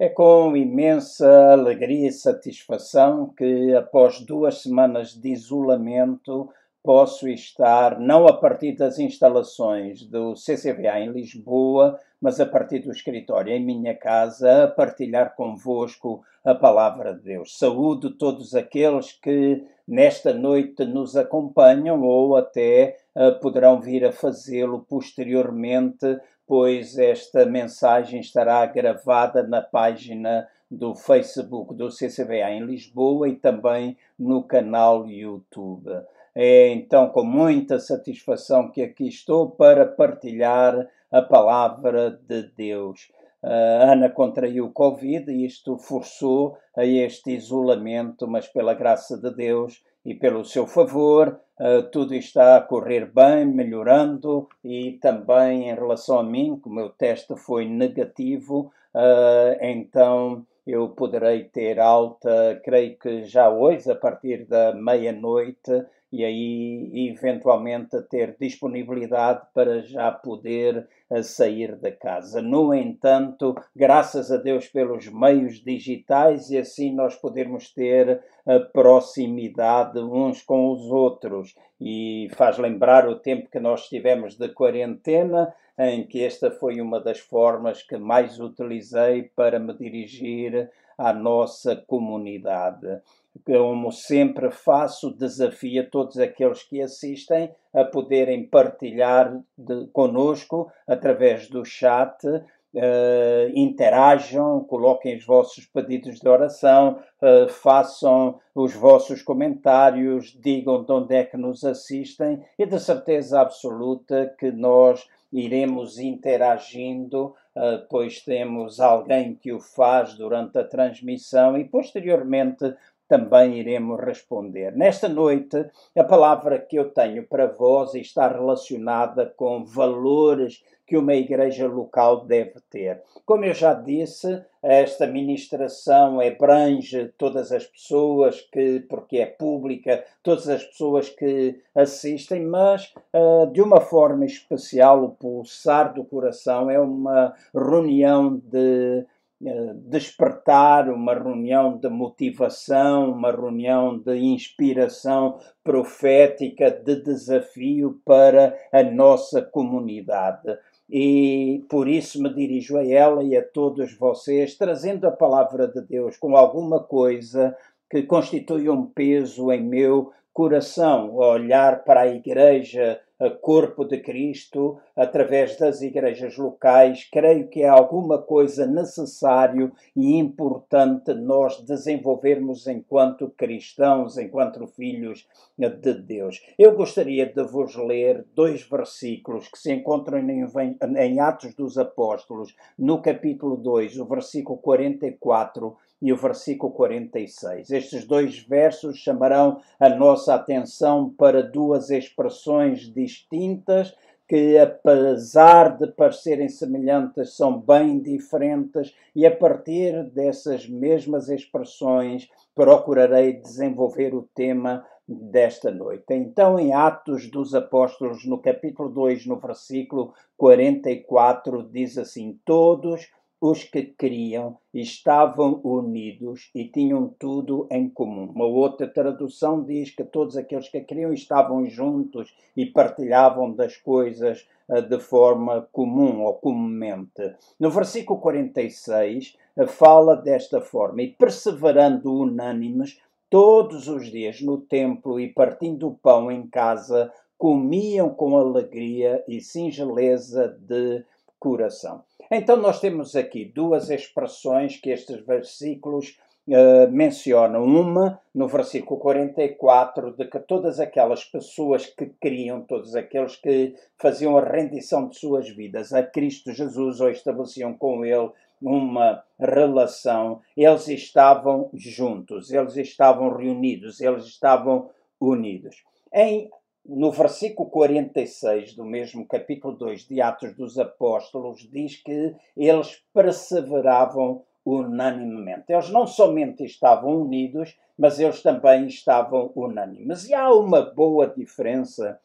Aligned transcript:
É 0.00 0.08
com 0.08 0.56
imensa 0.56 1.50
alegria 1.50 2.06
e 2.06 2.12
satisfação 2.12 3.34
que, 3.36 3.74
após 3.74 4.20
duas 4.20 4.62
semanas 4.62 5.12
de 5.12 5.30
isolamento, 5.30 6.48
posso 6.84 7.28
estar, 7.28 7.98
não 7.98 8.28
a 8.28 8.32
partir 8.32 8.76
das 8.76 9.00
instalações 9.00 10.04
do 10.04 10.34
CCVA 10.34 11.00
em 11.00 11.10
Lisboa, 11.10 11.98
mas 12.20 12.38
a 12.38 12.46
partir 12.46 12.78
do 12.78 12.92
escritório 12.92 13.52
em 13.52 13.64
minha 13.64 13.92
casa, 13.92 14.64
a 14.64 14.68
partilhar 14.68 15.34
convosco 15.34 16.22
a 16.44 16.54
palavra 16.54 17.12
de 17.14 17.22
Deus. 17.22 17.58
Saúdo 17.58 18.16
todos 18.16 18.54
aqueles 18.54 19.10
que 19.10 19.64
nesta 19.86 20.32
noite 20.32 20.84
nos 20.84 21.16
acompanham 21.16 22.02
ou 22.02 22.36
até 22.36 22.98
uh, 23.16 23.38
poderão 23.40 23.80
vir 23.80 24.04
a 24.04 24.12
fazê-lo 24.12 24.86
posteriormente 24.88 26.20
pois 26.48 26.96
esta 26.96 27.44
mensagem 27.44 28.20
estará 28.20 28.64
gravada 28.64 29.42
na 29.42 29.60
página 29.60 30.48
do 30.70 30.94
Facebook 30.94 31.74
do 31.74 31.90
CCBA 31.90 32.50
em 32.52 32.64
Lisboa 32.64 33.28
e 33.28 33.36
também 33.36 33.98
no 34.18 34.42
canal 34.42 35.06
YouTube. 35.06 35.90
É 36.34 36.68
então 36.68 37.10
com 37.10 37.22
muita 37.22 37.78
satisfação 37.78 38.70
que 38.70 38.80
aqui 38.80 39.08
estou 39.08 39.50
para 39.50 39.84
partilhar 39.84 40.88
a 41.12 41.20
palavra 41.20 42.18
de 42.26 42.44
Deus. 42.56 43.12
A 43.42 43.92
Ana 43.92 44.08
contraiu 44.08 44.70
Covid 44.70 45.30
e 45.30 45.44
isto 45.44 45.76
forçou 45.76 46.56
a 46.74 46.84
este 46.84 47.30
isolamento, 47.30 48.26
mas 48.26 48.48
pela 48.48 48.72
graça 48.72 49.18
de 49.18 49.30
Deus 49.30 49.82
e 50.08 50.14
pelo 50.14 50.42
seu 50.42 50.66
favor, 50.66 51.38
uh, 51.60 51.82
tudo 51.92 52.14
está 52.14 52.56
a 52.56 52.62
correr 52.62 53.12
bem, 53.12 53.44
melhorando 53.44 54.48
e 54.64 54.92
também 55.02 55.68
em 55.68 55.74
relação 55.74 56.18
a 56.18 56.22
mim, 56.22 56.58
como 56.58 56.76
o 56.76 56.78
meu 56.78 56.88
teste 56.88 57.36
foi 57.36 57.68
negativo, 57.68 58.72
uh, 58.94 59.58
então 59.60 60.46
eu 60.66 60.88
poderei 60.88 61.44
ter 61.44 61.78
alta, 61.78 62.58
creio 62.64 62.98
que 62.98 63.24
já 63.24 63.50
hoje, 63.50 63.90
a 63.90 63.94
partir 63.94 64.46
da 64.46 64.74
meia-noite, 64.74 65.84
e 66.10 66.24
aí 66.24 67.10
eventualmente 67.10 68.00
ter 68.02 68.36
disponibilidade 68.40 69.46
para 69.52 69.80
já 69.82 70.10
poder 70.10 70.88
uh, 71.10 71.22
sair 71.22 71.76
da 71.76 71.92
casa. 71.92 72.40
No 72.40 72.72
entanto, 72.72 73.54
graças 73.76 74.32
a 74.32 74.36
Deus 74.36 74.66
pelos 74.68 75.06
meios 75.08 75.62
digitais 75.62 76.50
e 76.50 76.58
assim 76.58 76.94
nós 76.94 77.14
podermos 77.14 77.72
ter 77.72 78.22
a 78.46 78.60
proximidade 78.60 79.98
uns 79.98 80.42
com 80.42 80.72
os 80.72 80.90
outros 80.90 81.54
e 81.80 82.28
faz 82.34 82.58
lembrar 82.58 83.06
o 83.06 83.16
tempo 83.16 83.50
que 83.50 83.60
nós 83.60 83.88
tivemos 83.88 84.36
de 84.36 84.48
quarentena 84.48 85.54
em 85.78 86.04
que 86.04 86.24
esta 86.24 86.50
foi 86.50 86.80
uma 86.80 86.98
das 86.98 87.20
formas 87.20 87.82
que 87.82 87.96
mais 87.96 88.40
utilizei 88.40 89.24
para 89.36 89.60
me 89.60 89.72
dirigir 89.74 90.70
à 90.96 91.12
nossa 91.12 91.76
comunidade 91.76 93.00
como 93.44 93.90
sempre 93.92 94.50
faço, 94.50 95.16
desafio 95.16 95.82
a 95.82 95.86
todos 95.86 96.18
aqueles 96.18 96.62
que 96.62 96.80
assistem 96.80 97.50
a 97.74 97.84
poderem 97.84 98.46
partilhar 98.46 99.38
de, 99.56 99.86
conosco 99.88 100.70
através 100.86 101.48
do 101.48 101.64
chat, 101.64 102.24
uh, 102.26 103.50
interajam, 103.54 104.64
coloquem 104.64 105.16
os 105.16 105.24
vossos 105.24 105.66
pedidos 105.66 106.20
de 106.20 106.28
oração, 106.28 106.98
uh, 107.22 107.48
façam 107.48 108.38
os 108.54 108.74
vossos 108.74 109.22
comentários, 109.22 110.36
digam 110.40 110.84
de 110.84 110.92
onde 110.92 111.14
é 111.14 111.24
que 111.24 111.36
nos 111.36 111.64
assistem 111.64 112.42
e 112.58 112.66
de 112.66 112.78
certeza 112.78 113.40
absoluta 113.40 114.34
que 114.38 114.50
nós 114.50 115.08
iremos 115.32 115.98
interagindo, 115.98 117.34
uh, 117.54 117.86
pois 117.90 118.22
temos 118.22 118.80
alguém 118.80 119.34
que 119.34 119.52
o 119.52 119.60
faz 119.60 120.14
durante 120.14 120.58
a 120.58 120.64
transmissão 120.64 121.56
e 121.56 121.64
posteriormente 121.64 122.74
também 123.08 123.58
iremos 123.58 123.98
responder. 124.00 124.76
Nesta 124.76 125.08
noite, 125.08 125.64
a 125.96 126.04
palavra 126.04 126.58
que 126.58 126.76
eu 126.76 126.90
tenho 126.90 127.26
para 127.26 127.46
vós 127.46 127.94
está 127.94 128.28
relacionada 128.28 129.26
com 129.36 129.64
valores 129.64 130.62
que 130.88 130.96
uma 130.96 131.14
igreja 131.14 131.68
local 131.68 132.24
deve 132.24 132.54
ter. 132.70 133.02
Como 133.26 133.44
eu 133.44 133.52
já 133.52 133.74
disse, 133.74 134.42
esta 134.62 135.06
ministração 135.06 136.18
abrange 136.18 137.12
todas 137.18 137.52
as 137.52 137.66
pessoas 137.66 138.40
que, 138.50 138.80
porque 138.88 139.18
é 139.18 139.26
pública, 139.26 140.02
todas 140.22 140.48
as 140.48 140.64
pessoas 140.64 141.10
que 141.10 141.60
assistem, 141.74 142.42
mas 142.46 142.90
uh, 143.12 143.46
de 143.52 143.60
uma 143.60 143.82
forma 143.82 144.24
especial, 144.24 145.04
o 145.04 145.10
pulsar 145.10 145.92
do 145.92 146.04
coração 146.04 146.70
é 146.70 146.80
uma 146.80 147.34
reunião 147.54 148.36
de 148.36 149.00
eh, 149.00 149.06
despertar, 149.40 150.88
uma 150.88 151.14
reunião 151.14 151.76
de 151.76 151.88
motivação, 151.88 153.12
uma 153.12 153.30
reunião 153.30 153.96
de 153.96 154.16
inspiração 154.16 155.38
profética, 155.62 156.70
de 156.70 156.96
desafio 157.02 158.00
para 158.04 158.56
a 158.72 158.82
nossa 158.82 159.40
comunidade. 159.40 160.58
E 160.90 161.64
por 161.68 161.86
isso 161.86 162.20
me 162.22 162.32
dirijo 162.32 162.76
a 162.78 162.84
ela 162.84 163.22
e 163.22 163.36
a 163.36 163.44
todos 163.44 163.94
vocês, 163.96 164.56
trazendo 164.56 165.06
a 165.06 165.12
palavra 165.12 165.68
de 165.68 165.82
Deus 165.82 166.16
com 166.16 166.36
alguma 166.36 166.82
coisa 166.82 167.56
que 167.90 168.02
constitui 168.02 168.68
um 168.68 168.86
peso 168.86 169.52
em 169.52 169.62
meu 169.62 170.12
coração, 170.32 171.14
olhar 171.14 171.84
para 171.84 172.02
a 172.02 172.08
igreja 172.08 173.00
corpo 173.40 173.84
de 173.84 173.98
Cristo 173.98 174.78
através 174.94 175.56
das 175.58 175.82
igrejas 175.82 176.36
locais. 176.36 177.08
Creio 177.10 177.48
que 177.48 177.62
é 177.62 177.68
alguma 177.68 178.18
coisa 178.18 178.66
necessário 178.66 179.72
e 179.96 180.16
importante 180.16 181.12
nós 181.14 181.60
desenvolvermos 181.62 182.66
enquanto 182.66 183.28
cristãos, 183.36 184.16
enquanto 184.18 184.66
filhos 184.66 185.26
de 185.56 185.94
Deus. 185.94 186.40
Eu 186.58 186.76
gostaria 186.76 187.26
de 187.26 187.42
vos 187.42 187.74
ler 187.74 188.24
dois 188.34 188.62
versículos 188.62 189.48
que 189.48 189.58
se 189.58 189.72
encontram 189.72 190.18
em 190.18 191.20
Atos 191.20 191.54
dos 191.54 191.76
Apóstolos, 191.76 192.54
no 192.78 193.02
capítulo 193.02 193.56
2, 193.56 193.98
o 193.98 194.04
versículo 194.04 194.58
44 194.58 195.76
e 196.00 196.12
o 196.12 196.16
versículo 196.16 196.72
46. 196.72 197.70
Estes 197.70 198.04
dois 198.04 198.38
versos 198.38 198.98
chamarão 198.98 199.60
a 199.78 199.88
nossa 199.88 200.34
atenção 200.34 201.10
para 201.10 201.42
duas 201.42 201.90
expressões 201.90 202.92
distintas 202.92 203.94
que, 204.28 204.58
apesar 204.58 205.78
de 205.78 205.86
parecerem 205.86 206.48
semelhantes, 206.48 207.34
são 207.34 207.58
bem 207.58 207.98
diferentes, 207.98 208.94
e 209.16 209.26
a 209.26 209.34
partir 209.34 210.04
dessas 210.10 210.68
mesmas 210.68 211.30
expressões 211.30 212.28
procurarei 212.54 213.32
desenvolver 213.32 214.14
o 214.14 214.28
tema 214.34 214.84
desta 215.08 215.70
noite. 215.70 216.04
Então, 216.10 216.58
em 216.58 216.74
Atos 216.74 217.30
dos 217.30 217.54
Apóstolos, 217.54 218.26
no 218.26 218.38
capítulo 218.38 218.90
2, 218.90 219.24
no 219.24 219.36
versículo 219.36 220.12
44, 220.36 221.62
diz 221.62 221.96
assim: 221.96 222.38
Todos 222.44 223.10
os 223.40 223.62
que 223.62 223.82
queriam 223.82 224.58
estavam 224.74 225.60
unidos 225.62 226.50
e 226.54 226.64
tinham 226.64 227.14
tudo 227.18 227.68
em 227.70 227.88
comum. 227.88 228.32
Uma 228.34 228.46
outra 228.46 228.88
tradução 228.88 229.62
diz 229.62 229.90
que 229.90 230.02
todos 230.02 230.36
aqueles 230.36 230.68
que 230.68 230.80
queriam 230.80 231.12
estavam 231.12 231.64
juntos 231.66 232.34
e 232.56 232.66
partilhavam 232.66 233.52
das 233.52 233.76
coisas 233.76 234.46
uh, 234.68 234.82
de 234.82 234.98
forma 234.98 235.68
comum 235.72 236.22
ou 236.22 236.34
comumente. 236.34 237.34
No 237.60 237.70
versículo 237.70 238.18
46 238.20 239.36
uh, 239.56 239.66
fala 239.68 240.16
desta 240.16 240.60
forma: 240.60 241.02
e 241.02 241.08
perseverando 241.08 242.12
unânimes 242.12 243.00
todos 243.30 243.86
os 243.88 244.10
dias 244.10 244.40
no 244.40 244.58
templo 244.58 245.20
e 245.20 245.28
partindo 245.28 245.88
o 245.88 245.94
pão 245.94 246.30
em 246.30 246.46
casa, 246.46 247.12
comiam 247.36 248.10
com 248.10 248.36
alegria 248.36 249.22
e 249.28 249.40
singeleza 249.40 250.48
de 250.48 251.04
coração. 251.38 252.02
Então, 252.30 252.56
nós 252.56 252.80
temos 252.80 253.16
aqui 253.16 253.44
duas 253.44 253.88
expressões 253.88 254.76
que 254.76 254.90
estes 254.90 255.24
versículos 255.24 256.18
uh, 256.46 256.90
mencionam. 256.90 257.64
Uma, 257.64 258.20
no 258.34 258.46
versículo 258.46 259.00
44, 259.00 260.12
de 260.12 260.26
que 260.26 260.38
todas 260.40 260.78
aquelas 260.78 261.24
pessoas 261.24 261.86
que 261.86 262.06
criam, 262.20 262.62
todos 262.62 262.94
aqueles 262.94 263.36
que 263.36 263.74
faziam 263.96 264.36
a 264.36 264.44
rendição 264.44 265.08
de 265.08 265.16
suas 265.16 265.48
vidas 265.48 265.92
a 265.92 266.02
Cristo 266.02 266.52
Jesus 266.52 267.00
ou 267.00 267.10
estabeleciam 267.10 267.72
com 267.72 268.04
Ele 268.04 268.30
uma 268.60 269.22
relação, 269.38 270.40
eles 270.56 270.88
estavam 270.88 271.70
juntos, 271.72 272.52
eles 272.52 272.76
estavam 272.76 273.34
reunidos, 273.36 274.00
eles 274.00 274.24
estavam 274.24 274.90
unidos. 275.20 275.84
Em 276.12 276.50
no 276.88 277.12
versículo 277.12 277.68
46 277.68 278.74
do 278.74 278.84
mesmo 278.84 279.26
capítulo 279.26 279.76
2 279.76 280.06
de 280.06 280.22
Atos 280.22 280.54
dos 280.54 280.78
Apóstolos, 280.78 281.68
diz 281.70 281.96
que 282.02 282.34
eles 282.56 283.02
perseveravam 283.12 284.42
unanimemente. 284.64 285.70
Eles 285.70 285.90
não 285.90 286.06
somente 286.06 286.64
estavam 286.64 287.20
unidos, 287.22 287.76
mas 287.96 288.18
eles 288.18 288.42
também 288.42 288.86
estavam 288.86 289.52
unânimes. 289.54 290.28
E 290.28 290.34
há 290.34 290.50
uma 290.50 290.80
boa 290.80 291.26
diferença 291.26 292.18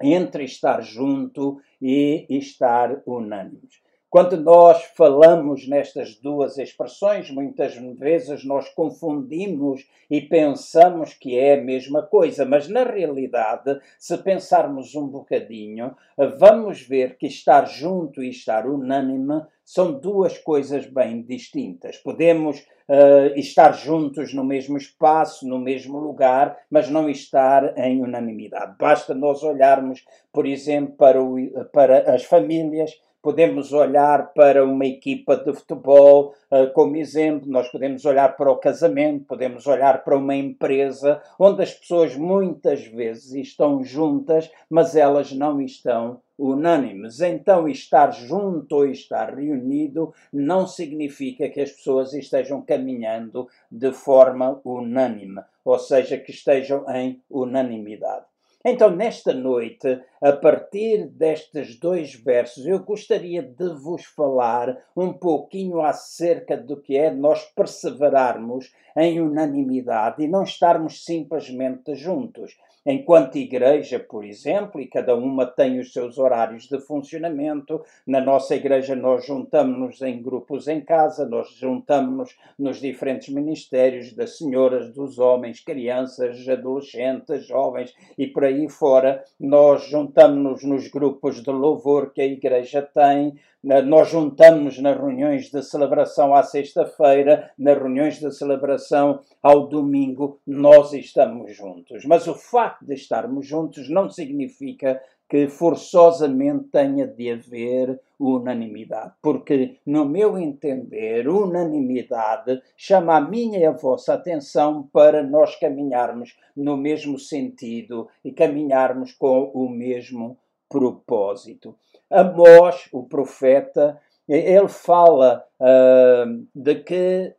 entre 0.00 0.44
estar 0.44 0.80
junto 0.80 1.60
e 1.82 2.24
estar 2.30 3.02
unânimes. 3.04 3.82
Quando 4.10 4.38
nós 4.38 4.82
falamos 4.96 5.68
nestas 5.68 6.14
duas 6.14 6.56
expressões, 6.56 7.30
muitas 7.30 7.74
vezes 7.74 8.42
nós 8.42 8.66
confundimos 8.70 9.86
e 10.10 10.22
pensamos 10.22 11.12
que 11.12 11.38
é 11.38 11.58
a 11.58 11.62
mesma 11.62 12.00
coisa, 12.02 12.46
mas 12.46 12.68
na 12.68 12.84
realidade, 12.84 13.78
se 13.98 14.16
pensarmos 14.16 14.94
um 14.94 15.06
bocadinho, 15.06 15.94
vamos 16.38 16.80
ver 16.80 17.18
que 17.18 17.26
estar 17.26 17.66
junto 17.66 18.22
e 18.22 18.30
estar 18.30 18.66
unânime 18.66 19.42
são 19.62 19.92
duas 19.92 20.38
coisas 20.38 20.86
bem 20.86 21.20
distintas. 21.20 21.98
Podemos 21.98 22.60
uh, 22.88 23.36
estar 23.36 23.72
juntos 23.72 24.32
no 24.32 24.42
mesmo 24.42 24.78
espaço, 24.78 25.46
no 25.46 25.58
mesmo 25.58 25.98
lugar, 25.98 26.56
mas 26.70 26.88
não 26.88 27.10
estar 27.10 27.76
em 27.76 28.02
unanimidade. 28.02 28.74
Basta 28.78 29.14
nós 29.14 29.42
olharmos, 29.42 30.02
por 30.32 30.46
exemplo, 30.46 30.94
para, 30.96 31.22
o, 31.22 31.36
para 31.70 32.14
as 32.14 32.24
famílias 32.24 32.98
podemos 33.22 33.72
olhar 33.72 34.32
para 34.32 34.64
uma 34.64 34.86
equipa 34.86 35.36
de 35.36 35.52
futebol 35.52 36.34
uh, 36.50 36.72
como 36.72 36.96
exemplo, 36.96 37.50
nós 37.50 37.68
podemos 37.68 38.04
olhar 38.04 38.36
para 38.36 38.50
o 38.50 38.56
casamento, 38.56 39.24
podemos 39.24 39.66
olhar 39.66 40.04
para 40.04 40.16
uma 40.16 40.34
empresa 40.34 41.20
onde 41.38 41.62
as 41.62 41.74
pessoas 41.74 42.16
muitas 42.16 42.84
vezes 42.86 43.32
estão 43.32 43.82
juntas, 43.82 44.50
mas 44.70 44.94
elas 44.94 45.32
não 45.32 45.60
estão 45.60 46.20
unânimes. 46.38 47.20
Então, 47.20 47.68
estar 47.68 48.10
junto 48.12 48.76
ou 48.76 48.86
estar 48.86 49.34
reunido 49.34 50.14
não 50.32 50.66
significa 50.66 51.48
que 51.48 51.60
as 51.60 51.72
pessoas 51.72 52.14
estejam 52.14 52.62
caminhando 52.62 53.48
de 53.70 53.92
forma 53.92 54.60
unânime, 54.64 55.42
ou 55.64 55.78
seja, 55.78 56.16
que 56.16 56.30
estejam 56.30 56.84
em 56.90 57.20
unanimidade. 57.28 58.26
Então, 58.64 58.90
nesta 58.90 59.32
noite, 59.32 60.02
a 60.20 60.32
partir 60.32 61.06
destes 61.06 61.78
dois 61.78 62.12
versos, 62.14 62.66
eu 62.66 62.80
gostaria 62.80 63.40
de 63.40 63.68
vos 63.68 64.04
falar 64.04 64.76
um 64.96 65.12
pouquinho 65.12 65.80
acerca 65.80 66.56
do 66.56 66.76
que 66.76 66.96
é 66.96 67.08
nós 67.08 67.44
perseverarmos 67.54 68.72
em 68.96 69.20
unanimidade 69.20 70.24
e 70.24 70.28
não 70.28 70.42
estarmos 70.42 71.04
simplesmente 71.04 71.94
juntos 71.94 72.58
enquanto 72.90 73.36
igreja, 73.36 74.00
por 74.00 74.24
exemplo, 74.24 74.80
e 74.80 74.86
cada 74.86 75.14
uma 75.14 75.44
tem 75.44 75.78
os 75.78 75.92
seus 75.92 76.16
horários 76.16 76.66
de 76.66 76.80
funcionamento. 76.80 77.82
Na 78.06 78.18
nossa 78.18 78.54
igreja, 78.54 78.96
nós 78.96 79.26
juntamos-nos 79.26 80.00
em 80.00 80.22
grupos 80.22 80.66
em 80.68 80.80
casa, 80.80 81.28
nós 81.28 81.50
juntamos-nos 81.50 82.34
nos 82.58 82.80
diferentes 82.80 83.28
ministérios 83.28 84.14
das 84.14 84.38
senhoras, 84.38 84.90
dos 84.90 85.18
homens, 85.18 85.60
crianças, 85.60 86.48
adolescentes, 86.48 87.46
jovens 87.46 87.94
e 88.16 88.26
por 88.26 88.44
aí 88.44 88.66
fora. 88.70 89.22
Nós 89.38 89.86
juntamos-nos 89.90 90.64
nos 90.64 90.88
grupos 90.88 91.42
de 91.42 91.50
louvor 91.50 92.10
que 92.14 92.22
a 92.22 92.26
igreja 92.26 92.80
tem, 92.80 93.34
nós 93.84 94.08
juntamos 94.08 94.78
nas 94.78 94.96
reuniões 94.96 95.50
de 95.50 95.62
celebração 95.62 96.34
à 96.34 96.42
sexta-feira, 96.42 97.50
nas 97.58 97.76
reuniões 97.76 98.18
de 98.18 98.32
celebração 98.32 99.20
ao 99.42 99.68
domingo, 99.68 100.40
nós 100.46 100.92
estamos 100.94 101.54
juntos. 101.54 102.04
Mas 102.06 102.26
o 102.26 102.34
facto 102.34 102.86
de 102.86 102.94
estarmos 102.94 103.46
juntos 103.46 103.90
não 103.90 104.08
significa 104.08 105.00
que 105.28 105.46
forçosamente 105.48 106.68
tenha 106.72 107.06
de 107.06 107.30
haver 107.30 108.00
unanimidade, 108.18 109.12
porque, 109.22 109.76
no 109.84 110.06
meu 110.06 110.38
entender, 110.38 111.28
unanimidade 111.28 112.62
chama 112.76 113.16
a 113.16 113.20
minha 113.20 113.58
e 113.58 113.64
a 113.66 113.70
vossa 113.70 114.14
atenção 114.14 114.88
para 114.90 115.22
nós 115.22 115.54
caminharmos 115.56 116.34
no 116.56 116.76
mesmo 116.76 117.18
sentido 117.18 118.08
e 118.24 118.32
caminharmos 118.32 119.12
com 119.12 119.50
o 119.52 119.68
mesmo 119.68 120.38
propósito. 120.68 121.74
Amós, 122.10 122.88
o 122.92 123.02
profeta, 123.02 124.00
ele 124.28 124.68
fala 124.68 125.44
uh, 125.60 126.46
de 126.54 126.74
que 126.76 127.34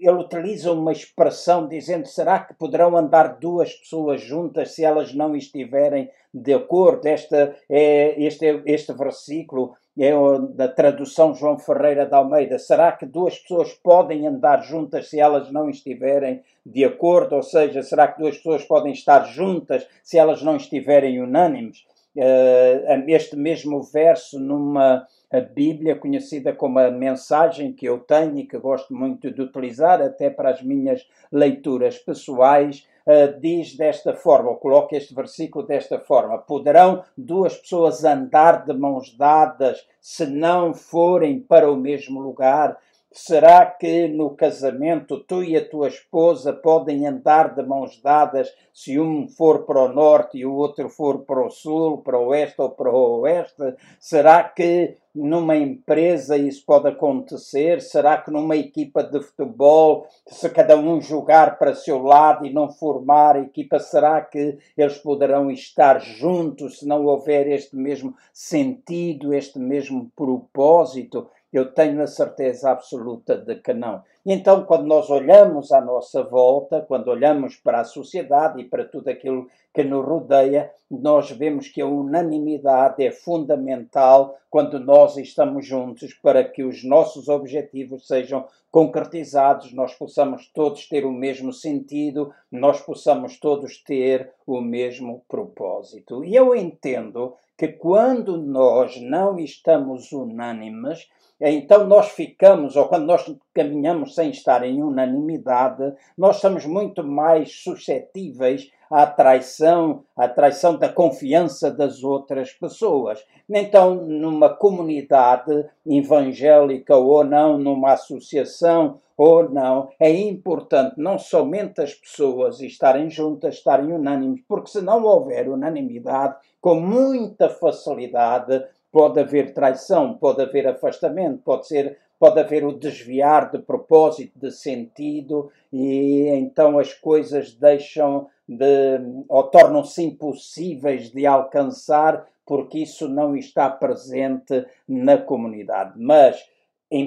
ele 0.00 0.18
utiliza 0.18 0.72
uma 0.72 0.92
expressão 0.92 1.66
dizendo: 1.66 2.06
será 2.06 2.38
que 2.40 2.54
poderão 2.54 2.96
andar 2.96 3.38
duas 3.38 3.72
pessoas 3.72 4.20
juntas 4.20 4.72
se 4.72 4.84
elas 4.84 5.14
não 5.14 5.34
estiverem 5.34 6.10
de 6.32 6.52
acordo? 6.52 7.06
Esta 7.06 7.56
é, 7.70 8.20
este, 8.22 8.62
este 8.66 8.92
versículo 8.92 9.74
é 9.98 10.10
da 10.50 10.66
tradução 10.66 11.34
João 11.34 11.56
Ferreira 11.58 12.04
de 12.04 12.14
Almeida. 12.14 12.58
Será 12.58 12.90
que 12.92 13.06
duas 13.06 13.38
pessoas 13.38 13.72
podem 13.74 14.26
andar 14.26 14.62
juntas 14.62 15.08
se 15.08 15.20
elas 15.20 15.50
não 15.52 15.70
estiverem 15.70 16.42
de 16.66 16.84
acordo? 16.84 17.36
Ou 17.36 17.42
seja, 17.42 17.80
será 17.82 18.08
que 18.08 18.20
duas 18.20 18.36
pessoas 18.36 18.64
podem 18.64 18.92
estar 18.92 19.24
juntas 19.26 19.86
se 20.02 20.18
elas 20.18 20.42
não 20.42 20.56
estiverem 20.56 21.22
unânimes? 21.22 21.86
Uh, 22.16 23.10
este 23.10 23.36
mesmo 23.36 23.82
verso 23.82 24.38
numa 24.38 25.06
Bíblia 25.40 25.96
conhecida 25.96 26.52
como 26.52 26.78
a 26.78 26.90
mensagem 26.90 27.72
que 27.72 27.86
eu 27.86 27.98
tenho 27.98 28.38
e 28.38 28.46
que 28.46 28.58
gosto 28.58 28.94
muito 28.94 29.30
de 29.30 29.42
utilizar 29.42 30.00
até 30.00 30.30
para 30.30 30.50
as 30.50 30.62
minhas 30.62 31.06
leituras 31.32 31.98
pessoais, 31.98 32.86
uh, 33.06 33.40
diz 33.40 33.76
desta 33.76 34.14
forma, 34.14 34.50
ou 34.50 34.56
coloca 34.56 34.96
este 34.96 35.14
versículo 35.14 35.66
desta 35.66 35.98
forma: 35.98 36.38
Poderão 36.38 37.02
duas 37.16 37.56
pessoas 37.56 38.04
andar 38.04 38.64
de 38.64 38.74
mãos 38.74 39.16
dadas 39.16 39.86
se 40.00 40.26
não 40.26 40.72
forem 40.72 41.40
para 41.40 41.70
o 41.70 41.76
mesmo 41.76 42.20
lugar? 42.20 42.78
Será 43.16 43.64
que 43.64 44.08
no 44.08 44.30
casamento 44.30 45.20
tu 45.20 45.44
e 45.44 45.56
a 45.56 45.64
tua 45.64 45.86
esposa 45.86 46.52
podem 46.52 47.06
andar 47.06 47.54
de 47.54 47.62
mãos 47.62 48.00
dadas 48.02 48.52
se 48.72 48.98
um 48.98 49.28
for 49.28 49.64
para 49.64 49.84
o 49.84 49.92
norte 49.92 50.38
e 50.38 50.44
o 50.44 50.52
outro 50.52 50.88
for 50.88 51.20
para 51.20 51.46
o 51.46 51.48
sul, 51.48 51.98
para 51.98 52.18
o 52.18 52.26
oeste 52.26 52.60
ou 52.60 52.70
para 52.70 52.90
o 52.90 53.20
oeste? 53.20 53.76
Será 54.00 54.42
que 54.42 54.96
numa 55.14 55.56
empresa 55.56 56.36
isso 56.36 56.64
pode 56.66 56.88
acontecer? 56.88 57.80
Será 57.80 58.16
que 58.16 58.32
numa 58.32 58.56
equipa 58.56 59.04
de 59.04 59.20
futebol, 59.20 60.08
se 60.26 60.50
cada 60.50 60.76
um 60.76 61.00
jogar 61.00 61.56
para 61.56 61.72
seu 61.72 62.02
lado 62.02 62.44
e 62.44 62.52
não 62.52 62.68
formar 62.68 63.36
equipa, 63.40 63.78
será 63.78 64.20
que 64.22 64.58
eles 64.76 64.98
poderão 64.98 65.52
estar 65.52 66.00
juntos 66.00 66.80
se 66.80 66.88
não 66.88 67.06
houver 67.06 67.46
este 67.46 67.76
mesmo 67.76 68.16
sentido, 68.32 69.32
este 69.32 69.60
mesmo 69.60 70.10
propósito? 70.16 71.28
Eu 71.54 71.72
tenho 71.72 72.02
a 72.02 72.06
certeza 72.08 72.72
absoluta 72.72 73.36
de 73.36 73.54
que 73.54 73.72
não. 73.72 74.02
E 74.26 74.32
então, 74.32 74.64
quando 74.64 74.86
nós 74.86 75.08
olhamos 75.08 75.70
à 75.70 75.80
nossa 75.80 76.20
volta, 76.24 76.80
quando 76.80 77.06
olhamos 77.06 77.54
para 77.54 77.78
a 77.78 77.84
sociedade 77.84 78.60
e 78.60 78.64
para 78.64 78.84
tudo 78.84 79.08
aquilo 79.08 79.46
que 79.72 79.84
nos 79.84 80.04
rodeia, 80.04 80.72
nós 80.90 81.30
vemos 81.30 81.68
que 81.68 81.80
a 81.80 81.86
unanimidade 81.86 83.04
é 83.04 83.12
fundamental 83.12 84.36
quando 84.50 84.80
nós 84.80 85.16
estamos 85.16 85.64
juntos 85.64 86.12
para 86.14 86.42
que 86.42 86.64
os 86.64 86.82
nossos 86.82 87.28
objetivos 87.28 88.08
sejam 88.08 88.48
concretizados, 88.68 89.72
nós 89.72 89.94
possamos 89.94 90.50
todos 90.52 90.88
ter 90.88 91.06
o 91.06 91.12
mesmo 91.12 91.52
sentido, 91.52 92.32
nós 92.50 92.80
possamos 92.80 93.38
todos 93.38 93.80
ter 93.80 94.32
o 94.44 94.60
mesmo 94.60 95.22
propósito. 95.28 96.24
E 96.24 96.34
eu 96.34 96.56
entendo 96.56 97.34
que 97.56 97.68
quando 97.68 98.36
nós 98.36 99.00
não 99.00 99.38
estamos 99.38 100.10
unânimes, 100.10 101.08
então 101.50 101.86
nós 101.86 102.10
ficamos, 102.10 102.76
ou 102.76 102.86
quando 102.86 103.04
nós 103.04 103.30
caminhamos 103.52 104.14
sem 104.14 104.30
estar 104.30 104.64
em 104.64 104.82
unanimidade, 104.82 105.92
nós 106.16 106.36
somos 106.36 106.64
muito 106.64 107.04
mais 107.04 107.62
suscetíveis 107.62 108.70
à 108.90 109.06
traição, 109.06 110.04
à 110.16 110.28
traição 110.28 110.78
da 110.78 110.88
confiança 110.88 111.70
das 111.70 112.02
outras 112.02 112.52
pessoas. 112.52 113.24
Então, 113.48 113.94
numa 113.94 114.48
comunidade 114.48 115.66
evangélica 115.86 116.96
ou 116.96 117.24
não, 117.24 117.58
numa 117.58 117.92
associação 117.92 119.00
ou 119.16 119.48
não, 119.48 119.90
é 120.00 120.10
importante 120.10 120.94
não 120.98 121.18
somente 121.18 121.80
as 121.80 121.94
pessoas 121.94 122.60
estarem 122.60 123.10
juntas, 123.10 123.56
estarem 123.56 123.92
unânimes, 123.92 124.42
porque 124.48 124.70
se 124.70 124.80
não 124.80 125.04
houver 125.04 125.48
unanimidade, 125.48 126.36
com 126.60 126.76
muita 126.76 127.48
facilidade 127.48 128.64
pode 128.94 129.18
haver 129.18 129.52
traição, 129.52 130.14
pode 130.14 130.40
haver 130.40 130.68
afastamento, 130.68 131.42
pode 131.44 131.66
ser 131.66 131.98
pode 132.16 132.38
haver 132.38 132.64
o 132.64 132.72
desviar 132.72 133.50
de 133.50 133.58
propósito, 133.58 134.38
de 134.38 134.52
sentido, 134.52 135.50
e 135.72 136.28
então 136.28 136.78
as 136.78 136.94
coisas 136.94 137.52
deixam 137.52 138.28
de 138.48 139.00
ou 139.28 139.42
tornam-se 139.42 140.00
impossíveis 140.04 141.10
de 141.10 141.26
alcançar 141.26 142.24
porque 142.46 142.78
isso 142.78 143.08
não 143.08 143.34
está 143.36 143.68
presente 143.68 144.64
na 144.86 145.18
comunidade. 145.18 145.94
Mas 145.96 146.48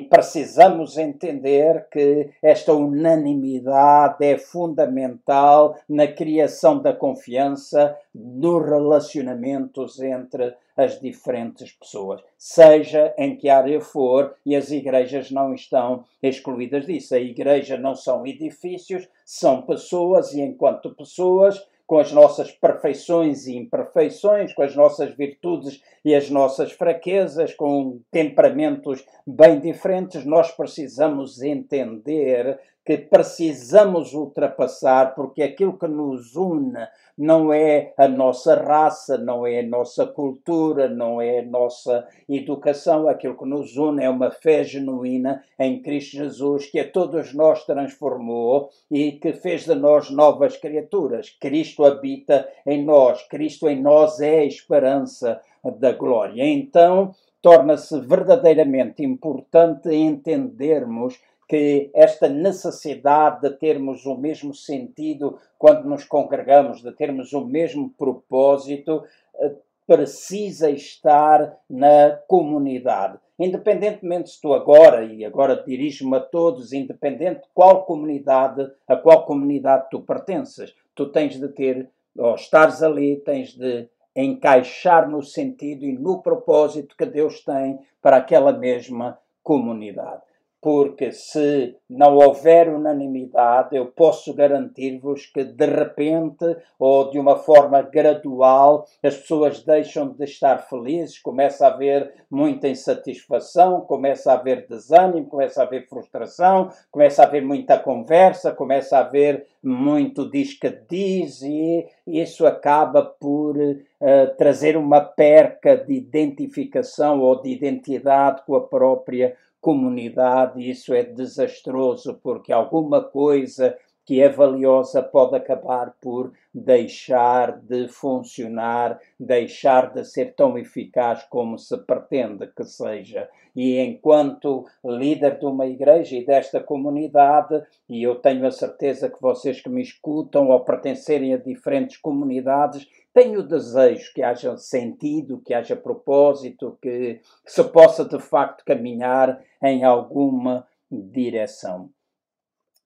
precisamos 0.10 0.98
entender 0.98 1.88
que 1.91 2.29
esta 2.41 2.74
unanimidade 2.74 4.25
é 4.25 4.38
fundamental 4.38 5.77
na 5.88 6.08
criação 6.08 6.79
da 6.79 6.94
confiança 6.94 7.98
nos 8.13 8.65
relacionamentos 8.65 10.01
entre 10.01 10.53
as 10.75 11.00
diferentes 11.00 11.72
pessoas, 11.72 12.22
seja 12.38 13.13
em 13.17 13.36
que 13.36 13.50
área 13.50 13.82
for, 13.82 14.36
e 14.46 14.56
as 14.56 14.70
igrejas 14.72 15.32
não 15.32 15.53
estão 15.53 16.03
excluídas 16.22 16.86
disso. 16.86 17.15
A 17.15 17.20
igreja 17.20 17.77
não 17.77 17.96
são 17.96 18.25
edifícios, 18.27 19.08
são 19.25 19.63
pessoas, 19.63 20.34
e 20.34 20.41
enquanto 20.41 20.94
pessoas 20.94 21.65
com 21.88 21.98
as 21.98 22.12
nossas 22.12 22.51
perfeições 22.51 23.48
e 23.48 23.56
imperfeições, 23.56 24.53
com 24.53 24.62
as 24.62 24.75
nossas 24.75 25.15
virtudes 25.15 25.82
e 26.03 26.13
as 26.13 26.29
nossas 26.29 26.74
fraquezas, 26.74 27.53
com 27.53 28.01
temperamentos 28.12 29.06
bem 29.25 29.60
diferentes, 29.62 30.25
nós 30.25 30.51
precisamos 30.51 31.41
entender 31.41 32.60
que 32.86 32.98
precisamos 32.98 34.13
ultrapassar, 34.13 35.15
porque 35.15 35.41
aquilo 35.41 35.77
que 35.77 35.88
nos 35.88 36.36
une 36.36 36.88
não 37.18 37.52
é 37.52 37.94
a 37.98 38.08
nossa 38.08 38.56
raça, 38.56 39.18
não 39.18 39.48
é 39.48 39.60
a 39.60 39.68
nossa 39.68 40.06
cultura, 40.06 40.88
não 40.88 41.20
é 41.20 41.40
a 41.40 41.46
nossa 41.46 42.08
educação. 42.30 43.08
Aquilo 43.08 43.38
que 43.38 43.46
nos 43.46 43.76
une 43.76 44.04
é 44.04 44.10
uma 44.10 44.30
fé 44.30 44.64
genuína 44.64 45.44
em 45.58 45.82
Cristo 45.82 46.18
Jesus, 46.18 46.68
que 46.68 46.80
a 46.80 46.90
todos 46.90 47.34
nós 47.34 47.66
transformou 47.66 48.70
e 48.92 49.14
que 49.14 49.34
fez 49.34 49.66
de 49.66 49.74
nós 49.74 50.12
novas 50.12 50.58
criaturas. 50.58 51.36
Cristo 51.42 51.84
habita 51.84 52.48
em 52.66 52.84
nós, 52.84 53.24
Cristo 53.28 53.68
em 53.68 53.82
nós 53.82 54.20
é 54.20 54.40
a 54.40 54.46
esperança 54.46 55.42
da 55.80 55.92
glória. 55.92 56.46
Então, 56.46 57.14
torna-se 57.42 58.00
verdadeiramente 58.02 59.04
importante 59.04 59.94
entendermos 59.94 61.20
que 61.48 61.89
esta 61.94 62.27
necessidade 62.27 63.42
de 63.42 63.56
termos 63.56 64.06
o 64.06 64.16
mesmo 64.16 64.54
sentido 64.54 65.39
quando 65.58 65.88
nos 65.88 66.04
congregamos, 66.04 66.82
de 66.82 66.92
termos 66.92 67.32
o 67.32 67.46
mesmo 67.46 67.89
propósito, 67.98 69.04
eh, 69.39 69.56
precisa 69.86 70.70
estar 70.70 71.58
na 71.70 72.20
comunidade. 72.27 73.18
Independentemente 73.39 74.30
se 74.30 74.42
tu 74.42 74.54
agora, 74.54 75.06
e 75.06 75.24
agora 75.24 75.63
dirijo-me 75.66 76.18
a 76.18 76.20
todos, 76.20 76.74
independente 76.74 77.42
de 77.42 77.48
qual 77.54 77.86
comunidade, 77.86 78.70
a 78.86 78.98
qual 78.98 79.25
comunidade 79.25 79.89
tu 79.89 80.01
pertences, 80.01 80.75
tu 80.94 81.10
tens 81.10 81.39
de 81.39 81.48
ter, 81.48 81.89
ou 82.18 82.36
estares 82.36 82.84
ali, 82.84 83.18
tens 83.18 83.54
de 83.54 83.88
encaixar 84.13 85.08
no 85.08 85.22
sentido 85.22 85.86
e 85.86 85.94
no 85.94 86.22
propósito 86.22 86.98
que 86.98 87.06
Deus 87.06 87.42
tem 87.44 87.80
para 88.01 88.18
aquela 88.18 88.51
mesma 88.51 89.18
comunidade 89.44 90.24
porque 90.62 91.12
se 91.12 91.76
não 91.90 92.16
houver 92.16 92.68
unanimidade, 92.68 93.76
eu 93.76 93.86
posso 93.86 94.34
garantir-vos 94.34 95.26
que 95.28 95.44
de 95.44 95.66
repente 95.66 96.58
ou 96.80 97.10
de 97.10 97.20
uma 97.20 97.38
forma 97.38 97.82
gradual 97.82 98.86
as 99.04 99.16
pessoas 99.16 99.64
deixam 99.64 100.10
de 100.10 100.24
estar 100.24 100.58
felizes, 100.68 101.20
começa 101.20 101.66
a 101.66 101.74
haver 101.74 102.14
muita 102.30 102.68
insatisfação, 102.68 103.82
começa 103.82 104.32
a 104.32 104.36
haver 104.36 104.68
desânimo, 104.68 105.28
começa 105.28 105.62
a 105.62 105.66
haver 105.66 105.88
frustração, 105.88 106.70
começa 106.92 107.22
a 107.22 107.26
haver 107.26 107.44
muita 107.44 107.78
conversa, 107.78 108.52
começa 108.52 108.98
a 108.98 109.02
haver 109.02 109.46
muito 109.64 110.30
diz 110.30 110.58
que 110.58 110.70
diz 110.90 111.42
e 111.42 111.86
isso 112.06 112.46
acaba 112.46 113.04
por 113.04 113.58
uh, 113.58 114.36
trazer 114.38 114.78
uma 114.78 115.02
perca 115.02 115.76
de 115.76 115.94
identificação 115.94 117.20
ou 117.20 117.42
de 117.42 117.50
identidade 117.50 118.44
com 118.46 118.56
a 118.56 118.62
própria 118.62 119.36
comunidade, 119.60 120.70
isso 120.70 120.94
é 120.94 121.04
desastroso, 121.04 122.20
porque 122.22 122.54
alguma 122.54 123.04
coisa 123.04 123.78
que 124.08 124.22
é 124.22 124.30
valiosa 124.30 125.04
pode 125.04 125.36
acabar 125.36 125.94
por 126.02 126.32
deixar 126.54 127.60
de 127.60 127.90
funcionar, 127.90 128.98
deixar 129.20 129.94
de 129.94 130.06
ser 130.06 130.34
tão 130.34 130.58
eficaz 130.58 131.26
como 131.26 131.60
se 131.60 131.78
pretende 131.80 132.48
que 132.48 132.64
seja. 132.64 133.30
E 133.54 133.78
enquanto 133.80 134.66
líder 134.82 135.38
de 135.38 135.46
uma 135.46 135.68
igreja 135.68 136.16
e 136.16 136.26
desta 136.26 136.64
comunidade, 136.64 137.62
e 137.90 138.02
eu 138.02 138.16
tenho 138.16 138.48
a 138.48 138.52
certeza 138.52 139.10
que 139.10 139.22
vocês 139.22 139.60
que 139.60 139.70
me 139.70 139.82
escutam 139.82 140.48
ou 140.48 140.62
pertencerem 140.62 141.34
a 141.34 141.38
diferentes 141.38 141.98
comunidades, 141.98 142.88
tenho 143.14 143.42
o 143.42 143.48
desejo 143.48 144.14
que 144.14 144.24
haja 144.24 144.56
sentido, 144.56 145.42
que 145.46 145.54
haja 145.54 145.76
propósito, 145.76 146.78
que 146.82 147.20
se 147.46 147.62
possa 147.66 148.06
de 148.06 148.20
facto 148.20 148.64
caminhar 148.64 149.44
em 149.62 149.84
alguma 149.84 150.66
direção. 150.90 151.90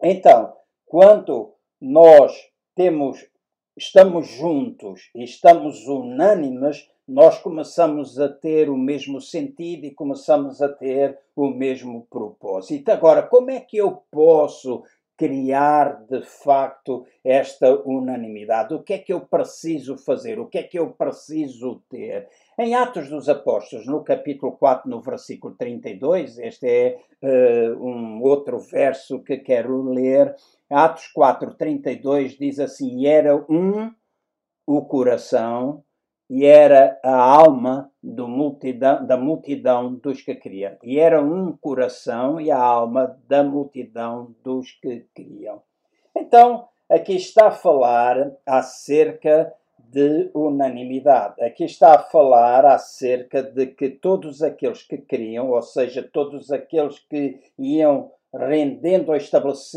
Então, 0.02 0.61
quando 0.92 1.54
nós 1.80 2.34
temos, 2.76 3.26
estamos 3.78 4.28
juntos 4.28 5.10
e 5.16 5.24
estamos 5.24 5.88
unânimes, 5.88 6.86
nós 7.08 7.40
começamos 7.40 8.20
a 8.20 8.28
ter 8.28 8.70
o 8.70 8.78
mesmo 8.78 9.22
sentido 9.22 9.86
e 9.86 9.96
começamos 9.96 10.62
a 10.62 10.68
ter 10.68 11.18
o 11.34 11.48
mesmo 11.48 12.06
propósito. 12.10 12.90
Agora, 12.92 13.24
como 13.24 13.52
é 13.52 13.62
que 13.62 13.78
eu 13.78 14.04
posso 14.12 14.84
criar 15.22 16.04
de 16.10 16.24
facto 16.24 17.06
esta 17.24 17.72
unanimidade. 17.86 18.74
O 18.74 18.82
que 18.82 18.94
é 18.94 18.98
que 18.98 19.14
eu 19.14 19.22
preciso 19.22 19.96
fazer? 19.96 20.40
O 20.40 20.48
que 20.48 20.58
é 20.58 20.64
que 20.64 20.80
eu 20.80 20.90
preciso 20.94 21.80
ter? 21.88 22.28
Em 22.60 22.76
Atos 22.76 23.10
dos 23.10 23.30
Apóstolos, 23.30 23.88
no 23.88 24.04
capítulo 24.04 24.52
4, 24.58 24.90
no 24.90 25.02
versículo 25.02 25.56
32, 25.56 26.38
este 26.38 26.68
é 26.68 27.00
uh, 27.24 27.84
um 27.84 28.22
outro 28.22 28.60
verso 28.60 29.24
que 29.24 29.38
quero 29.38 29.82
ler. 29.84 30.36
Atos 30.70 31.08
4, 31.08 31.56
32 31.56 32.38
diz 32.38 32.60
assim: 32.60 33.08
Era 33.08 33.36
um 33.50 33.92
o 34.68 34.86
coração 34.86 35.82
e 36.30 36.46
era 36.46 37.00
a 37.04 37.16
alma 37.16 37.90
multidão, 38.04 39.06
da 39.06 39.16
multidão 39.16 39.96
dos 39.96 40.22
que 40.22 40.36
criam. 40.36 40.76
E 40.84 41.00
era 41.00 41.22
um 41.24 41.56
coração 41.56 42.40
e 42.40 42.52
a 42.52 42.62
alma 42.62 43.18
da 43.30 43.44
multidão 43.44 44.36
dos 44.44 44.72
que 44.72 45.06
criam. 45.16 45.62
Então, 46.16 46.68
aqui 46.90 47.16
está 47.16 47.48
a 47.48 47.52
falar 47.52 48.34
acerca 48.46 49.54
de 49.92 50.32
unanimidade. 50.34 51.44
Aqui 51.44 51.66
está 51.66 51.96
a 51.96 52.04
falar 52.04 52.66
acerca 52.66 53.44
de 53.44 53.68
que 53.68 53.90
todos 53.90 54.42
aqueles 54.42 54.84
que 54.84 54.98
criam, 54.98 55.52
ou 55.52 55.62
seja, 55.62 56.02
todos 56.02 56.50
aqueles 56.50 56.98
que 57.00 57.40
iam 57.60 58.10
rendendo, 58.34 59.12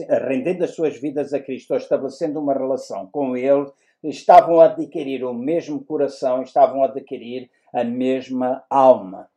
rendendo 0.09 0.65
as 0.65 0.71
suas 0.71 0.97
vidas 0.97 1.35
a 1.35 1.41
Cristo, 1.41 1.73
ou 1.73 1.79
estabelecendo 1.79 2.39
uma 2.39 2.55
relação 2.55 3.09
com 3.11 3.37
Ele, 3.37 3.67
estavam 4.05 4.61
a 4.61 4.67
adquirir 4.67 5.25
o 5.25 5.35
mesmo 5.35 5.85
coração, 5.85 6.43
estavam 6.43 6.83
a 6.83 6.87
adquirir 6.87 7.51
a 7.73 7.83
mesma 7.83 8.63
alma. 8.71 9.29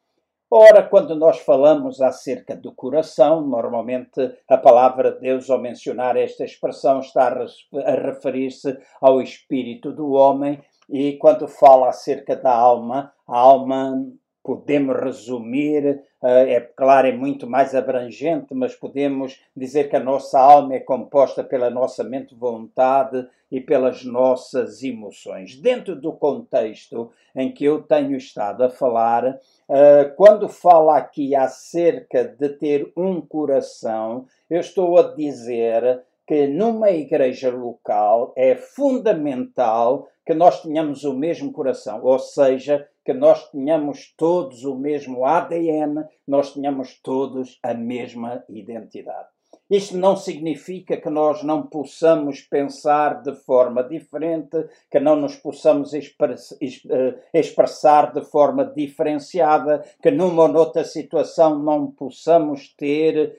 Ora, 0.50 0.82
quando 0.82 1.14
nós 1.14 1.40
falamos 1.40 2.02
acerca 2.02 2.56
do 2.56 2.72
coração, 2.72 3.42
normalmente 3.42 4.32
a 4.48 4.58
palavra 4.58 5.12
de 5.12 5.20
Deus, 5.20 5.50
ao 5.50 5.60
mencionar 5.60 6.16
esta 6.16 6.46
expressão, 6.46 7.02
está 7.02 7.28
a 7.28 7.92
referir-se 7.92 8.78
ao 9.02 9.22
espírito 9.22 9.92
do 9.92 10.12
homem, 10.12 10.62
e 10.90 11.14
quando 11.14 11.48
fala 11.48 11.90
acerca 11.90 12.36
da 12.36 12.54
alma, 12.54 13.14
a 13.28 13.38
alma 13.38 14.06
podemos 14.48 14.96
resumir, 14.96 16.02
eh, 16.24 16.54
é 16.54 16.62
claro, 16.62 17.08
é 17.08 17.12
muito 17.12 17.46
mais 17.46 17.76
abrangente, 17.76 18.54
mas 18.54 18.74
podemos 18.74 19.42
dizer 19.54 19.90
que 19.90 19.98
a 19.98 20.00
nossa 20.00 20.40
alma 20.40 20.76
é 20.76 20.80
composta 20.80 21.44
pela 21.44 21.70
nossa 21.70 22.02
mente, 22.02 22.34
vontade 22.34 23.28
e 23.52 23.60
pelas 23.60 24.06
nossas 24.06 24.82
emoções. 24.84 25.60
Dentro 25.60 26.00
do 26.00 26.14
contexto 26.14 27.12
em 27.36 27.52
que 27.52 27.66
eu 27.66 27.84
tenho 27.84 28.16
estado 28.16 28.64
a 28.64 28.70
falar, 28.70 29.38
eh, 29.70 30.14
quando 30.16 30.48
falo 30.48 30.92
aqui 30.92 31.36
acerca 31.36 32.24
de 32.24 32.48
ter 32.48 32.90
um 32.96 33.20
coração, 33.20 34.28
eu 34.50 34.62
estou 34.62 34.98
a 34.98 35.14
dizer 35.14 36.04
que 36.26 36.48
numa 36.48 36.92
igreja 36.92 37.50
local 37.50 38.34
é 38.36 38.56
fundamental 38.56 40.08
que 40.28 40.34
nós 40.34 40.62
tenhamos 40.62 41.06
o 41.06 41.14
mesmo 41.14 41.54
coração, 41.54 42.02
ou 42.04 42.20
seja, 42.20 42.86
que 43.06 43.14
nós 43.14 43.50
tenhamos 43.50 44.14
todos 44.18 44.66
o 44.66 44.76
mesmo 44.76 45.24
ADN, 45.24 46.04
nós 46.28 46.54
tenhamos 46.54 47.00
todos 47.02 47.58
a 47.64 47.74
mesma 47.74 48.44
identidade. 48.50 49.30
Isto 49.70 49.96
não 49.96 50.18
significa 50.18 50.98
que 50.98 51.10
nós 51.10 51.44
não 51.44 51.64
possamos 51.64 52.42
pensar 52.42 53.22
de 53.22 53.36
forma 53.36 53.82
diferente, 53.82 54.66
que 54.92 55.00
não 55.00 55.16
nos 55.16 55.38
possamos 55.38 55.94
eh, 55.94 57.16
expressar 57.34 58.14
de 58.14 58.22
forma 58.26 58.66
diferenciada, 58.66 59.86
que 60.04 60.12
numa 60.12 60.44
ou 60.44 60.50
noutra 60.50 60.84
situação 60.84 61.58
não 61.58 61.88
possamos 61.88 62.74
ter 62.76 63.38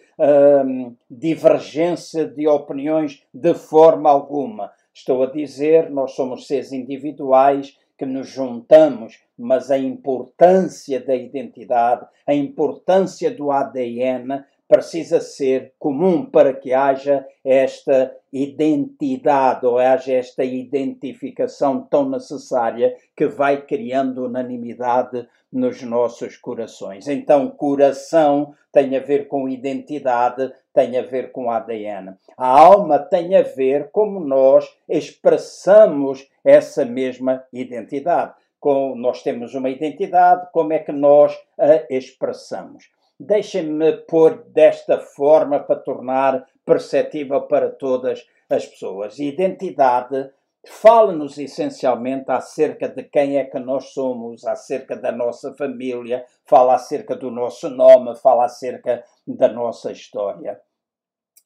hum, 0.65 0.95
divergência 1.11 2.27
de 2.27 2.49
opiniões 2.49 3.23
de 3.33 3.53
forma 3.53 4.09
alguma. 4.09 4.73
Estou 4.99 5.23
a 5.23 5.27
dizer, 5.27 5.91
nós 5.91 6.17
somos 6.17 6.49
seres 6.49 6.73
individuais 6.73 7.79
que 7.97 8.05
nos 8.05 8.29
juntamos, 8.29 9.23
mas 9.39 9.71
a 9.71 9.79
importância 9.79 10.99
da 10.99 11.15
identidade, 11.15 12.05
a 12.27 12.35
importância 12.35 13.31
do 13.31 13.53
ADN 13.53 14.45
precisa 14.69 15.19
ser 15.21 15.73
comum 15.79 16.27
para 16.27 16.53
que 16.53 16.75
haja 16.75 17.27
esta 17.43 18.15
identidade 18.31 19.65
ou 19.65 19.79
haja 19.79 20.13
esta 20.13 20.45
identificação 20.45 21.81
tão 21.81 22.09
necessária 22.09 22.95
que 23.17 23.27
vai 23.27 23.63
criando 23.63 24.27
unanimidade 24.27 25.27
nos 25.51 25.83
nossos 25.83 26.37
corações. 26.37 27.09
Então, 27.09 27.49
coração 27.49 28.55
tem 28.71 28.95
a 28.95 29.01
ver 29.01 29.29
com 29.29 29.49
identidade, 29.49 30.53
tem 30.75 30.99
a 30.99 31.03
ver 31.03 31.33
com 31.33 31.51
ADN. 31.51 32.15
A 32.37 32.47
alma 32.47 32.99
tem 32.99 33.35
a 33.35 33.43
ver 33.43 33.89
como 33.91 34.21
nós 34.21 34.71
expressamos 34.87 36.29
essa 36.45 36.85
mesma 36.85 37.43
identidade. 37.51 38.35
Com, 38.61 38.95
nós 38.95 39.23
temos 39.23 39.55
uma 39.55 39.71
identidade, 39.71 40.49
como 40.53 40.73
é 40.73 40.81
que 40.81 40.93
nós 40.93 41.35
a 41.59 41.87
expressamos? 41.89 42.91
Deixem-me 43.21 43.93
pôr 44.07 44.45
desta 44.45 44.99
forma 44.99 45.59
para 45.61 45.81
tornar 45.81 46.47
perceptível 46.65 47.43
para 47.43 47.71
todas 47.71 48.25
as 48.49 48.67
pessoas. 48.67 49.19
Identidade 49.19 50.31
fala-nos 50.67 51.39
essencialmente 51.39 52.31
acerca 52.31 52.89
de 52.89 53.03
quem 53.03 53.39
é 53.39 53.45
que 53.45 53.59
nós 53.59 53.93
somos, 53.93 54.45
acerca 54.45 54.97
da 54.97 55.11
nossa 55.11 55.55
família, 55.55 56.25
fala 56.45 56.75
acerca 56.75 57.17
do 57.17 57.31
nosso 57.31 57.69
nome, 57.71 58.15
fala 58.17 58.45
acerca 58.45 59.03
da 59.27 59.49
nossa 59.49 59.91
história. 59.91 60.61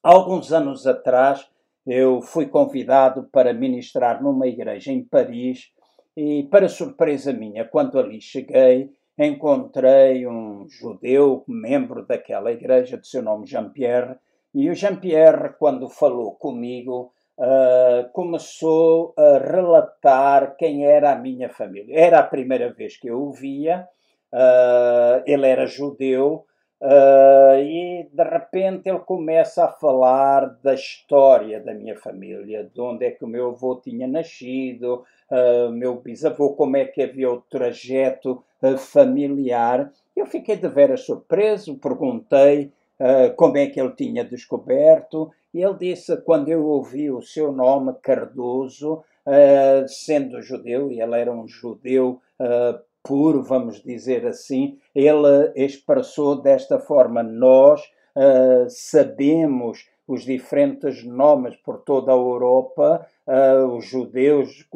Alguns 0.01 0.51
anos 0.51 0.85
atrás, 0.85 1.47
eu 1.85 2.21
fui 2.21 2.47
convidado 2.47 3.23
para 3.31 3.53
ministrar 3.53 4.21
numa 4.21 4.47
igreja 4.47 4.91
em 4.91 5.03
Paris 5.03 5.71
e, 6.15 6.43
para 6.43 6.69
surpresa 6.69 7.31
minha, 7.33 7.65
quando 7.65 7.97
ali 7.97 8.21
cheguei, 8.21 8.91
encontrei 9.17 10.25
um 10.27 10.67
judeu, 10.67 11.43
membro 11.47 12.05
daquela 12.05 12.51
igreja, 12.51 12.97
de 12.97 13.07
seu 13.07 13.21
nome 13.21 13.45
Jean-Pierre, 13.45 14.15
e 14.53 14.69
o 14.69 14.75
Jean-Pierre, 14.75 15.55
quando 15.57 15.89
falou 15.89 16.35
comigo, 16.35 17.11
uh, 17.37 18.09
começou 18.13 19.13
a 19.17 19.39
relatar 19.39 20.55
quem 20.57 20.85
era 20.85 21.11
a 21.11 21.15
minha 21.15 21.49
família. 21.49 21.99
Era 21.99 22.19
a 22.19 22.23
primeira 22.23 22.71
vez 22.71 22.97
que 22.97 23.07
eu 23.07 23.21
o 23.21 23.31
via, 23.31 23.87
uh, 24.31 25.23
ele 25.25 25.47
era 25.47 25.65
judeu, 25.65 26.45
Uh, 26.81 27.55
e 27.61 28.09
de 28.11 28.23
repente 28.23 28.89
ele 28.89 28.99
começa 28.99 29.63
a 29.63 29.71
falar 29.71 30.57
da 30.61 30.73
história 30.73 31.61
da 31.61 31.73
minha 31.73 31.95
família, 31.95 32.69
de 32.73 32.81
onde 32.81 33.05
é 33.05 33.11
que 33.11 33.23
o 33.23 33.27
meu 33.27 33.51
avô 33.51 33.75
tinha 33.75 34.05
nascido, 34.05 35.05
uh, 35.31 35.71
meu 35.71 35.95
bisavô, 35.95 36.49
como 36.55 36.75
é 36.75 36.83
que 36.83 37.01
havia 37.01 37.31
o 37.31 37.39
trajeto 37.39 38.43
uh, 38.61 38.77
familiar. 38.77 39.89
Eu 40.13 40.25
fiquei 40.25 40.57
de 40.57 40.67
veras 40.67 41.05
surpreso, 41.05 41.77
perguntei 41.77 42.71
como 43.35 43.57
é 43.57 43.67
que 43.67 43.81
ele 43.81 43.91
tinha 43.91 44.23
descoberto, 44.23 45.31
e 45.53 45.61
ele 45.61 45.73
disse: 45.73 46.15
quando 46.17 46.47
eu 46.47 46.63
ouvi 46.63 47.11
o 47.11 47.21
seu 47.21 47.51
nome, 47.51 47.93
Cardoso, 48.01 49.03
sendo 49.87 50.41
judeu, 50.41 50.89
e 50.89 51.01
ele 51.01 51.19
era 51.19 51.31
um 51.31 51.45
judeu 51.45 52.21
puro, 53.03 53.43
vamos 53.43 53.83
dizer 53.83 54.25
assim, 54.25 54.77
ele 54.95 55.51
expressou 55.55 56.41
desta 56.41 56.79
forma: 56.79 57.21
nós 57.21 57.81
uh, 58.15 58.65
sabemos 58.69 59.85
os 60.07 60.25
diferentes 60.25 61.03
nomes 61.03 61.55
por 61.57 61.79
toda 61.79 62.11
a 62.11 62.15
Europa, 62.15 63.07
uh, 63.25 63.65
os 63.75 63.85
judeus, 63.85 64.67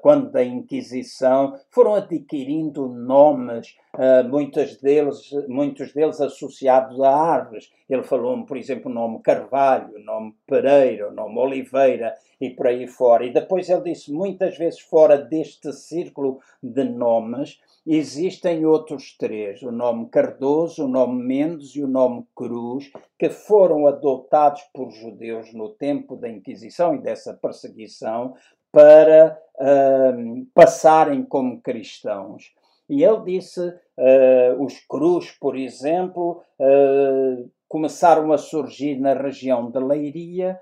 quando 0.00 0.30
da 0.30 0.44
Inquisição, 0.44 1.58
foram 1.70 1.94
adquirindo 1.94 2.86
nomes, 2.88 3.76
uh, 3.94 4.28
muitos, 4.28 4.76
deles, 4.76 5.30
muitos 5.48 5.92
deles 5.92 6.20
associados 6.20 7.00
a 7.00 7.14
árvores. 7.14 7.72
Ele 7.88 8.04
falou, 8.04 8.44
por 8.44 8.56
exemplo, 8.56 8.90
o 8.90 8.94
nome 8.94 9.20
Carvalho, 9.20 9.96
o 9.96 10.04
nome 10.04 10.34
Pereira, 10.46 11.08
o 11.08 11.12
nome 11.12 11.38
Oliveira 11.38 12.14
e 12.40 12.50
por 12.50 12.68
aí 12.68 12.86
fora. 12.86 13.24
E 13.24 13.32
depois 13.32 13.68
ele 13.68 13.82
disse, 13.82 14.12
muitas 14.12 14.56
vezes 14.56 14.80
fora 14.80 15.18
deste 15.18 15.72
círculo 15.72 16.38
de 16.62 16.84
nomes, 16.84 17.58
Existem 17.86 18.66
outros 18.66 19.16
três, 19.16 19.62
o 19.62 19.70
nome 19.70 20.08
Cardoso, 20.08 20.84
o 20.84 20.88
nome 20.88 21.22
Mendes 21.22 21.76
e 21.76 21.84
o 21.84 21.86
nome 21.86 22.26
Cruz, 22.34 22.90
que 23.16 23.30
foram 23.30 23.86
adotados 23.86 24.60
por 24.74 24.90
judeus 24.90 25.54
no 25.54 25.68
tempo 25.68 26.16
da 26.16 26.28
Inquisição 26.28 26.96
e 26.96 26.98
dessa 27.00 27.32
perseguição 27.34 28.34
para 28.72 29.38
uh, 29.54 30.46
passarem 30.52 31.22
como 31.22 31.62
cristãos. 31.62 32.52
E 32.90 33.04
ele 33.04 33.22
disse: 33.22 33.60
uh, 33.60 34.64
os 34.64 34.80
Cruz, 34.80 35.30
por 35.30 35.56
exemplo, 35.56 36.42
uh, 36.58 37.48
começaram 37.68 38.32
a 38.32 38.38
surgir 38.38 38.98
na 38.98 39.14
região 39.14 39.70
de 39.70 39.78
Leiria, 39.78 40.58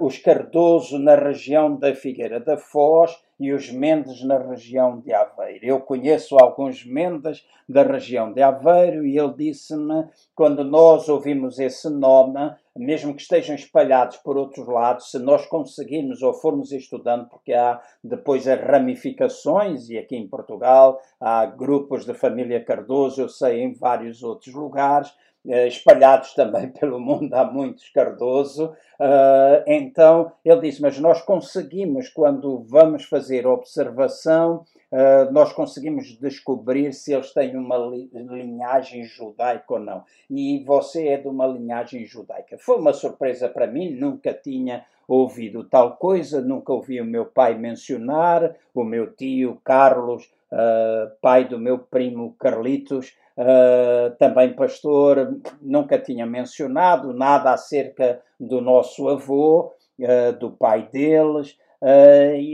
os 0.00 0.18
Cardoso 0.18 0.98
na 0.98 1.14
região 1.14 1.74
da 1.76 1.94
Figueira 1.94 2.38
da 2.38 2.58
Foz 2.58 3.18
e 3.40 3.52
os 3.52 3.70
Mendes 3.70 4.22
na 4.22 4.36
região 4.36 5.00
de 5.00 5.12
Aveiro. 5.14 5.64
Eu 5.64 5.80
conheço 5.80 6.36
alguns 6.36 6.84
Mendes 6.84 7.44
da 7.66 7.82
região 7.82 8.32
de 8.32 8.42
Aveiro 8.42 9.06
e 9.06 9.18
ele 9.18 9.32
disse-me, 9.32 10.04
quando 10.34 10.62
nós 10.62 11.08
ouvimos 11.08 11.58
esse 11.58 11.88
nome, 11.88 12.54
mesmo 12.76 13.14
que 13.14 13.22
estejam 13.22 13.54
espalhados 13.54 14.18
por 14.18 14.36
outros 14.36 14.68
lados, 14.68 15.10
se 15.10 15.18
nós 15.18 15.46
conseguirmos 15.46 16.22
ou 16.22 16.34
formos 16.34 16.70
estudando, 16.70 17.28
porque 17.28 17.54
há 17.54 17.80
depois 18.04 18.46
as 18.46 18.60
ramificações, 18.60 19.88
e 19.88 19.96
aqui 19.96 20.16
em 20.16 20.28
Portugal 20.28 21.00
há 21.18 21.46
grupos 21.46 22.04
de 22.04 22.12
família 22.12 22.62
Cardoso, 22.62 23.22
eu 23.22 23.28
sei, 23.28 23.62
em 23.62 23.72
vários 23.72 24.22
outros 24.22 24.54
lugares, 24.54 25.12
espalhados 25.44 26.34
também 26.36 26.68
pelo 26.68 27.00
mundo, 27.00 27.32
há 27.34 27.44
muitos 27.44 27.88
Cardoso. 27.90 28.74
Uh, 29.02 29.64
então 29.66 30.32
ele 30.44 30.60
disse: 30.60 30.80
Mas 30.80 30.98
nós 30.98 31.20
conseguimos, 31.22 32.08
quando 32.08 32.62
vamos 32.68 33.04
fazer 33.04 33.46
observação, 33.46 34.64
uh, 34.92 35.32
nós 35.32 35.52
conseguimos 35.52 36.16
descobrir 36.18 36.92
se 36.92 37.12
eles 37.12 37.32
têm 37.32 37.56
uma 37.56 37.76
li 37.76 38.08
linhagem 38.12 39.04
judaica 39.04 39.74
ou 39.74 39.80
não. 39.80 40.04
E 40.30 40.62
você 40.64 41.08
é 41.08 41.16
de 41.16 41.26
uma 41.26 41.46
linhagem 41.46 42.06
judaica. 42.06 42.56
Foi 42.58 42.78
uma 42.78 42.92
surpresa 42.92 43.48
para 43.48 43.66
mim, 43.66 43.90
nunca 43.90 44.32
tinha 44.32 44.84
ouvido 45.08 45.64
tal 45.64 45.96
coisa, 45.96 46.40
nunca 46.40 46.72
ouvi 46.72 47.00
o 47.00 47.04
meu 47.04 47.26
pai 47.26 47.54
mencionar, 47.58 48.54
o 48.72 48.84
meu 48.84 49.12
tio 49.12 49.60
Carlos, 49.64 50.30
uh, 50.52 51.10
pai 51.20 51.46
do 51.46 51.58
meu 51.58 51.78
primo 51.78 52.36
Carlitos 52.38 53.16
uh, 53.36 54.14
também 54.18 54.52
pastor, 54.52 55.40
nunca 55.60 55.98
tinha 55.98 56.26
mencionado 56.26 57.12
nada 57.14 57.52
acerca 57.52 58.20
do 58.38 58.60
nosso 58.60 59.08
avô, 59.08 59.72
uh, 59.98 60.32
do 60.38 60.50
pai 60.50 60.88
deles. 60.92 61.56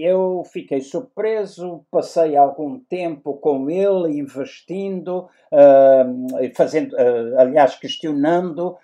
Eu 0.03 0.43
fiquei 0.51 0.81
surpreso, 0.81 1.85
passei 1.91 2.35
algum 2.35 2.81
tempo 2.81 3.35
com 3.35 3.69
ele, 3.69 4.19
investindo, 4.19 5.29
fazendo, 6.55 6.97
aliás, 7.37 7.75
questionando, 7.75 8.79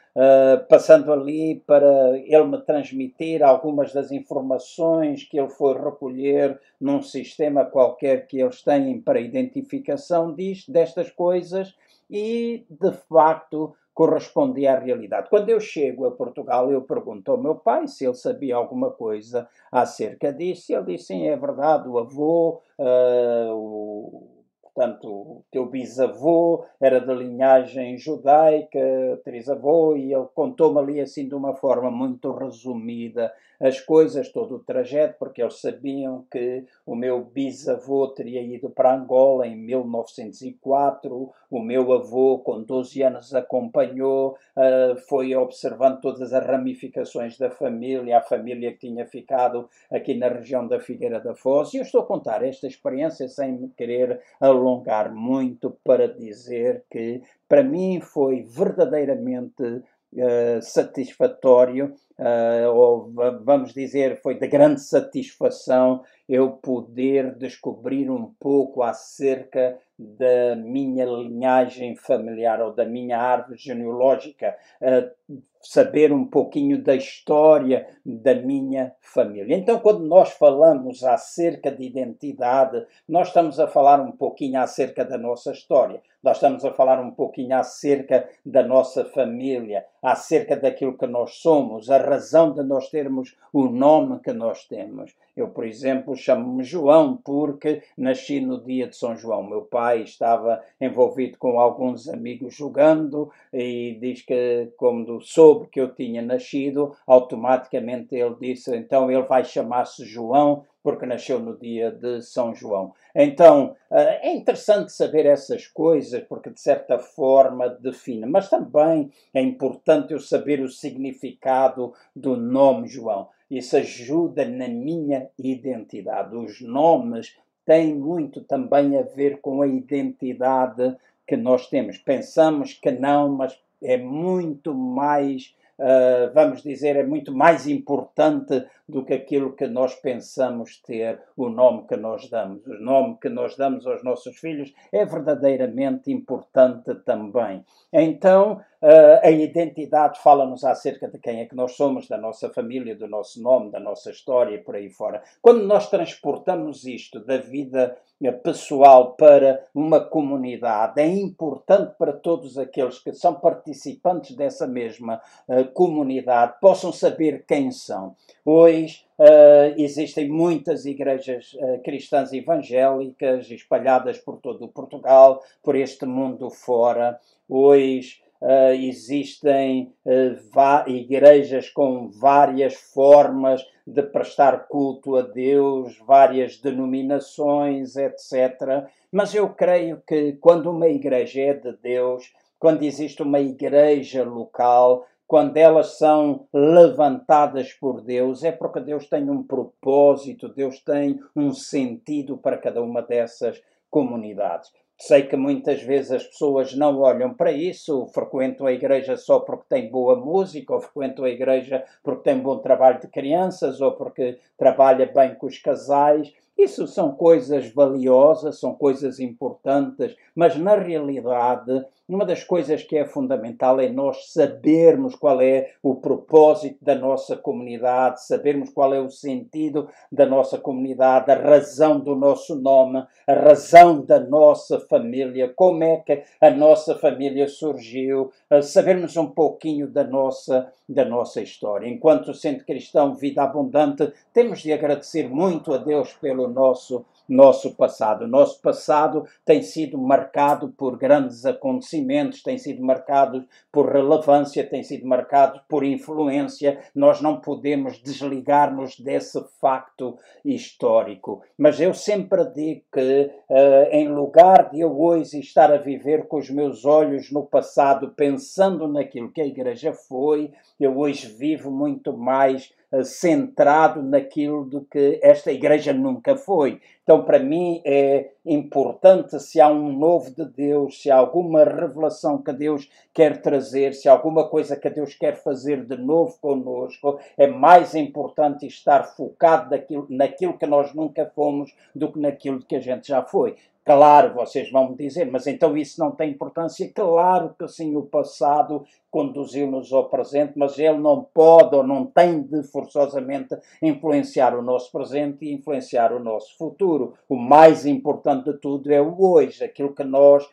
passando 0.68 1.12
ali 1.12 1.62
para 1.66 2.16
ele 2.18 2.44
me 2.44 2.58
transmitir 2.62 3.42
algumas 3.42 3.92
das 3.92 4.12
informações 4.12 5.24
que 5.24 5.38
ele 5.38 5.48
foi 5.48 5.74
recolher 5.74 6.60
num 6.80 7.02
sistema 7.02 7.64
qualquer 7.64 8.26
que 8.26 8.40
eles 8.40 8.62
têm 8.62 9.00
para 9.00 9.20
identificação 9.20 10.32
disto, 10.32 10.70
destas 10.70 11.10
coisas 11.10 11.74
e, 12.08 12.64
de 12.70 12.92
facto, 13.08 13.74
correspondia 13.94 14.74
à 14.74 14.78
realidade. 14.78 15.30
Quando 15.30 15.48
eu 15.48 15.60
chego 15.60 16.04
a 16.06 16.10
Portugal, 16.10 16.70
eu 16.70 16.82
pergunto 16.82 17.30
ao 17.30 17.38
meu 17.38 17.54
pai 17.54 17.86
se 17.86 18.04
ele 18.04 18.14
sabia 18.14 18.56
alguma 18.56 18.90
coisa 18.90 19.48
acerca 19.70 20.32
disso. 20.32 20.72
E 20.72 20.74
ele 20.74 20.84
disse: 20.86 21.06
sim, 21.06 21.26
é 21.26 21.36
verdade, 21.36 21.88
o 21.88 21.98
avô, 21.98 22.60
uh, 22.78 23.52
o 23.52 24.43
portanto, 24.74 25.08
o 25.08 25.44
teu 25.52 25.66
bisavô 25.66 26.64
era 26.80 27.00
de 27.00 27.14
linhagem 27.14 27.96
judaica, 27.96 28.78
trisavô, 29.24 29.94
e 29.94 30.12
ele 30.12 30.26
contou-me 30.34 30.80
ali 30.80 31.00
assim 31.00 31.28
de 31.28 31.34
uma 31.34 31.54
forma 31.54 31.90
muito 31.90 32.32
resumida 32.32 33.32
as 33.60 33.80
coisas, 33.80 34.30
todo 34.30 34.56
o 34.56 34.58
trajeto, 34.58 35.16
porque 35.18 35.42
eles 35.42 35.60
sabiam 35.60 36.24
que 36.30 36.64
o 36.86 36.94
meu 36.94 37.24
bisavô 37.24 38.08
teria 38.08 38.42
ido 38.42 38.70
para 38.70 38.94
Angola 38.94 39.46
em 39.46 39.56
1904, 39.56 41.32
o 41.50 41.60
meu 41.60 41.92
avô, 41.92 42.38
com 42.38 42.62
12 42.62 43.02
anos, 43.02 43.34
acompanhou, 43.34 44.36
uh, 44.56 44.96
foi 45.08 45.34
observando 45.34 46.00
todas 46.00 46.32
as 46.32 46.46
ramificações 46.46 47.38
da 47.38 47.50
família, 47.50 48.18
a 48.18 48.22
família 48.22 48.72
que 48.72 48.88
tinha 48.88 49.06
ficado 49.06 49.68
aqui 49.90 50.14
na 50.14 50.28
região 50.28 50.66
da 50.66 50.80
Figueira 50.80 51.20
da 51.20 51.34
Foz. 51.34 51.72
E 51.72 51.78
eu 51.78 51.82
estou 51.82 52.00
a 52.00 52.06
contar 52.06 52.42
esta 52.44 52.66
experiência 52.66 53.28
sem 53.28 53.68
querer 53.76 54.20
alongar 54.40 55.14
muito 55.14 55.76
para 55.84 56.08
dizer 56.08 56.84
que, 56.90 57.22
para 57.48 57.62
mim, 57.62 58.00
foi 58.00 58.42
verdadeiramente 58.42 59.82
uh, 60.14 60.62
satisfatório, 60.62 61.94
uh, 62.18 62.70
ou 62.72 63.12
vamos 63.42 63.72
dizer, 63.72 64.20
foi 64.22 64.38
de 64.38 64.46
grande 64.46 64.80
satisfação 64.80 66.02
eu 66.28 66.52
poder 66.52 67.34
descobrir 67.34 68.10
um 68.10 68.32
pouco 68.40 68.82
acerca 68.82 69.78
da 69.98 70.56
minha 70.56 71.04
linhagem 71.04 71.94
familiar 71.96 72.60
ou 72.60 72.72
da 72.72 72.84
minha 72.84 73.18
árvore 73.18 73.58
genealógica, 73.58 74.56
uh, 74.80 75.38
saber 75.60 76.12
um 76.12 76.26
pouquinho 76.26 76.82
da 76.82 76.94
história 76.94 77.86
da 78.04 78.34
minha 78.34 78.92
família. 79.00 79.56
Então, 79.56 79.78
quando 79.78 80.04
nós 80.04 80.32
falamos 80.32 81.02
acerca 81.02 81.70
de 81.70 81.84
identidade, 81.84 82.84
nós 83.08 83.28
estamos 83.28 83.58
a 83.58 83.66
falar 83.66 84.00
um 84.00 84.12
pouquinho 84.12 84.60
acerca 84.60 85.04
da 85.04 85.16
nossa 85.16 85.52
história, 85.52 86.02
nós 86.24 86.38
estamos 86.38 86.64
a 86.64 86.72
falar 86.72 86.98
um 87.00 87.10
pouquinho 87.10 87.54
acerca 87.54 88.26
da 88.44 88.62
nossa 88.62 89.04
família, 89.04 89.84
acerca 90.02 90.56
daquilo 90.56 90.96
que 90.96 91.06
nós 91.06 91.34
somos, 91.34 91.90
a 91.90 91.98
razão 91.98 92.54
de 92.54 92.62
nós 92.62 92.88
termos 92.88 93.36
o 93.52 93.64
nome 93.64 94.18
que 94.20 94.32
nós 94.32 94.64
temos. 94.66 95.14
Eu, 95.36 95.48
por 95.48 95.66
exemplo, 95.66 96.16
chamo-me 96.16 96.64
João 96.64 97.18
porque 97.22 97.82
nasci 97.98 98.40
no 98.40 98.62
dia 98.64 98.88
de 98.88 98.96
São 98.96 99.14
João. 99.14 99.42
Meu 99.42 99.62
pai 99.62 100.02
estava 100.02 100.62
envolvido 100.80 101.36
com 101.36 101.60
alguns 101.60 102.08
amigos 102.08 102.54
jogando 102.54 103.30
e 103.52 103.98
diz 104.00 104.22
que, 104.22 104.72
quando 104.78 105.20
soube 105.20 105.66
que 105.66 105.80
eu 105.80 105.94
tinha 105.94 106.22
nascido, 106.22 106.96
automaticamente 107.06 108.14
ele 108.14 108.36
disse: 108.40 108.74
então 108.74 109.10
ele 109.10 109.22
vai 109.24 109.44
chamar-se 109.44 110.06
João 110.06 110.64
porque 110.84 111.06
nasceu 111.06 111.40
no 111.40 111.56
dia 111.56 111.90
de 111.90 112.20
São 112.20 112.54
João. 112.54 112.92
Então, 113.14 113.74
eh, 113.90 114.28
é 114.28 114.36
interessante 114.36 114.92
saber 114.92 115.24
essas 115.24 115.66
coisas, 115.66 116.22
porque 116.24 116.50
de 116.50 116.60
certa 116.60 116.98
forma 116.98 117.70
define, 117.70 118.26
mas 118.26 118.50
também 118.50 119.10
é 119.32 119.40
importante 119.40 120.12
eu 120.12 120.20
saber 120.20 120.60
o 120.60 120.68
significado 120.68 121.94
do 122.14 122.36
nome 122.36 122.86
João. 122.86 123.30
Isso 123.50 123.78
ajuda 123.78 124.44
na 124.44 124.68
minha 124.68 125.30
identidade. 125.38 126.36
Os 126.36 126.60
nomes 126.60 127.34
têm 127.64 127.94
muito 127.94 128.42
também 128.42 128.98
a 128.98 129.02
ver 129.02 129.40
com 129.40 129.62
a 129.62 129.66
identidade 129.66 130.94
que 131.26 131.36
nós 131.36 131.66
temos. 131.66 131.96
Pensamos 131.96 132.74
que 132.74 132.90
não, 132.90 133.30
mas 133.30 133.58
é 133.82 133.96
muito 133.96 134.74
mais 134.74 135.54
uh, 135.78 136.32
vamos 136.32 136.62
dizer, 136.62 136.96
é 136.96 137.04
muito 137.04 137.32
mais 137.32 137.66
importante 137.66 138.64
do 138.88 139.04
que 139.04 139.14
aquilo 139.14 139.54
que 139.54 139.66
nós 139.66 139.94
pensamos 139.94 140.80
ter, 140.82 141.20
o 141.36 141.48
nome 141.48 141.86
que 141.86 141.96
nós 141.96 142.28
damos. 142.28 142.66
O 142.66 142.74
nome 142.74 143.16
que 143.20 143.28
nós 143.28 143.56
damos 143.56 143.86
aos 143.86 144.02
nossos 144.04 144.36
filhos 144.36 144.72
é 144.92 145.04
verdadeiramente 145.04 146.12
importante 146.12 146.94
também. 146.96 147.64
Então, 147.92 148.60
uh, 148.82 149.20
a 149.22 149.30
identidade 149.30 150.20
fala-nos 150.20 150.64
acerca 150.64 151.08
de 151.08 151.18
quem 151.18 151.40
é 151.40 151.46
que 151.46 151.56
nós 151.56 151.72
somos, 151.76 152.06
da 152.06 152.18
nossa 152.18 152.50
família, 152.50 152.94
do 152.94 153.08
nosso 153.08 153.42
nome, 153.42 153.70
da 153.70 153.80
nossa 153.80 154.10
história 154.10 154.54
e 154.54 154.58
por 154.58 154.76
aí 154.76 154.90
fora. 154.90 155.22
Quando 155.40 155.64
nós 155.64 155.88
transportamos 155.88 156.84
isto 156.84 157.20
da 157.20 157.38
vida 157.38 157.96
pessoal 158.32 159.14
para 159.14 159.66
uma 159.74 160.00
comunidade. 160.00 161.00
É 161.00 161.06
importante 161.06 161.94
para 161.98 162.12
todos 162.12 162.56
aqueles 162.56 162.98
que 162.98 163.12
são 163.12 163.34
participantes 163.34 164.34
dessa 164.34 164.66
mesma 164.66 165.20
uh, 165.48 165.64
comunidade 165.72 166.54
possam 166.60 166.92
saber 166.92 167.44
quem 167.46 167.70
são. 167.70 168.14
Hoje 168.44 168.73
uh, 168.82 169.74
existem 169.76 170.28
muitas 170.28 170.84
igrejas 170.84 171.54
uh, 171.54 171.82
cristãs 171.82 172.32
evangélicas 172.32 173.50
espalhadas 173.50 174.18
por 174.18 174.38
todo 174.40 174.64
o 174.64 174.68
Portugal, 174.68 175.42
por 175.62 175.76
este 175.76 176.06
mundo 176.06 176.50
fora. 176.50 177.18
Hoje 177.48 178.22
Uh, 178.44 178.74
existem 178.74 179.94
uh, 180.04 180.90
igrejas 180.90 181.70
com 181.70 182.10
várias 182.10 182.74
formas 182.74 183.64
de 183.86 184.02
prestar 184.02 184.66
culto 184.68 185.16
a 185.16 185.22
Deus, 185.22 185.96
várias 186.06 186.58
denominações, 186.58 187.96
etc. 187.96 188.86
Mas 189.10 189.34
eu 189.34 189.48
creio 189.48 190.02
que 190.06 190.34
quando 190.34 190.70
uma 190.70 190.88
igreja 190.88 191.40
é 191.40 191.54
de 191.54 191.72
Deus, 191.82 192.34
quando 192.58 192.82
existe 192.82 193.22
uma 193.22 193.40
igreja 193.40 194.24
local, 194.24 195.06
quando 195.26 195.56
elas 195.56 195.98
são 195.98 196.46
levantadas 196.52 197.72
por 197.72 198.00
Deus, 198.00 198.44
é 198.44 198.52
porque 198.52 198.80
Deus 198.80 199.08
tem 199.08 199.28
um 199.30 199.42
propósito, 199.42 200.48
Deus 200.48 200.80
tem 200.80 201.18
um 201.34 201.52
sentido 201.52 202.36
para 202.36 202.58
cada 202.58 202.82
uma 202.82 203.02
dessas 203.02 203.60
comunidades. 203.90 204.70
Sei 204.96 205.22
que 205.22 205.36
muitas 205.36 205.82
vezes 205.82 206.12
as 206.12 206.24
pessoas 206.24 206.74
não 206.74 207.00
olham 207.00 207.34
para 207.34 207.50
isso, 207.50 208.06
frequentam 208.14 208.66
a 208.66 208.72
igreja 208.72 209.16
só 209.16 209.40
porque 209.40 209.64
tem 209.68 209.90
boa 209.90 210.14
música, 210.14 210.72
ou 210.72 210.80
frequentam 210.80 211.24
a 211.24 211.30
igreja 211.30 211.84
porque 212.02 212.22
tem 212.22 212.38
bom 212.38 212.58
trabalho 212.58 213.00
de 213.00 213.08
crianças, 213.08 213.80
ou 213.80 213.92
porque 213.92 214.38
trabalha 214.56 215.10
bem 215.12 215.34
com 215.34 215.46
os 215.46 215.58
casais. 215.58 216.32
Isso 216.56 216.86
são 216.86 217.12
coisas 217.12 217.72
valiosas, 217.72 218.60
são 218.60 218.72
coisas 218.74 219.18
importantes, 219.18 220.14
mas 220.34 220.56
na 220.56 220.76
realidade, 220.76 221.84
uma 222.06 222.26
das 222.26 222.44
coisas 222.44 222.82
que 222.82 222.98
é 222.98 223.06
fundamental 223.06 223.80
é 223.80 223.88
nós 223.88 224.32
sabermos 224.32 225.14
qual 225.14 225.40
é 225.40 225.70
o 225.82 225.94
propósito 225.94 226.84
da 226.84 226.94
nossa 226.94 227.34
comunidade, 227.34 228.26
sabermos 228.26 228.70
qual 228.70 228.92
é 228.92 229.00
o 229.00 229.10
sentido 229.10 229.88
da 230.12 230.26
nossa 230.26 230.58
comunidade, 230.58 231.30
a 231.30 231.34
razão 231.34 231.98
do 231.98 232.14
nosso 232.14 232.56
nome, 232.56 233.04
a 233.26 233.32
razão 233.32 234.04
da 234.04 234.20
nossa 234.20 234.78
família, 234.80 235.48
como 235.48 235.82
é 235.82 235.96
que 235.96 236.22
a 236.40 236.50
nossa 236.50 236.94
família 236.94 237.48
surgiu, 237.48 238.30
sabermos 238.62 239.16
um 239.16 239.26
pouquinho 239.26 239.88
da 239.88 240.04
nossa, 240.04 240.70
da 240.86 241.06
nossa 241.06 241.40
história. 241.40 241.88
Enquanto 241.88 242.34
sendo 242.34 242.64
cristão, 242.64 243.14
vida 243.14 243.42
abundante, 243.42 244.12
temos 244.32 244.60
de 244.60 244.72
agradecer 244.72 245.28
muito 245.28 245.72
a 245.72 245.78
Deus 245.78 246.12
pelo 246.12 246.48
nosso 246.48 247.06
nosso 247.28 247.74
passado. 247.74 248.26
Nosso 248.26 248.60
passado 248.60 249.24
tem 249.44 249.62
sido 249.62 249.98
marcado 249.98 250.68
por 250.68 250.96
grandes 250.96 251.44
acontecimentos, 251.46 252.42
tem 252.42 252.58
sido 252.58 252.82
marcado 252.82 253.44
por 253.72 253.90
relevância, 253.90 254.64
tem 254.64 254.82
sido 254.82 255.06
marcado 255.06 255.60
por 255.68 255.84
influência. 255.84 256.78
Nós 256.94 257.20
não 257.20 257.40
podemos 257.40 257.98
desligar-nos 257.98 258.98
desse 258.98 259.42
facto 259.60 260.18
histórico. 260.44 261.42
Mas 261.56 261.80
eu 261.80 261.94
sempre 261.94 262.44
digo 262.52 262.82
que, 262.92 263.30
uh, 263.48 263.88
em 263.90 264.08
lugar 264.08 264.70
de 264.70 264.80
eu 264.80 265.00
hoje 265.00 265.40
estar 265.40 265.72
a 265.72 265.78
viver 265.78 266.26
com 266.26 266.38
os 266.38 266.50
meus 266.50 266.84
olhos 266.84 267.30
no 267.30 267.44
passado, 267.44 268.12
pensando 268.16 268.86
naquilo 268.86 269.32
que 269.32 269.40
a 269.40 269.46
Igreja 269.46 269.92
foi, 269.92 270.52
eu 270.78 270.98
hoje 270.98 271.26
vivo 271.26 271.70
muito 271.70 272.16
mais 272.16 272.72
uh, 272.92 273.04
centrado 273.04 274.02
naquilo 274.02 274.64
do 274.64 274.82
que 274.82 275.18
esta 275.22 275.52
Igreja 275.52 275.92
nunca 275.92 276.36
foi. 276.36 276.80
Então, 277.04 277.22
para 277.22 277.38
mim, 277.38 277.82
é 277.84 278.30
importante 278.46 279.38
se 279.38 279.60
há 279.60 279.68
um 279.68 279.92
novo 279.92 280.34
de 280.34 280.42
Deus, 280.46 281.02
se 281.02 281.10
há 281.10 281.16
alguma 281.16 281.62
revelação 281.62 282.40
que 282.42 282.50
Deus 282.50 282.88
quer 283.12 283.42
trazer, 283.42 283.92
se 283.92 284.08
há 284.08 284.12
alguma 284.12 284.48
coisa 284.48 284.74
que 284.74 284.88
Deus 284.88 285.14
quer 285.14 285.36
fazer 285.36 285.84
de 285.84 285.98
novo 285.98 286.38
conosco, 286.40 287.20
é 287.36 287.46
mais 287.46 287.94
importante 287.94 288.66
estar 288.66 289.04
focado 289.04 289.70
naquilo, 289.70 290.06
naquilo 290.08 290.58
que 290.58 290.66
nós 290.66 290.94
nunca 290.94 291.30
fomos 291.34 291.74
do 291.94 292.10
que 292.10 292.18
naquilo 292.18 292.64
que 292.64 292.76
a 292.76 292.80
gente 292.80 293.08
já 293.08 293.22
foi. 293.22 293.54
Claro, 293.84 294.32
vocês 294.32 294.70
vão 294.70 294.88
me 294.88 294.96
dizer, 294.96 295.30
mas 295.30 295.46
então 295.46 295.76
isso 295.76 296.00
não 296.00 296.10
tem 296.10 296.30
importância? 296.30 296.90
Claro 296.94 297.54
que 297.58 297.68
sim, 297.68 297.94
o 297.94 298.02
passado 298.02 298.86
conduziu-nos 299.10 299.92
ao 299.92 300.08
presente, 300.08 300.54
mas 300.56 300.78
ele 300.78 300.96
não 300.96 301.22
pode 301.22 301.76
ou 301.76 301.86
não 301.86 302.06
tem 302.06 302.42
de 302.42 302.62
forçosamente 302.62 303.54
influenciar 303.82 304.58
o 304.58 304.62
nosso 304.62 304.90
presente 304.90 305.44
e 305.44 305.52
influenciar 305.52 306.14
o 306.14 306.18
nosso 306.18 306.56
futuro. 306.56 306.93
O 307.28 307.36
mais 307.36 307.86
importante 307.86 308.52
de 308.52 308.58
tudo 308.58 308.92
é 308.92 309.00
o 309.00 309.16
hoje, 309.20 309.64
aquilo 309.64 309.94
que 309.94 310.04
nós 310.04 310.48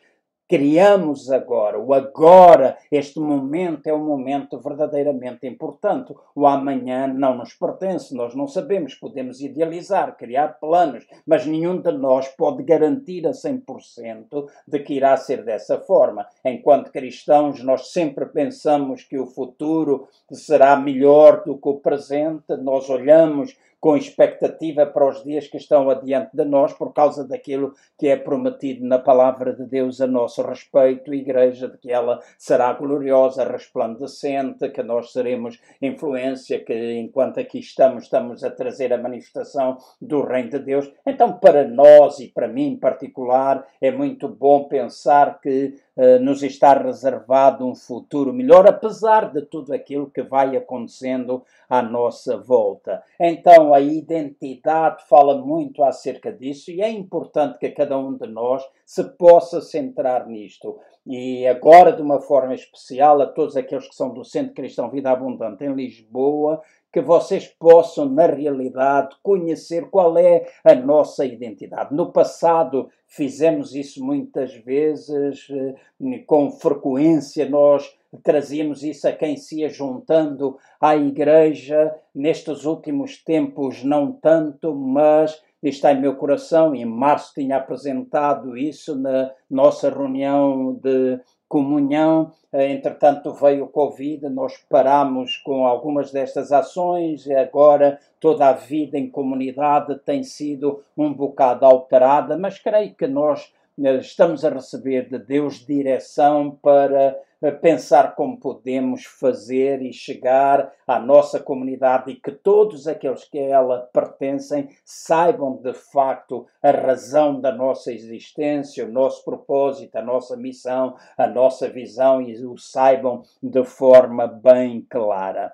criamos 0.52 1.30
agora. 1.30 1.80
O 1.80 1.94
agora, 1.94 2.76
este 2.90 3.18
momento, 3.18 3.86
é 3.86 3.94
um 3.94 4.04
momento 4.04 4.58
verdadeiramente 4.58 5.46
importante. 5.46 6.12
O 6.36 6.46
amanhã 6.46 7.06
não 7.06 7.38
nos 7.38 7.54
pertence, 7.54 8.14
nós 8.14 8.34
não 8.34 8.46
sabemos. 8.46 8.94
Podemos 8.94 9.40
idealizar, 9.40 10.14
criar 10.14 10.58
planos, 10.60 11.06
mas 11.26 11.46
nenhum 11.46 11.80
de 11.80 11.90
nós 11.92 12.28
pode 12.28 12.62
garantir 12.64 13.26
a 13.26 13.30
100% 13.30 14.46
de 14.68 14.78
que 14.80 14.92
irá 14.92 15.16
ser 15.16 15.42
dessa 15.42 15.78
forma. 15.78 16.26
Enquanto 16.44 16.92
cristãos, 16.92 17.64
nós 17.64 17.90
sempre 17.90 18.26
pensamos 18.26 19.04
que 19.04 19.18
o 19.18 19.24
futuro 19.24 20.06
será 20.30 20.76
melhor 20.76 21.44
do 21.44 21.56
que 21.56 21.68
o 21.70 21.80
presente, 21.80 22.58
nós 22.58 22.90
olhamos 22.90 23.56
com 23.82 23.96
expectativa 23.96 24.86
para 24.86 25.08
os 25.08 25.24
dias 25.24 25.48
que 25.48 25.56
estão 25.56 25.90
adiante 25.90 26.30
de 26.32 26.44
nós 26.44 26.72
por 26.72 26.92
causa 26.92 27.26
daquilo 27.26 27.74
que 27.98 28.06
é 28.06 28.16
prometido 28.16 28.86
na 28.86 28.96
palavra 28.96 29.52
de 29.52 29.64
Deus 29.64 30.00
a 30.00 30.06
nosso 30.06 30.40
respeito, 30.40 31.12
Igreja, 31.12 31.68
de 31.68 31.76
que 31.78 31.90
ela 31.90 32.20
será 32.38 32.72
gloriosa, 32.74 33.42
resplandecente, 33.42 34.68
que 34.68 34.84
nós 34.84 35.12
seremos 35.12 35.60
influência, 35.82 36.64
que 36.64 36.92
enquanto 36.92 37.40
aqui 37.40 37.58
estamos, 37.58 38.04
estamos 38.04 38.44
a 38.44 38.50
trazer 38.50 38.92
a 38.92 38.98
manifestação 38.98 39.76
do 40.00 40.22
Reino 40.22 40.50
de 40.50 40.60
Deus. 40.60 40.88
Então, 41.04 41.32
para 41.32 41.66
nós 41.66 42.20
e 42.20 42.28
para 42.28 42.46
mim 42.46 42.68
em 42.68 42.76
particular, 42.76 43.66
é 43.80 43.90
muito 43.90 44.28
bom 44.28 44.62
pensar 44.62 45.40
que 45.40 45.74
uh, 45.96 46.20
nos 46.20 46.44
está 46.44 46.74
reservado 46.74 47.66
um 47.66 47.74
futuro 47.74 48.32
melhor, 48.32 48.64
apesar 48.68 49.32
de 49.32 49.42
tudo 49.42 49.72
aquilo 49.72 50.08
que 50.08 50.22
vai 50.22 50.56
acontecendo 50.56 51.42
à 51.68 51.82
nossa 51.82 52.36
volta. 52.36 53.02
Então, 53.18 53.71
a 53.72 53.80
identidade 53.80 55.04
fala 55.08 55.38
muito 55.44 55.82
acerca 55.82 56.32
disso 56.32 56.70
e 56.70 56.80
é 56.80 56.88
importante 56.88 57.58
que 57.58 57.70
cada 57.70 57.98
um 57.98 58.16
de 58.16 58.26
nós 58.26 58.62
se 58.84 59.04
possa 59.16 59.60
centrar 59.60 60.26
nisto. 60.26 60.78
E 61.06 61.46
agora, 61.46 61.92
de 61.92 62.00
uma 62.00 62.20
forma 62.20 62.54
especial, 62.54 63.20
a 63.20 63.26
todos 63.26 63.56
aqueles 63.56 63.88
que 63.88 63.94
são 63.94 64.14
do 64.14 64.24
Centro 64.24 64.54
Cristão 64.54 64.88
Vida 64.88 65.10
Abundante 65.10 65.64
em 65.64 65.74
Lisboa, 65.74 66.62
que 66.92 67.00
vocês 67.00 67.48
possam, 67.48 68.04
na 68.08 68.26
realidade, 68.26 69.16
conhecer 69.22 69.88
qual 69.88 70.16
é 70.18 70.46
a 70.62 70.74
nossa 70.74 71.24
identidade. 71.24 71.94
No 71.94 72.12
passado 72.12 72.90
fizemos 73.08 73.74
isso 73.74 74.04
muitas 74.04 74.54
vezes, 74.54 75.48
eh, 75.50 76.18
com 76.26 76.50
frequência 76.50 77.48
nós 77.48 77.96
trazíamos 78.22 78.82
isso 78.82 79.08
a 79.08 79.12
quem 79.12 79.36
se 79.38 79.60
ia 79.60 79.70
juntando 79.70 80.58
à 80.78 80.94
igreja. 80.94 81.94
Nestes 82.14 82.66
últimos 82.66 83.16
tempos, 83.16 83.82
não 83.82 84.12
tanto, 84.12 84.74
mas 84.74 85.42
está 85.62 85.92
em 85.92 86.00
meu 86.00 86.16
coração. 86.16 86.74
Em 86.74 86.84
março 86.84 87.34
tinha 87.34 87.56
apresentado 87.56 88.56
isso 88.56 88.96
na 88.96 89.30
nossa 89.48 89.88
reunião 89.88 90.74
de 90.74 91.20
comunhão. 91.48 92.32
Eh, 92.50 92.72
entretanto, 92.72 93.32
veio 93.34 93.64
o 93.64 93.68
Covid, 93.68 94.26
nós 94.30 94.56
paramos 94.70 95.36
com 95.36 95.66
algumas 95.66 96.10
destas 96.10 96.50
ações 96.50 97.26
e 97.26 97.34
agora 97.34 97.98
toda 98.18 98.48
a 98.48 98.54
vida 98.54 98.98
em 98.98 99.10
comunidade 99.10 99.98
tem 99.98 100.22
sido 100.22 100.80
um 100.96 101.12
bocado 101.12 101.66
alterada, 101.66 102.38
mas 102.38 102.58
creio 102.58 102.94
que 102.94 103.06
nós 103.06 103.52
estamos 103.78 104.44
a 104.44 104.50
receber 104.50 105.08
de 105.08 105.18
Deus 105.18 105.64
direção 105.64 106.58
para 106.62 107.18
pensar 107.60 108.14
como 108.14 108.38
podemos 108.38 109.04
fazer 109.04 109.82
e 109.82 109.92
chegar 109.92 110.72
à 110.86 110.98
nossa 111.00 111.40
comunidade 111.40 112.12
e 112.12 112.16
que 112.16 112.30
todos 112.30 112.86
aqueles 112.86 113.24
que 113.24 113.38
a 113.38 113.48
ela 113.48 113.90
pertencem 113.92 114.68
saibam 114.84 115.56
de 115.56 115.72
facto 115.72 116.46
a 116.62 116.70
razão 116.70 117.40
da 117.40 117.50
nossa 117.50 117.92
existência, 117.92 118.86
o 118.86 118.92
nosso 118.92 119.24
propósito, 119.24 119.96
a 119.96 120.02
nossa 120.02 120.36
missão, 120.36 120.94
a 121.16 121.26
nossa 121.26 121.68
visão 121.68 122.20
e 122.22 122.44
o 122.46 122.56
saibam 122.56 123.22
de 123.42 123.64
forma 123.64 124.26
bem 124.26 124.86
clara. 124.88 125.52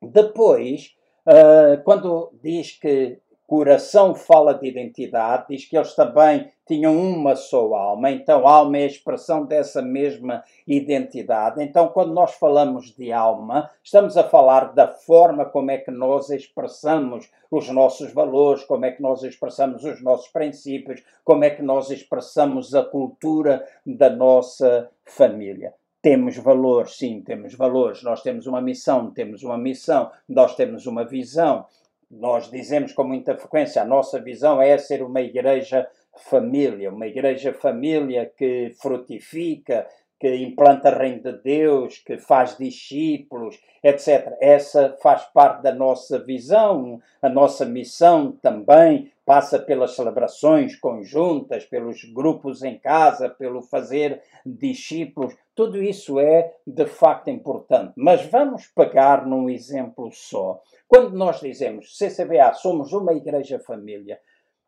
Depois, 0.00 0.94
Uh, 1.26 1.82
quando 1.84 2.34
diz 2.42 2.78
que 2.78 3.18
coração 3.46 4.14
fala 4.14 4.54
de 4.54 4.66
identidade, 4.66 5.46
diz 5.50 5.66
que 5.66 5.76
eles 5.76 5.94
também 5.94 6.50
tinham 6.66 6.96
uma 6.96 7.36
só 7.36 7.74
alma, 7.74 8.10
então 8.10 8.48
alma 8.48 8.78
é 8.78 8.84
a 8.84 8.86
expressão 8.86 9.44
dessa 9.44 9.82
mesma 9.82 10.42
identidade. 10.66 11.62
Então, 11.62 11.88
quando 11.88 12.14
nós 12.14 12.34
falamos 12.34 12.94
de 12.94 13.12
alma, 13.12 13.70
estamos 13.82 14.16
a 14.16 14.24
falar 14.24 14.72
da 14.72 14.88
forma 14.88 15.44
como 15.44 15.70
é 15.70 15.78
que 15.78 15.90
nós 15.90 16.30
expressamos 16.30 17.30
os 17.50 17.68
nossos 17.68 18.12
valores, 18.12 18.64
como 18.64 18.86
é 18.86 18.92
que 18.92 19.02
nós 19.02 19.22
expressamos 19.22 19.84
os 19.84 20.02
nossos 20.02 20.28
princípios, 20.28 21.02
como 21.22 21.44
é 21.44 21.50
que 21.50 21.62
nós 21.62 21.90
expressamos 21.90 22.74
a 22.74 22.82
cultura 22.82 23.64
da 23.84 24.08
nossa 24.08 24.88
família. 25.04 25.74
Temos 26.04 26.36
valores, 26.36 26.98
sim, 26.98 27.22
temos 27.22 27.54
valores. 27.54 28.02
Nós 28.02 28.22
temos 28.22 28.46
uma 28.46 28.60
missão, 28.60 29.10
temos 29.10 29.42
uma 29.42 29.56
missão, 29.56 30.10
nós 30.28 30.54
temos 30.54 30.86
uma 30.86 31.02
visão. 31.02 31.64
Nós 32.18 32.50
dizemos 32.50 32.92
com 32.92 33.04
muita 33.04 33.36
frequência, 33.36 33.82
a 33.82 33.84
nossa 33.84 34.20
visão 34.20 34.60
é 34.62 34.78
ser 34.78 35.02
uma 35.02 35.20
igreja 35.20 35.88
família, 36.16 36.90
uma 36.90 37.06
igreja 37.06 37.52
família 37.52 38.30
que 38.36 38.72
frutifica, 38.80 39.86
que 40.18 40.36
implanta 40.36 40.90
o 40.90 40.98
reino 40.98 41.20
de 41.20 41.32
Deus, 41.42 41.98
que 41.98 42.16
faz 42.16 42.56
discípulos, 42.56 43.60
etc. 43.82 44.32
Essa 44.40 44.96
faz 45.02 45.24
parte 45.24 45.62
da 45.62 45.74
nossa 45.74 46.18
visão, 46.18 47.00
a 47.20 47.28
nossa 47.28 47.66
missão 47.66 48.32
também 48.40 49.12
passa 49.26 49.58
pelas 49.58 49.96
celebrações 49.96 50.76
conjuntas, 50.76 51.64
pelos 51.64 52.04
grupos 52.04 52.62
em 52.62 52.78
casa, 52.78 53.28
pelo 53.28 53.60
fazer 53.60 54.22
discípulos. 54.46 55.34
Tudo 55.54 55.82
isso 55.82 56.18
é 56.18 56.54
de 56.66 56.86
facto 56.86 57.28
importante. 57.28 57.92
Mas 57.96 58.26
vamos 58.26 58.66
pegar 58.66 59.26
num 59.26 59.48
exemplo 59.48 60.10
só. 60.12 60.60
Quando 60.88 61.16
nós 61.16 61.40
dizemos 61.40 61.96
CCBA, 61.96 62.52
somos 62.54 62.92
uma 62.92 63.12
igreja 63.12 63.58
família, 63.58 64.18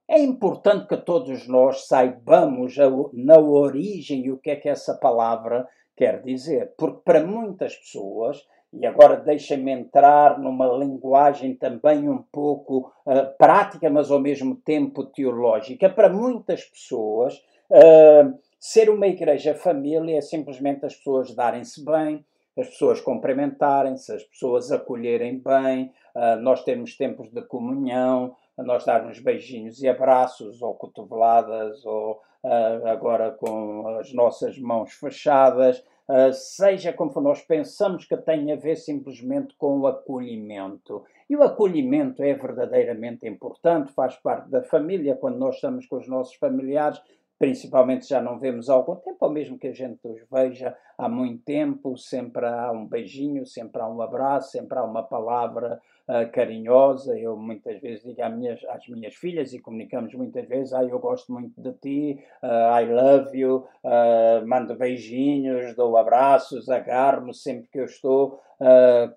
é 0.09 0.21
importante 0.21 0.87
que 0.87 0.97
todos 0.97 1.49
nós 1.49 1.89
saibamos 1.89 2.77
na 3.13 3.39
origem 3.39 4.31
o 4.31 4.39
que 4.39 4.51
é 4.51 4.57
que 4.57 4.69
essa 4.69 4.95
palavra 4.95 5.69
quer 5.97 6.23
dizer, 6.23 6.75
porque 6.77 7.01
para 7.05 7.25
muitas 7.25 7.75
pessoas, 7.75 8.47
e 8.73 8.87
agora 8.87 9.17
deixem-me 9.17 9.73
entrar 9.73 10.39
numa 10.39 10.67
linguagem 10.67 11.55
também 11.55 12.09
um 12.09 12.23
pouco 12.23 12.93
uh, 13.07 13.37
prática, 13.39 13.89
mas 13.89 14.11
ao 14.11 14.21
mesmo 14.21 14.55
tempo 14.57 15.05
teológica, 15.07 15.89
para 15.89 16.09
muitas 16.09 16.65
pessoas, 16.65 17.35
uh, 17.71 18.39
ser 18.67 18.91
uma 18.91 19.07
igreja 19.07 19.55
família 19.55 20.19
é 20.19 20.21
simplesmente 20.21 20.85
as 20.85 20.97
pessoas 20.97 21.33
darem-se 21.33 21.85
bem, 21.85 22.25
as 22.59 22.67
pessoas 22.67 23.01
cumprimentarem-se, 23.01 24.13
as 24.13 24.25
pessoas 24.25 24.73
acolherem 24.73 25.39
bem, 25.39 25.93
uh, 26.17 26.41
nós 26.41 26.65
temos 26.65 26.97
tempos 26.97 27.31
de 27.31 27.43
comunhão, 27.43 28.35
nós 28.59 28.85
darmos 28.85 29.21
beijinhos 29.21 29.81
e 29.83 29.89
abraços, 29.89 30.61
ou 30.63 30.75
cotoveladas, 30.75 31.87
ou 31.87 32.21
uh, 32.43 32.87
agora 32.89 33.31
com 33.31 33.87
as 34.01 34.13
nossas 34.13 34.59
mãos 34.59 34.95
fechadas, 34.95 35.79
uh, 36.09 36.33
seja 36.33 36.93
como 36.93 37.13
for, 37.13 37.23
nós 37.23 37.43
pensamos 37.43 38.05
que 38.05 38.17
tem 38.17 38.51
a 38.51 38.57
ver 38.57 38.75
simplesmente 38.75 39.55
com 39.57 39.79
o 39.79 39.87
acolhimento. 39.87 41.05
E 41.31 41.37
o 41.37 41.43
acolhimento 41.45 42.21
é 42.21 42.35
verdadeiramente 42.35 43.29
importante, 43.29 43.93
faz 43.93 44.17
parte 44.17 44.51
da 44.51 44.65
família, 44.65 45.15
quando 45.15 45.39
nós 45.39 45.55
estamos 45.55 45.87
com 45.87 45.99
os 45.99 46.09
nossos 46.09 46.35
familiares, 46.35 47.01
principalmente 47.39 48.09
já 48.09 48.21
não 48.21 48.39
vemos 48.39 48.71
há 48.71 48.75
algum 48.75 48.97
tempo, 48.97 49.19
ou 49.21 49.31
mesmo 49.31 49.59
que 49.59 49.69
a 49.69 49.73
gente 49.73 49.99
os 50.05 50.21
veja 50.31 50.77
há 50.97 51.09
muito 51.09 51.43
tempo, 51.45 51.97
sempre 51.97 52.47
há 52.47 52.73
um 52.73 52.87
beijinho, 52.87 53.45
sempre 53.47 53.83
há 53.83 53.89
um 53.89 54.01
abraço, 54.01 54.53
sempre 54.53 54.79
há 54.79 54.83
uma 54.83 55.03
palavra 55.03 55.81
uh, 56.09 56.31
carinhosa. 56.33 57.19
Eu 57.19 57.37
muitas 57.37 57.81
vezes 57.81 58.05
digo 58.05 58.23
às 58.23 58.35
minhas, 58.35 58.65
às 58.65 58.89
minhas 58.89 59.15
filhas 59.15 59.53
e 59.53 59.59
comunicamos 59.59 60.15
muitas 60.15 60.49
vezes: 60.49 60.73
ah, 60.73 60.85
eu 60.85 60.99
gosto 60.99 61.33
muito 61.33 61.61
de 61.61 61.73
ti, 61.75 62.25
uh, 62.43 62.81
I 62.81 62.87
love 62.87 63.39
you, 63.39 63.67
uh, 63.85 64.47
mando 64.47 64.75
beijinhos, 64.75 65.75
dou 65.77 65.97
abraços, 65.97 66.71
agarro-me 66.71 67.35
sempre 67.35 67.69
que 67.69 67.79
eu 67.79 67.85
estou 67.85 68.41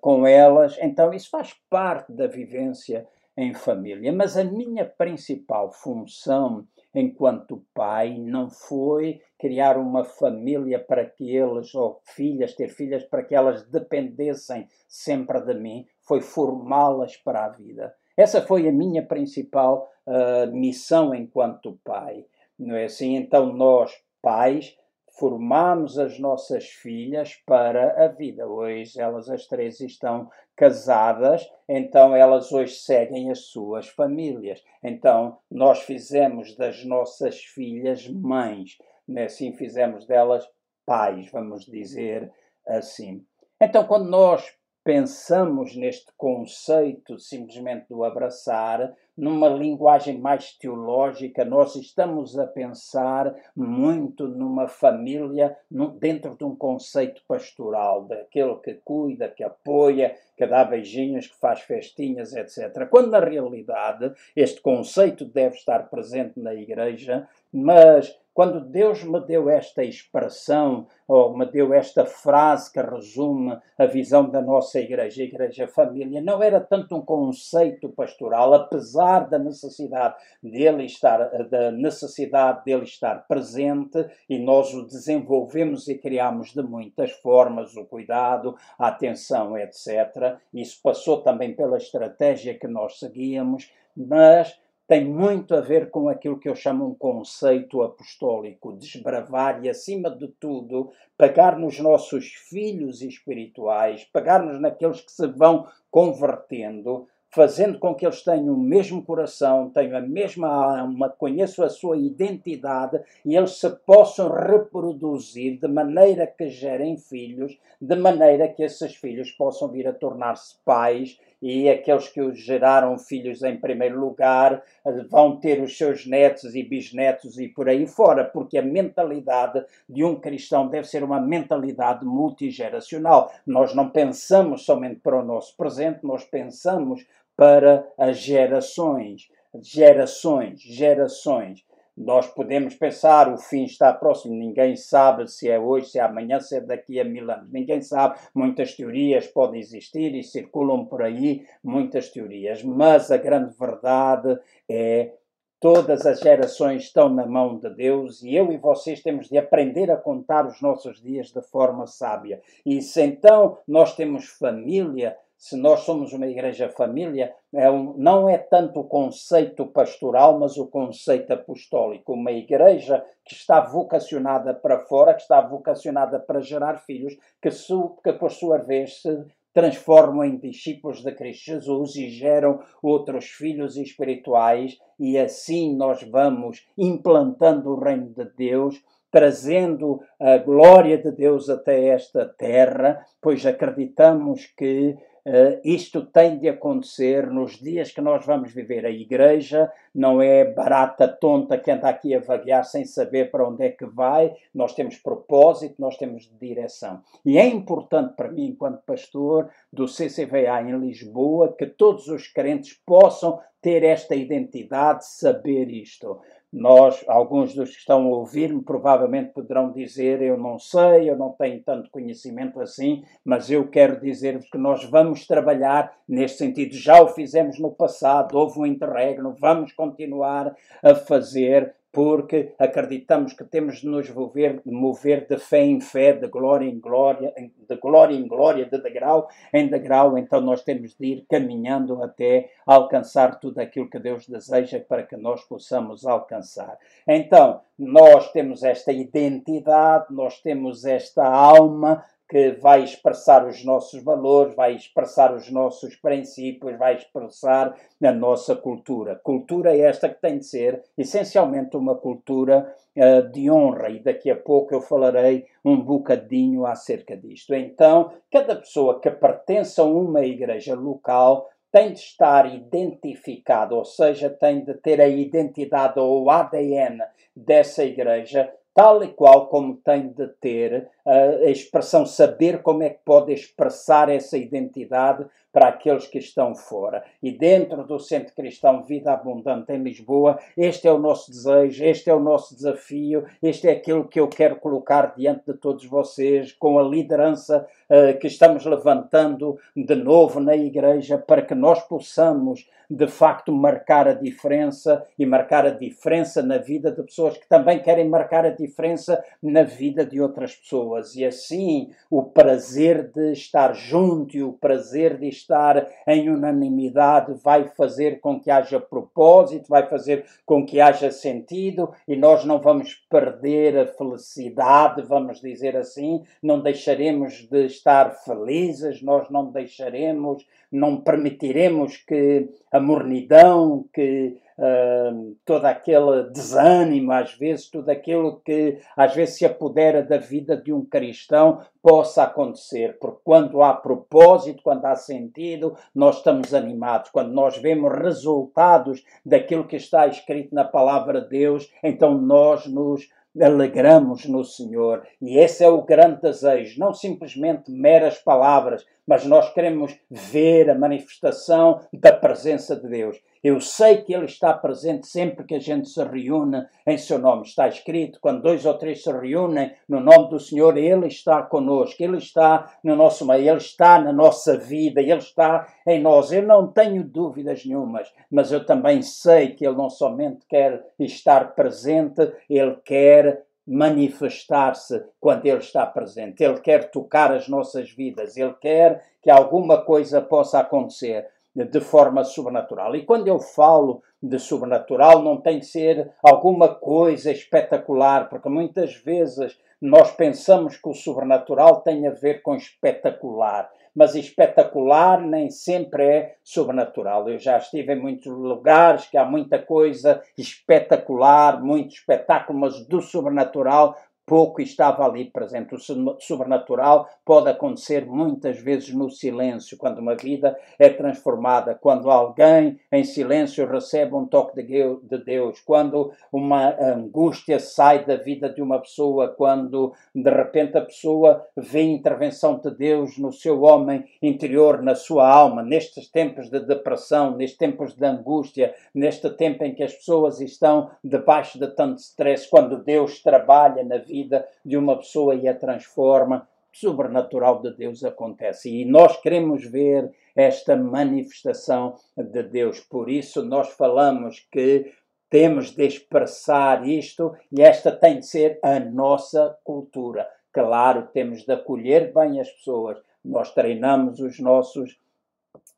com 0.02 0.26
elas. 0.26 0.76
Então, 0.82 1.14
isso 1.14 1.30
faz 1.30 1.54
parte 1.70 2.12
da 2.12 2.26
vivência 2.26 3.08
em 3.34 3.54
família. 3.54 4.12
Mas 4.12 4.36
a 4.36 4.44
minha 4.44 4.84
principal 4.84 5.72
função 5.72 6.66
enquanto 6.94 7.64
pai 7.72 8.18
não 8.18 8.50
foi 8.50 9.20
criar 9.38 9.78
uma 9.78 10.04
família 10.04 10.78
para 10.78 11.04
que 11.04 11.34
eles, 11.34 11.74
ou 11.74 12.00
filhas, 12.04 12.54
ter 12.54 12.68
filhas, 12.68 13.04
para 13.04 13.22
que 13.22 13.34
elas 13.34 13.66
dependessem 13.68 14.68
sempre 14.88 15.40
de 15.40 15.54
mim, 15.54 15.86
foi 16.02 16.20
formá-las 16.20 17.16
para 17.16 17.44
a 17.44 17.48
vida. 17.48 17.94
Essa 18.16 18.42
foi 18.42 18.68
a 18.68 18.72
minha 18.72 19.04
principal 19.06 19.88
uh, 20.06 20.50
missão 20.52 21.14
enquanto 21.14 21.78
pai. 21.84 22.26
Não 22.58 22.74
é 22.74 22.84
assim? 22.84 23.16
Então, 23.16 23.52
nós, 23.52 23.92
pais, 24.20 24.76
formamos 25.18 25.98
as 25.98 26.18
nossas 26.18 26.68
filhas 26.68 27.34
para 27.46 28.04
a 28.04 28.08
vida. 28.08 28.46
Hoje 28.46 29.00
elas 29.00 29.28
as 29.28 29.46
três 29.46 29.80
estão 29.80 30.30
casadas, 30.56 31.48
então 31.68 32.14
elas 32.14 32.52
hoje 32.52 32.74
seguem 32.74 33.30
as 33.30 33.46
suas 33.46 33.88
famílias. 33.88 34.62
Então 34.82 35.38
nós 35.50 35.80
fizemos 35.80 36.54
das 36.56 36.84
nossas 36.84 37.42
filhas 37.42 38.06
mães, 38.08 38.76
né? 39.06 39.24
assim 39.24 39.52
fizemos 39.52 40.06
delas 40.06 40.46
pais, 40.84 41.30
vamos 41.30 41.64
dizer 41.64 42.32
assim. 42.66 43.24
Então 43.60 43.84
quando 43.84 44.08
nós 44.08 44.59
pensamos 44.90 45.76
neste 45.76 46.10
conceito 46.16 47.16
simplesmente 47.16 47.86
do 47.88 48.02
abraçar, 48.02 48.92
numa 49.16 49.48
linguagem 49.48 50.18
mais 50.18 50.52
teológica, 50.58 51.44
nós 51.44 51.76
estamos 51.76 52.36
a 52.36 52.44
pensar 52.44 53.32
muito 53.54 54.26
numa 54.26 54.66
família 54.66 55.56
dentro 56.00 56.34
de 56.36 56.42
um 56.42 56.56
conceito 56.56 57.22
pastoral, 57.28 58.02
daquele 58.06 58.56
que 58.56 58.80
cuida, 58.84 59.28
que 59.28 59.44
apoia, 59.44 60.16
que 60.36 60.44
dá 60.44 60.64
beijinhos, 60.64 61.28
que 61.28 61.36
faz 61.36 61.60
festinhas, 61.60 62.34
etc. 62.34 62.88
Quando 62.90 63.10
na 63.10 63.20
realidade 63.20 64.12
este 64.34 64.60
conceito 64.60 65.24
deve 65.24 65.54
estar 65.54 65.88
presente 65.88 66.40
na 66.40 66.52
igreja, 66.52 67.28
mas 67.52 68.18
quando 68.32 68.60
Deus 68.60 69.02
me 69.02 69.20
deu 69.20 69.50
esta 69.50 69.82
expressão, 69.82 70.86
ou 71.06 71.36
me 71.36 71.44
deu 71.44 71.74
esta 71.74 72.06
frase 72.06 72.72
que 72.72 72.80
resume 72.80 73.58
a 73.76 73.86
visão 73.86 74.30
da 74.30 74.40
nossa 74.40 74.78
igreja, 74.78 75.24
Igreja 75.24 75.66
Família, 75.66 76.22
não 76.22 76.40
era 76.40 76.60
tanto 76.60 76.96
um 76.96 77.02
conceito 77.02 77.88
pastoral, 77.88 78.54
apesar 78.54 79.28
da 79.28 79.38
necessidade 79.38 80.14
dele 80.40 80.84
estar, 80.84 81.18
da 81.48 81.72
necessidade 81.72 82.64
dele 82.64 82.84
estar 82.84 83.26
presente, 83.26 84.06
e 84.28 84.38
nós 84.38 84.72
o 84.72 84.86
desenvolvemos 84.86 85.88
e 85.88 85.98
criamos 85.98 86.52
de 86.52 86.62
muitas 86.62 87.10
formas, 87.10 87.76
o 87.76 87.84
cuidado, 87.84 88.54
a 88.78 88.88
atenção, 88.88 89.58
etc. 89.58 90.36
Isso 90.54 90.80
passou 90.82 91.22
também 91.22 91.54
pela 91.54 91.78
estratégia 91.78 92.56
que 92.56 92.68
nós 92.68 93.00
seguíamos, 93.00 93.72
mas 93.96 94.59
tem 94.90 95.04
muito 95.04 95.54
a 95.54 95.60
ver 95.60 95.88
com 95.88 96.08
aquilo 96.08 96.36
que 96.36 96.48
eu 96.48 96.54
chamo 96.56 96.84
um 96.84 96.94
conceito 96.96 97.80
apostólico, 97.80 98.72
desbravar 98.72 99.64
e, 99.64 99.68
acima 99.68 100.10
de 100.10 100.26
tudo, 100.26 100.90
pegar 101.16 101.56
nos 101.56 101.78
nossos 101.78 102.32
filhos 102.48 103.00
espirituais, 103.00 104.02
pegar-nos 104.12 104.60
naqueles 104.60 105.00
que 105.00 105.12
se 105.12 105.28
vão 105.28 105.68
convertendo, 105.92 107.06
fazendo 107.28 107.78
com 107.78 107.94
que 107.94 108.04
eles 108.04 108.24
tenham 108.24 108.52
o 108.52 108.58
mesmo 108.58 109.00
coração, 109.04 109.70
tenham 109.70 109.96
a 109.96 110.00
mesma 110.00 110.48
alma, 110.48 111.08
conheçam 111.08 111.64
a 111.64 111.68
sua 111.68 111.96
identidade 111.96 113.00
e 113.24 113.36
eles 113.36 113.60
se 113.60 113.70
possam 113.70 114.28
reproduzir 114.28 115.60
de 115.60 115.68
maneira 115.68 116.26
que 116.26 116.48
gerem 116.48 116.96
filhos, 116.96 117.56
de 117.80 117.94
maneira 117.94 118.48
que 118.48 118.64
esses 118.64 118.96
filhos 118.96 119.30
possam 119.30 119.68
vir 119.68 119.86
a 119.86 119.92
tornar-se 119.92 120.56
pais 120.64 121.16
e 121.42 121.68
aqueles 121.68 122.08
que 122.08 122.20
os 122.20 122.38
geraram 122.38 122.98
filhos 122.98 123.42
em 123.42 123.56
primeiro 123.56 123.98
lugar 123.98 124.62
eh, 124.84 125.04
vão 125.08 125.36
ter 125.36 125.62
os 125.62 125.76
seus 125.76 126.06
netos 126.06 126.54
e 126.54 126.62
bisnetos 126.62 127.38
e 127.38 127.48
por 127.48 127.68
aí 127.68 127.86
fora, 127.86 128.24
porque 128.24 128.58
a 128.58 128.62
mentalidade 128.62 129.64
de 129.88 130.04
um 130.04 130.16
cristão 130.16 130.68
deve 130.68 130.86
ser 130.86 131.02
uma 131.02 131.20
mentalidade 131.20 132.04
multigeracional. 132.04 133.32
Nós 133.46 133.74
não 133.74 133.88
pensamos 133.88 134.64
somente 134.64 135.00
para 135.00 135.18
o 135.18 135.24
nosso 135.24 135.56
presente, 135.56 136.04
nós 136.04 136.24
pensamos 136.24 137.06
para 137.36 137.86
as 137.96 138.18
gerações, 138.18 139.30
gerações, 139.62 140.60
gerações. 140.60 141.64
Nós 141.96 142.26
podemos 142.28 142.74
pensar, 142.74 143.32
o 143.32 143.36
fim 143.36 143.64
está 143.64 143.92
próximo, 143.92 144.34
ninguém 144.34 144.76
sabe 144.76 145.28
se 145.28 145.48
é 145.48 145.58
hoje, 145.58 145.90
se 145.90 145.98
é 145.98 146.02
amanhã, 146.02 146.40
se 146.40 146.56
é 146.56 146.60
daqui 146.60 146.98
a 147.00 147.04
mil 147.04 147.30
anos. 147.30 147.50
Ninguém 147.50 147.82
sabe, 147.82 148.18
muitas 148.34 148.74
teorias 148.74 149.26
podem 149.26 149.60
existir 149.60 150.14
e 150.14 150.22
circulam 150.22 150.86
por 150.86 151.02
aí 151.02 151.46
muitas 151.62 152.10
teorias, 152.10 152.62
mas 152.62 153.10
a 153.10 153.16
grande 153.16 153.54
verdade 153.58 154.38
é 154.68 155.12
Todas 155.60 156.06
as 156.06 156.20
gerações 156.20 156.84
estão 156.84 157.10
na 157.10 157.26
mão 157.26 157.58
de 157.58 157.68
Deus 157.68 158.22
e 158.22 158.34
eu 158.34 158.50
e 158.50 158.56
vocês 158.56 159.02
temos 159.02 159.28
de 159.28 159.36
aprender 159.36 159.90
a 159.90 159.96
contar 159.98 160.46
os 160.46 160.58
nossos 160.62 161.02
dias 161.02 161.30
de 161.30 161.42
forma 161.42 161.86
sábia. 161.86 162.40
E 162.64 162.80
se 162.80 163.02
então 163.02 163.58
nós 163.68 163.94
temos 163.94 164.24
família, 164.24 165.14
se 165.40 165.56
nós 165.56 165.80
somos 165.80 166.12
uma 166.12 166.26
igreja 166.26 166.68
família, 166.68 167.34
é 167.54 167.70
um, 167.70 167.94
não 167.96 168.28
é 168.28 168.36
tanto 168.36 168.80
o 168.80 168.84
conceito 168.84 169.64
pastoral, 169.64 170.38
mas 170.38 170.58
o 170.58 170.66
conceito 170.66 171.32
apostólico. 171.32 172.12
Uma 172.12 172.30
igreja 172.30 173.02
que 173.24 173.32
está 173.32 173.58
vocacionada 173.58 174.52
para 174.52 174.80
fora, 174.80 175.14
que 175.14 175.22
está 175.22 175.40
vocacionada 175.40 176.20
para 176.20 176.42
gerar 176.42 176.84
filhos, 176.84 177.16
que, 177.40 177.50
su, 177.50 177.96
que 178.04 178.12
por 178.12 178.30
sua 178.30 178.58
vez 178.58 179.00
se 179.00 179.18
transformam 179.54 180.26
em 180.26 180.36
discípulos 180.36 181.02
de 181.02 181.10
Cristo 181.12 181.46
Jesus 181.46 181.96
e 181.96 182.10
geram 182.10 182.60
outros 182.82 183.24
filhos 183.24 183.78
espirituais, 183.78 184.76
e 184.98 185.18
assim 185.18 185.74
nós 185.74 186.02
vamos 186.02 186.68
implantando 186.76 187.70
o 187.70 187.80
reino 187.80 188.10
de 188.10 188.26
Deus 188.36 188.78
trazendo 189.10 190.00
a 190.20 190.38
glória 190.38 190.96
de 190.96 191.10
Deus 191.10 191.48
até 191.50 191.88
esta 191.88 192.24
terra, 192.26 193.04
pois 193.20 193.44
acreditamos 193.44 194.46
que 194.56 194.96
Uh, 195.26 195.60
isto 195.64 196.04
tem 196.04 196.38
de 196.38 196.48
acontecer 196.48 197.26
nos 197.26 197.58
dias 197.58 197.92
que 197.92 198.00
nós 198.00 198.24
vamos 198.24 198.52
viver. 198.52 198.86
A 198.86 198.90
igreja 198.90 199.70
não 199.94 200.20
é 200.20 200.44
barata 200.44 201.06
tonta 201.06 201.58
que 201.58 201.70
anda 201.70 201.88
aqui 201.88 202.14
a 202.14 202.20
vaguear 202.20 202.64
sem 202.64 202.84
saber 202.84 203.30
para 203.30 203.48
onde 203.48 203.64
é 203.64 203.70
que 203.70 203.84
vai. 203.84 204.34
Nós 204.54 204.74
temos 204.74 204.96
propósito, 204.96 205.76
nós 205.78 205.96
temos 205.96 206.30
direção. 206.40 207.02
E 207.24 207.38
é 207.38 207.46
importante 207.46 208.14
para 208.14 208.30
mim, 208.30 208.46
enquanto 208.46 208.82
pastor 208.84 209.50
do 209.72 209.86
CCVA 209.86 210.62
em 210.62 210.78
Lisboa, 210.78 211.54
que 211.56 211.66
todos 211.66 212.08
os 212.08 212.28
crentes 212.28 212.80
possam 212.86 213.40
ter 213.60 213.82
esta 213.82 214.14
identidade, 214.14 215.06
saber 215.06 215.70
isto. 215.70 216.20
Nós, 216.52 217.04
alguns 217.06 217.54
dos 217.54 217.70
que 217.70 217.78
estão 217.78 218.02
a 218.06 218.16
ouvir-me, 218.16 218.60
provavelmente 218.60 219.32
poderão 219.32 219.70
dizer: 219.70 220.20
Eu 220.20 220.36
não 220.36 220.58
sei, 220.58 221.08
eu 221.08 221.16
não 221.16 221.30
tenho 221.30 221.62
tanto 221.62 221.90
conhecimento 221.90 222.60
assim, 222.60 223.04
mas 223.24 223.48
eu 223.50 223.68
quero 223.68 224.00
dizer-vos 224.00 224.50
que 224.50 224.58
nós 224.58 224.84
vamos 224.84 225.28
trabalhar 225.28 225.96
neste 226.08 226.38
sentido. 226.38 226.74
Já 226.74 227.00
o 227.00 227.08
fizemos 227.08 227.58
no 227.60 227.70
passado, 227.70 228.36
houve 228.36 228.58
um 228.58 228.66
interregno, 228.66 229.36
vamos 229.38 229.72
continuar 229.72 230.52
a 230.82 230.94
fazer 230.94 231.72
porque 231.92 232.54
acreditamos 232.58 233.32
que 233.32 233.44
temos 233.44 233.80
de 233.80 233.88
nos 233.88 234.08
mover, 234.10 234.62
mover 234.64 235.26
de 235.26 235.38
fé 235.38 235.62
em 235.64 235.80
fé, 235.80 236.12
de 236.12 236.28
glória 236.28 236.66
em 236.66 236.78
glória, 236.78 237.32
de 237.36 237.76
glória 237.76 238.14
em 238.14 238.26
glória, 238.26 238.64
de 238.64 238.80
degrau 238.80 239.28
em 239.52 239.68
degrau, 239.68 240.16
então 240.16 240.40
nós 240.40 240.62
temos 240.62 240.94
de 240.94 241.06
ir 241.06 241.26
caminhando 241.28 242.02
até 242.02 242.50
alcançar 242.64 243.40
tudo 243.40 243.58
aquilo 243.58 243.90
que 243.90 243.98
Deus 243.98 244.26
deseja 244.28 244.80
para 244.80 245.02
que 245.02 245.16
nós 245.16 245.42
possamos 245.44 246.06
alcançar. 246.06 246.78
Então, 247.06 247.60
nós 247.78 248.30
temos 248.32 248.62
esta 248.62 248.92
identidade, 248.92 250.06
nós 250.10 250.40
temos 250.40 250.84
esta 250.84 251.24
alma 251.26 252.04
que 252.30 252.52
vai 252.52 252.84
expressar 252.84 253.44
os 253.44 253.64
nossos 253.64 254.00
valores, 254.04 254.54
vai 254.54 254.76
expressar 254.76 255.34
os 255.34 255.50
nossos 255.50 255.96
princípios, 255.96 256.78
vai 256.78 256.94
expressar 256.94 257.74
a 258.00 258.12
nossa 258.12 258.54
cultura. 258.54 259.16
Cultura 259.16 259.76
é 259.76 259.80
esta 259.80 260.08
que 260.08 260.20
tem 260.20 260.38
de 260.38 260.46
ser 260.46 260.80
essencialmente 260.96 261.76
uma 261.76 261.96
cultura 261.96 262.72
uh, 262.96 263.28
de 263.32 263.50
honra, 263.50 263.90
e 263.90 263.98
daqui 263.98 264.30
a 264.30 264.36
pouco 264.36 264.72
eu 264.72 264.80
falarei 264.80 265.44
um 265.64 265.80
bocadinho 265.80 266.64
acerca 266.66 267.16
disto. 267.16 267.52
Então, 267.52 268.12
cada 268.30 268.54
pessoa 268.54 269.00
que 269.00 269.10
pertence 269.10 269.80
a 269.80 269.84
uma 269.84 270.24
igreja 270.24 270.76
local 270.76 271.48
tem 271.72 271.92
de 271.92 271.98
estar 271.98 272.46
identificado, 272.54 273.74
ou 273.74 273.84
seja, 273.84 274.30
tem 274.30 274.64
de 274.64 274.74
ter 274.74 275.00
a 275.00 275.08
identidade 275.08 275.98
ou 275.98 276.22
o 276.22 276.30
ADN 276.30 277.02
dessa 277.34 277.84
igreja 277.84 278.52
tal 278.74 279.02
e 279.02 279.08
qual 279.08 279.48
como 279.48 279.76
tem 279.76 280.08
de 280.08 280.28
ter 280.40 280.88
a 281.06 281.50
expressão, 281.50 282.04
saber 282.04 282.62
como 282.62 282.82
é 282.82 282.90
que 282.90 283.00
pode 283.04 283.32
expressar 283.32 284.08
essa 284.08 284.36
identidade 284.36 285.26
para 285.52 285.68
aqueles 285.68 286.06
que 286.06 286.18
estão 286.18 286.54
fora. 286.54 287.02
E 287.22 287.30
dentro 287.32 287.84
do 287.84 287.98
Centro 287.98 288.34
Cristão 288.34 288.84
Vida 288.84 289.12
Abundante 289.12 289.72
em 289.72 289.82
Lisboa, 289.82 290.38
este 290.56 290.86
é 290.86 290.92
o 290.92 290.98
nosso 290.98 291.30
desejo, 291.30 291.84
este 291.84 292.08
é 292.08 292.14
o 292.14 292.20
nosso 292.20 292.54
desafio, 292.54 293.24
este 293.42 293.68
é 293.68 293.72
aquilo 293.72 294.06
que 294.06 294.20
eu 294.20 294.28
quero 294.28 294.56
colocar 294.56 295.14
diante 295.16 295.52
de 295.52 295.58
todos 295.58 295.84
vocês, 295.86 296.52
com 296.52 296.78
a 296.78 296.82
liderança 296.82 297.66
uh, 297.88 298.18
que 298.18 298.26
estamos 298.26 298.64
levantando 298.64 299.58
de 299.74 299.94
novo 299.94 300.40
na 300.40 300.56
Igreja, 300.56 301.18
para 301.18 301.42
que 301.42 301.54
nós 301.54 301.82
possamos 301.82 302.68
de 302.90 303.06
facto 303.06 303.52
marcar 303.52 304.08
a 304.08 304.14
diferença 304.14 305.06
e 305.16 305.24
marcar 305.24 305.64
a 305.64 305.70
diferença 305.70 306.42
na 306.42 306.58
vida 306.58 306.90
de 306.90 307.00
pessoas 307.04 307.38
que 307.38 307.48
também 307.48 307.78
querem 307.78 308.08
marcar 308.08 308.44
a 308.44 308.50
diferença 308.50 309.22
na 309.40 309.62
vida 309.62 310.04
de 310.04 310.20
outras 310.20 310.56
pessoas. 310.56 310.99
E 311.16 311.24
assim 311.24 311.90
o 312.10 312.22
prazer 312.22 313.10
de 313.10 313.32
estar 313.32 313.72
junto 313.74 314.36
e 314.36 314.42
o 314.42 314.52
prazer 314.52 315.18
de 315.18 315.28
estar 315.28 315.88
em 316.06 316.28
unanimidade 316.28 317.34
vai 317.42 317.68
fazer 317.68 318.20
com 318.20 318.38
que 318.38 318.50
haja 318.50 318.80
propósito, 318.80 319.68
vai 319.68 319.88
fazer 319.88 320.24
com 320.44 320.64
que 320.64 320.80
haja 320.80 321.10
sentido 321.10 321.92
e 322.06 322.16
nós 322.16 322.44
não 322.44 322.60
vamos 322.60 322.94
perder 323.08 323.78
a 323.78 323.86
felicidade, 323.86 325.02
vamos 325.02 325.40
dizer 325.40 325.76
assim, 325.76 326.22
não 326.42 326.60
deixaremos 326.60 327.48
de 327.48 327.66
estar 327.66 328.10
felizes, 328.24 329.02
nós 329.02 329.30
não 329.30 329.50
deixaremos, 329.50 330.44
não 330.70 331.00
permitiremos 331.00 331.96
que 331.96 332.48
a 332.70 332.78
mornidão, 332.78 333.84
que 333.92 334.38
uh, 334.56 335.36
todo 335.44 335.64
aquele 335.64 336.30
desânimo, 336.30 337.10
às 337.12 337.34
vezes, 337.34 337.68
tudo 337.68 337.90
aquilo 337.90 338.40
que 338.44 338.78
às 338.96 339.14
vezes 339.14 339.36
se 339.36 339.44
apodera 339.44 340.02
da 340.02 340.18
vida 340.18 340.56
de 340.56 340.72
um 340.72 340.84
cristão 340.84 341.60
possa 341.82 342.22
acontecer, 342.22 342.98
porque 343.00 343.20
quando 343.24 343.62
há 343.62 343.74
propósito, 343.74 344.62
quando 344.62 344.84
há 344.84 344.94
sentido, 344.94 345.76
nós 345.94 346.18
estamos 346.18 346.54
animados. 346.54 347.10
Quando 347.10 347.32
nós 347.32 347.56
vemos 347.56 347.92
resultados 347.92 349.02
daquilo 349.24 349.66
que 349.66 349.76
está 349.76 350.06
escrito 350.06 350.54
na 350.54 350.64
palavra 350.64 351.20
de 351.22 351.30
Deus, 351.30 351.72
então 351.82 352.16
nós 352.16 352.66
nos 352.66 353.08
alegramos 353.40 354.26
no 354.26 354.44
Senhor. 354.44 355.06
E 355.20 355.38
esse 355.38 355.62
é 355.62 355.68
o 355.68 355.82
grande 355.82 356.20
desejo, 356.20 356.80
não 356.80 356.92
simplesmente 356.92 357.70
meras 357.70 358.18
palavras, 358.18 358.84
mas 359.10 359.26
nós 359.26 359.52
queremos 359.52 359.98
ver 360.08 360.70
a 360.70 360.78
manifestação 360.78 361.80
da 361.92 362.12
presença 362.12 362.76
de 362.76 362.86
Deus. 362.86 363.20
Eu 363.42 363.60
sei 363.60 364.02
que 364.02 364.14
Ele 364.14 364.26
está 364.26 364.52
presente 364.52 365.08
sempre 365.08 365.44
que 365.44 365.56
a 365.56 365.58
gente 365.58 365.88
se 365.88 366.00
reúne 366.04 366.64
em 366.86 366.96
Seu 366.96 367.18
nome. 367.18 367.42
Está 367.42 367.66
escrito: 367.66 368.20
quando 368.20 368.42
dois 368.42 368.64
ou 368.64 368.74
três 368.74 369.02
se 369.02 369.10
reúnem 369.10 369.72
no 369.88 369.98
nome 369.98 370.30
do 370.30 370.38
Senhor, 370.38 370.76
Ele 370.76 371.08
está 371.08 371.42
conosco, 371.42 372.00
Ele 372.00 372.18
está 372.18 372.72
no 372.84 372.94
nosso 372.94 373.26
meio, 373.26 373.48
Ele 373.48 373.56
está 373.56 374.00
na 374.00 374.12
nossa 374.12 374.56
vida, 374.56 375.00
Ele 375.00 375.14
está 375.14 375.66
em 375.84 376.00
nós. 376.00 376.30
Eu 376.30 376.44
não 376.44 376.68
tenho 376.68 377.02
dúvidas 377.02 377.64
nenhumas, 377.66 378.12
mas 378.30 378.52
eu 378.52 378.64
também 378.64 379.02
sei 379.02 379.56
que 379.56 379.66
Ele 379.66 379.76
não 379.76 379.90
somente 379.90 380.46
quer 380.48 380.84
estar 381.00 381.56
presente, 381.56 382.32
Ele 382.48 382.76
quer 382.84 383.42
manifestar-se 383.66 385.02
quando 385.20 385.46
Ele 385.46 385.58
está 385.58 385.86
presente. 385.86 386.42
Ele 386.42 386.60
quer 386.60 386.90
tocar 386.90 387.32
as 387.32 387.48
nossas 387.48 387.90
vidas, 387.90 388.36
Ele 388.36 388.54
quer 388.54 389.04
que 389.22 389.30
alguma 389.30 389.82
coisa 389.82 390.20
possa 390.20 390.60
acontecer 390.60 391.26
de 391.54 391.80
forma 391.80 392.24
sobrenatural. 392.24 392.94
E 392.94 393.04
quando 393.04 393.28
eu 393.28 393.38
falo 393.38 394.02
de 394.22 394.38
sobrenatural, 394.38 395.22
não 395.22 395.40
tem 395.40 395.58
que 395.58 395.66
ser 395.66 396.12
alguma 396.22 396.74
coisa 396.74 397.32
espetacular, 397.32 398.28
porque 398.28 398.48
muitas 398.48 398.94
vezes 398.94 399.58
nós 399.80 400.12
pensamos 400.12 400.76
que 400.76 400.88
o 400.88 400.94
sobrenatural 400.94 401.80
tem 401.80 402.06
a 402.06 402.10
ver 402.10 402.42
com 402.42 402.54
espetacular. 402.54 403.70
Mas 403.94 404.14
espetacular 404.14 405.20
nem 405.20 405.50
sempre 405.50 406.04
é 406.04 406.34
sobrenatural. 406.42 407.28
Eu 407.28 407.38
já 407.38 407.58
estive 407.58 407.92
em 407.92 408.00
muitos 408.00 408.32
lugares 408.32 409.06
que 409.06 409.16
há 409.16 409.24
muita 409.24 409.58
coisa 409.58 410.22
espetacular, 410.38 411.62
muito 411.62 411.94
espetáculo, 411.94 412.58
mas 412.58 412.86
do 412.86 413.00
sobrenatural 413.00 413.96
pouco 414.30 414.62
estava 414.62 415.04
ali 415.04 415.24
presente. 415.24 415.74
O 415.74 416.20
sobrenatural 416.20 417.08
pode 417.24 417.50
acontecer 417.50 418.06
muitas 418.06 418.60
vezes 418.60 418.94
no 418.94 419.10
silêncio, 419.10 419.76
quando 419.76 419.98
uma 419.98 420.14
vida 420.14 420.56
é 420.78 420.88
transformada, 420.88 421.74
quando 421.74 422.08
alguém 422.08 422.78
em 422.92 423.02
silêncio 423.02 423.68
recebe 423.68 424.14
um 424.14 424.24
toque 424.24 424.62
de 424.62 425.18
Deus, 425.24 425.60
quando 425.60 426.12
uma 426.32 426.80
angústia 426.80 427.58
sai 427.58 428.04
da 428.04 428.14
vida 428.14 428.48
de 428.48 428.62
uma 428.62 428.78
pessoa, 428.78 429.26
quando 429.26 429.92
de 430.14 430.30
repente 430.30 430.78
a 430.78 430.82
pessoa 430.82 431.44
vê 431.56 431.80
a 431.80 431.84
intervenção 431.84 432.60
de 432.60 432.70
Deus 432.70 433.18
no 433.18 433.32
seu 433.32 433.62
homem 433.62 434.04
interior, 434.22 434.80
na 434.80 434.94
sua 434.94 435.28
alma, 435.28 435.60
nestes 435.60 436.08
tempos 436.08 436.48
de 436.48 436.60
depressão, 436.60 437.36
nestes 437.36 437.58
tempos 437.58 437.96
de 437.96 438.06
angústia, 438.06 438.72
neste 438.94 439.28
tempo 439.30 439.64
em 439.64 439.74
que 439.74 439.82
as 439.82 439.92
pessoas 439.92 440.40
estão 440.40 440.88
debaixo 441.02 441.58
de 441.58 441.66
tanto 441.74 441.98
stress, 441.98 442.48
quando 442.48 442.84
Deus 442.84 443.20
trabalha 443.20 443.82
na 443.82 443.98
vida 443.98 444.19
vida 444.22 444.46
de 444.64 444.76
uma 444.76 444.96
pessoa 444.96 445.34
e 445.34 445.48
a 445.48 445.54
transforma, 445.54 446.48
sobrenatural 446.72 447.60
de 447.60 447.72
Deus 447.74 448.04
acontece. 448.04 448.70
E 448.70 448.84
nós 448.84 449.20
queremos 449.20 449.64
ver 449.64 450.10
esta 450.36 450.76
manifestação 450.76 451.96
de 452.16 452.42
Deus. 452.42 452.80
Por 452.80 453.10
isso, 453.10 453.44
nós 453.44 453.70
falamos 453.70 454.46
que 454.52 454.92
temos 455.28 455.70
de 455.72 455.86
expressar 455.86 456.86
isto 456.86 457.34
e 457.52 457.62
esta 457.62 457.90
tem 457.92 458.20
de 458.20 458.26
ser 458.26 458.58
a 458.62 458.78
nossa 458.80 459.56
cultura. 459.64 460.28
Claro, 460.52 461.08
temos 461.12 461.44
de 461.44 461.52
acolher 461.52 462.12
bem 462.12 462.40
as 462.40 462.50
pessoas. 462.50 462.98
Nós 463.24 463.52
treinamos 463.52 464.20
os 464.20 464.38
nossos 464.38 464.98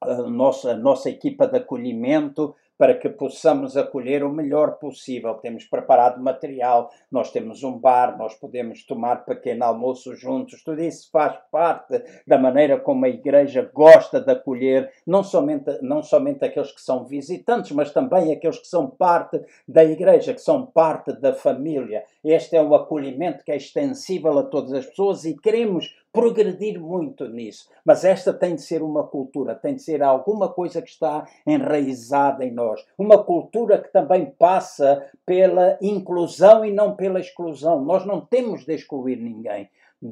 a 0.00 0.14
nossa, 0.28 0.72
a 0.72 0.76
nossa 0.76 1.08
equipa 1.08 1.46
de 1.46 1.58
acolhimento 1.58 2.54
para 2.82 2.94
que 2.94 3.08
possamos 3.08 3.76
acolher 3.76 4.24
o 4.24 4.28
melhor 4.28 4.72
possível. 4.80 5.34
Temos 5.34 5.62
preparado 5.62 6.20
material, 6.20 6.90
nós 7.08 7.30
temos 7.30 7.62
um 7.62 7.78
bar, 7.78 8.18
nós 8.18 8.34
podemos 8.34 8.84
tomar 8.84 9.24
pequeno 9.24 9.62
almoço 9.62 10.16
juntos. 10.16 10.64
Tudo 10.64 10.82
isso 10.82 11.08
faz 11.12 11.38
parte 11.52 12.02
da 12.26 12.36
maneira 12.36 12.80
como 12.80 13.04
a 13.04 13.08
igreja 13.08 13.70
gosta 13.72 14.20
de 14.20 14.32
acolher 14.32 14.90
não 15.06 15.22
somente, 15.22 15.78
não 15.80 16.02
somente 16.02 16.44
aqueles 16.44 16.72
que 16.72 16.80
são 16.80 17.04
visitantes, 17.04 17.70
mas 17.70 17.92
também 17.92 18.32
aqueles 18.32 18.58
que 18.58 18.66
são 18.66 18.90
parte 18.90 19.40
da 19.68 19.84
igreja, 19.84 20.34
que 20.34 20.40
são 20.40 20.66
parte 20.66 21.12
da 21.12 21.32
família. 21.32 22.02
Este 22.24 22.56
é 22.56 22.60
um 22.60 22.74
acolhimento 22.74 23.44
que 23.44 23.52
é 23.52 23.56
extensível 23.56 24.36
a 24.40 24.42
todas 24.42 24.72
as 24.72 24.86
pessoas 24.86 25.24
e 25.24 25.36
queremos 25.38 25.94
progredir 26.12 26.78
muito 26.78 27.26
nisso. 27.26 27.68
Mas 27.84 28.04
esta 28.04 28.32
tem 28.32 28.54
de 28.54 28.62
ser 28.62 28.82
uma 28.82 29.04
cultura, 29.04 29.54
tem 29.54 29.74
de 29.74 29.82
ser 29.82 30.02
alguma 30.02 30.48
coisa 30.48 30.82
que 30.82 30.90
está 30.90 31.26
enraizada 31.46 32.44
em 32.44 32.52
nós. 32.52 32.84
Uma 32.98 33.24
cultura 33.24 33.78
que 33.78 33.90
também 33.90 34.26
passa 34.26 35.04
pela 35.24 35.78
inclusão 35.80 36.64
e 36.64 36.70
não 36.70 36.94
pela 36.94 37.18
exclusão. 37.18 37.82
Nós 37.82 38.04
não 38.04 38.20
temos 38.20 38.64
de 38.64 38.74
excluir 38.74 39.16
ninguém. 39.16 39.70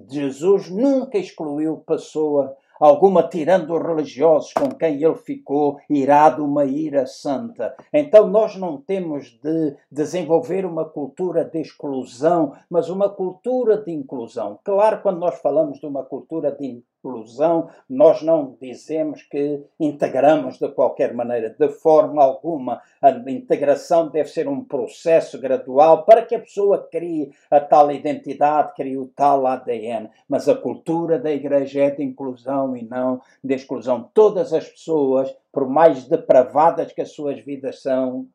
Jesus 0.09 0.71
nunca 0.71 1.19
excluiu 1.19 1.79
pessoa 1.79 2.57
alguma 2.81 3.23
tirando 3.23 3.75
os 3.75 3.83
religiosos 3.83 4.53
com 4.55 4.71
quem 4.71 5.03
ele 5.03 5.15
ficou 5.15 5.79
irado 5.89 6.45
uma 6.45 6.65
ira 6.65 7.07
santa. 7.07 7.77
Então 7.93 8.27
nós 8.27 8.57
não 8.57 8.79
temos 8.79 9.39
de 9.43 9.77
desenvolver 9.93 10.65
uma 10.65 10.87
cultura 10.87 11.45
de 11.45 11.61
exclusão, 11.61 12.55
mas 12.71 12.89
uma 12.89 13.11
cultura 13.11 13.77
de 13.77 13.93
inclusão. 13.93 14.59
Claro, 14.65 15.03
quando 15.03 15.19
nós 15.19 15.39
falamos 15.41 15.79
de 15.79 15.87
uma 15.87 16.03
cultura 16.03 16.51
de 16.51 16.67
inclusão, 17.01 17.71
nós 17.89 18.23
não 18.23 18.57
dizemos 18.61 19.23
que 19.23 19.63
integramos 19.79 20.59
de 20.59 20.69
qualquer 20.69 21.15
maneira, 21.15 21.55
de 21.59 21.69
forma 21.69 22.23
alguma. 22.23 22.81
A 23.01 23.11
integração 23.11 24.09
deve 24.09 24.29
ser 24.29 24.47
um 24.47 24.63
processo 24.63 25.41
gradual 25.41 26.05
para 26.05 26.23
que 26.23 26.35
a 26.35 26.41
pessoa 26.41 26.87
crie 26.91 27.33
a 27.51 27.59
tal 27.59 27.91
identidade, 27.91 28.75
crie 28.75 28.99
o 28.99 29.11
tal 29.17 29.47
ADN. 29.47 30.11
Mas 30.29 30.49
a 30.49 30.55
cultura 30.55 31.19
da 31.19 31.33
igreja 31.33 31.85
é 31.85 31.91
de 31.91 32.03
inclusão 32.03 32.77
e 32.77 32.85
não 32.85 33.21
de 33.43 33.55
exclusão. 33.55 34.11
Todas 34.13 34.53
as 34.53 34.69
pessoas, 34.69 35.35
por 35.51 35.69
mais 35.69 36.07
depravadas 36.07 36.93
que 36.93 37.01
as 37.01 37.13
suas 37.13 37.41
vidas 37.41 37.81
são, 37.83 38.27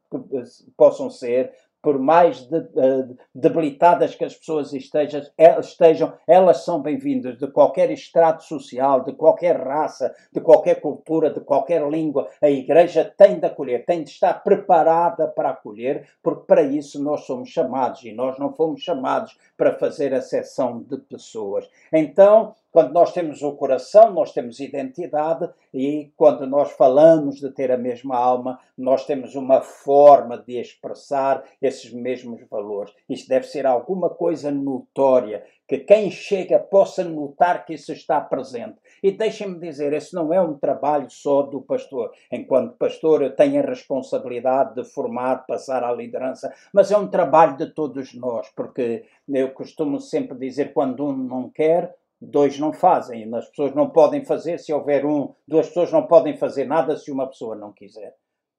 possam 0.75 1.09
ser, 1.09 1.53
por 1.85 1.99
mais 1.99 2.47
de, 2.47 2.57
uh, 2.57 3.15
debilitadas 3.33 4.15
que 4.15 4.25
as 4.25 4.33
pessoas 4.33 4.73
estejam, 4.73 5.21
estejam 5.59 6.13
elas 6.25 6.65
são 6.65 6.81
bem-vindas 6.81 7.37
de 7.37 7.45
qualquer 7.45 7.91
estrato 7.91 8.43
social, 8.43 9.03
de 9.03 9.13
qualquer 9.13 9.55
raça, 9.55 10.11
de 10.33 10.41
qualquer 10.41 10.81
cultura, 10.81 11.29
de 11.29 11.41
qualquer 11.41 11.87
língua. 11.87 12.27
A 12.41 12.49
Igreja 12.49 13.13
tem 13.15 13.37
de 13.37 13.45
acolher, 13.45 13.85
tem 13.85 14.03
de 14.03 14.09
estar 14.09 14.33
preparada 14.43 15.27
para 15.27 15.51
acolher, 15.51 16.09
porque 16.23 16.47
para 16.47 16.63
isso 16.63 16.99
nós 17.03 17.27
somos 17.27 17.49
chamados 17.49 18.03
e 18.03 18.11
nós 18.11 18.39
não 18.39 18.51
fomos 18.51 18.81
chamados 18.81 19.37
para 19.55 19.77
fazer 19.77 20.11
a 20.15 20.23
sessão 20.23 20.81
de 20.81 20.97
pessoas. 20.97 21.69
Então, 21.93 22.55
quando 22.75 22.91
nós 22.91 23.13
temos 23.13 23.41
o 23.41 23.53
coração, 23.53 24.11
nós 24.11 24.33
temos 24.33 24.59
identidade 24.59 25.49
e 25.73 26.11
quando 26.17 26.45
nós 26.45 26.73
falamos 26.73 27.39
de 27.39 27.49
ter 27.49 27.71
a 27.71 27.77
mesma 27.77 28.17
alma, 28.17 28.59
nós 28.77 29.05
temos 29.05 29.33
uma 29.33 29.61
forma 29.61 30.37
de 30.37 30.59
expressar 30.59 31.41
esses 31.61 31.93
mesmos 31.93 32.41
valores. 32.49 32.93
Isto 33.09 33.29
deve 33.29 33.47
ser 33.47 33.65
alguma 33.65 34.09
coisa 34.09 34.51
notória, 34.51 35.45
que 35.65 35.77
quem 35.77 36.11
chega 36.11 36.59
possa 36.59 37.01
notar 37.05 37.65
que 37.65 37.75
isso 37.75 37.93
está 37.93 38.19
presente. 38.19 38.75
E 39.01 39.09
deixem-me 39.09 39.57
dizer, 39.57 39.93
esse 39.93 40.13
não 40.13 40.33
é 40.33 40.41
um 40.41 40.57
trabalho 40.57 41.09
só 41.09 41.43
do 41.43 41.61
pastor. 41.61 42.11
Enquanto 42.29 42.75
pastor, 42.75 43.21
eu 43.21 43.33
tenho 43.33 43.63
a 43.63 43.65
responsabilidade 43.65 44.75
de 44.75 44.83
formar, 44.83 45.45
passar 45.47 45.81
à 45.81 45.93
liderança, 45.93 46.53
mas 46.73 46.91
é 46.91 46.97
um 46.97 47.07
trabalho 47.07 47.55
de 47.55 47.67
todos 47.67 48.13
nós, 48.15 48.49
porque 48.53 49.05
eu 49.29 49.51
costumo 49.51 49.97
sempre 49.97 50.37
dizer: 50.37 50.73
quando 50.73 51.05
um 51.05 51.15
não 51.15 51.49
quer, 51.49 51.95
dois 52.21 52.57
não 52.59 52.73
fazem. 52.73 53.33
As 53.33 53.47
pessoas 53.49 53.73
não 53.73 53.89
podem 53.89 54.23
fazer 54.23 54.59
se 54.59 54.73
houver 54.73 55.05
um, 55.05 55.33
duas 55.47 55.67
pessoas 55.67 55.91
não 55.91 56.07
podem 56.07 56.37
fazer 56.37 56.65
nada 56.65 56.95
se 56.95 57.11
uma 57.11 57.27
pessoa 57.27 57.55
não 57.55 57.71
quiser. 57.71 58.15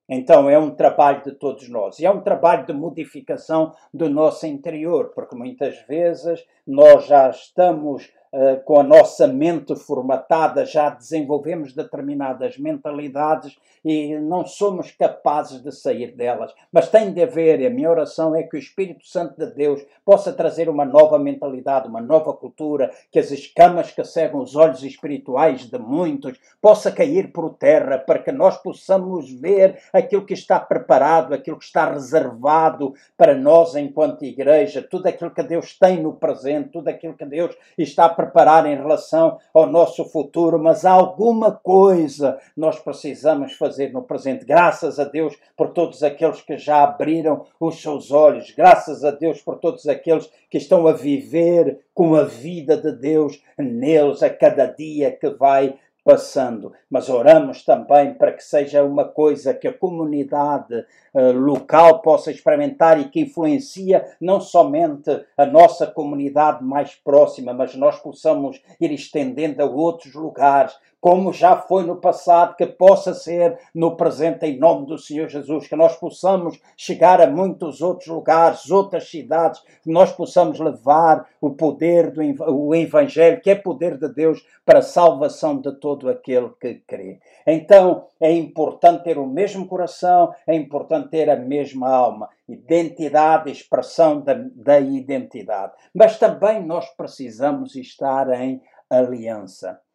Então 0.08 0.48
é 0.48 0.56
um 0.56 0.70
trabalho 0.70 1.22
de 1.24 1.32
todos 1.32 1.68
nós 1.68 1.98
e 1.98 2.06
é 2.06 2.10
um 2.10 2.20
trabalho 2.20 2.64
de 2.64 2.72
modificação 2.72 3.72
do 3.92 4.08
nosso 4.08 4.46
interior, 4.46 5.10
porque 5.14 5.34
muitas 5.34 5.84
vezes 5.86 6.46
nós 6.64 7.06
já 7.06 7.28
estamos 7.28 8.12
uh, 8.36 8.62
com 8.64 8.78
a 8.78 8.82
nossa 8.82 9.26
mente 9.26 9.74
formatada, 9.74 10.66
já 10.66 10.90
desenvolvemos 10.90 11.72
determinadas 11.72 12.58
mentalidades 12.58 13.56
e 13.82 14.18
não 14.18 14.44
somos 14.44 14.90
capazes 14.90 15.62
de 15.62 15.72
sair 15.72 16.14
delas. 16.14 16.52
Mas 16.72 16.88
tem 16.88 17.12
de 17.12 17.22
haver, 17.22 17.60
e 17.60 17.66
a 17.66 17.70
minha 17.70 17.88
oração 17.88 18.34
é 18.34 18.42
que 18.42 18.56
o 18.56 18.58
Espírito 18.58 19.06
Santo 19.06 19.38
de 19.38 19.54
Deus 19.54 19.80
possa 20.04 20.32
trazer 20.32 20.68
uma 20.68 20.84
nova 20.84 21.18
mentalidade, 21.18 21.88
uma 21.88 22.00
nova 22.00 22.32
cultura, 22.32 22.90
que 23.10 23.18
as 23.18 23.30
escamas 23.30 23.92
que 23.92 24.04
cegam 24.04 24.40
os 24.40 24.56
olhos 24.56 24.82
espirituais 24.82 25.70
de 25.70 25.78
muitos 25.78 26.38
possa 26.60 26.90
cair 26.90 27.32
por 27.32 27.54
terra, 27.54 27.98
para 27.98 28.18
que 28.18 28.32
nós 28.32 28.56
possamos 28.58 29.30
ver 29.30 29.78
aquilo 29.92 30.26
que 30.26 30.34
está 30.34 30.58
preparado, 30.58 31.32
aquilo 31.32 31.58
que 31.58 31.64
está 31.64 31.90
reservado 31.92 32.92
para 33.16 33.34
nós 33.36 33.76
enquanto 33.76 34.24
igreja, 34.24 34.82
tudo 34.82 35.06
aquilo 35.06 35.30
que 35.30 35.42
Deus 35.42 35.78
tem 35.78 36.02
no 36.02 36.12
presente, 36.12 36.70
tudo 36.70 36.88
aquilo 36.88 37.14
que 37.14 37.24
Deus 37.24 37.56
está 37.78 38.06
a 38.06 38.14
preparar 38.26 38.66
em 38.66 38.76
relação 38.76 39.38
ao 39.54 39.66
nosso 39.66 40.04
futuro, 40.04 40.58
mas 40.58 40.84
alguma 40.84 41.52
coisa 41.52 42.38
nós 42.56 42.78
precisamos 42.78 43.52
fazer 43.52 43.92
no 43.92 44.02
presente. 44.02 44.44
Graças 44.44 44.98
a 44.98 45.04
Deus 45.04 45.36
por 45.56 45.70
todos 45.70 46.02
aqueles 46.02 46.40
que 46.40 46.58
já 46.58 46.82
abriram 46.82 47.46
os 47.58 47.80
seus 47.80 48.10
olhos. 48.10 48.50
Graças 48.50 49.04
a 49.04 49.10
Deus 49.10 49.40
por 49.40 49.58
todos 49.58 49.86
aqueles 49.86 50.30
que 50.50 50.58
estão 50.58 50.86
a 50.86 50.92
viver 50.92 51.80
com 51.94 52.14
a 52.14 52.24
vida 52.24 52.76
de 52.76 52.92
Deus 52.92 53.42
neles 53.58 54.22
a 54.22 54.30
cada 54.30 54.66
dia 54.66 55.10
que 55.10 55.30
vai 55.30 55.74
passando, 56.06 56.72
mas 56.88 57.08
oramos 57.08 57.64
também 57.64 58.14
para 58.14 58.30
que 58.30 58.44
seja 58.44 58.84
uma 58.84 59.04
coisa 59.04 59.52
que 59.52 59.66
a 59.66 59.76
comunidade 59.76 60.86
uh, 61.12 61.32
local 61.32 62.00
possa 62.00 62.30
experimentar 62.30 63.00
e 63.00 63.08
que 63.08 63.22
influencia 63.22 64.06
não 64.20 64.40
somente 64.40 65.10
a 65.36 65.44
nossa 65.44 65.84
comunidade 65.84 66.62
mais 66.62 66.94
próxima, 66.94 67.52
mas 67.52 67.74
nós 67.74 67.98
possamos 67.98 68.62
ir 68.80 68.92
estendendo 68.92 69.60
a 69.60 69.66
outros 69.66 70.14
lugares, 70.14 70.78
como 71.06 71.32
já 71.32 71.56
foi 71.56 71.84
no 71.84 71.94
passado, 71.94 72.56
que 72.56 72.66
possa 72.66 73.14
ser 73.14 73.56
no 73.72 73.96
presente, 73.96 74.44
em 74.44 74.58
nome 74.58 74.86
do 74.86 74.98
Senhor 74.98 75.28
Jesus, 75.28 75.68
que 75.68 75.76
nós 75.76 75.94
possamos 75.94 76.60
chegar 76.76 77.20
a 77.20 77.28
muitos 77.28 77.80
outros 77.80 78.08
lugares, 78.08 78.68
outras 78.72 79.08
cidades, 79.08 79.62
que 79.84 79.88
nós 79.88 80.10
possamos 80.10 80.58
levar 80.58 81.28
o 81.40 81.50
poder 81.50 82.10
do 82.10 82.22
o 82.52 82.74
Evangelho, 82.74 83.40
que 83.40 83.50
é 83.50 83.54
poder 83.54 83.96
de 83.96 84.08
Deus, 84.08 84.44
para 84.64 84.80
a 84.80 84.82
salvação 84.82 85.60
de 85.60 85.70
todo 85.78 86.08
aquele 86.08 86.50
que 86.60 86.82
crê. 86.84 87.20
Então, 87.46 88.08
é 88.20 88.32
importante 88.32 89.04
ter 89.04 89.16
o 89.16 89.28
mesmo 89.28 89.64
coração, 89.68 90.34
é 90.44 90.56
importante 90.56 91.10
ter 91.10 91.30
a 91.30 91.36
mesma 91.36 91.88
alma. 91.88 92.30
Identidade, 92.48 93.48
expressão 93.48 94.20
da, 94.20 94.34
da 94.34 94.80
identidade. 94.80 95.72
Mas 95.94 96.18
também 96.18 96.66
nós 96.66 96.88
precisamos 96.96 97.76
estar 97.76 98.28
em 98.40 98.60
aliança. 98.90 99.85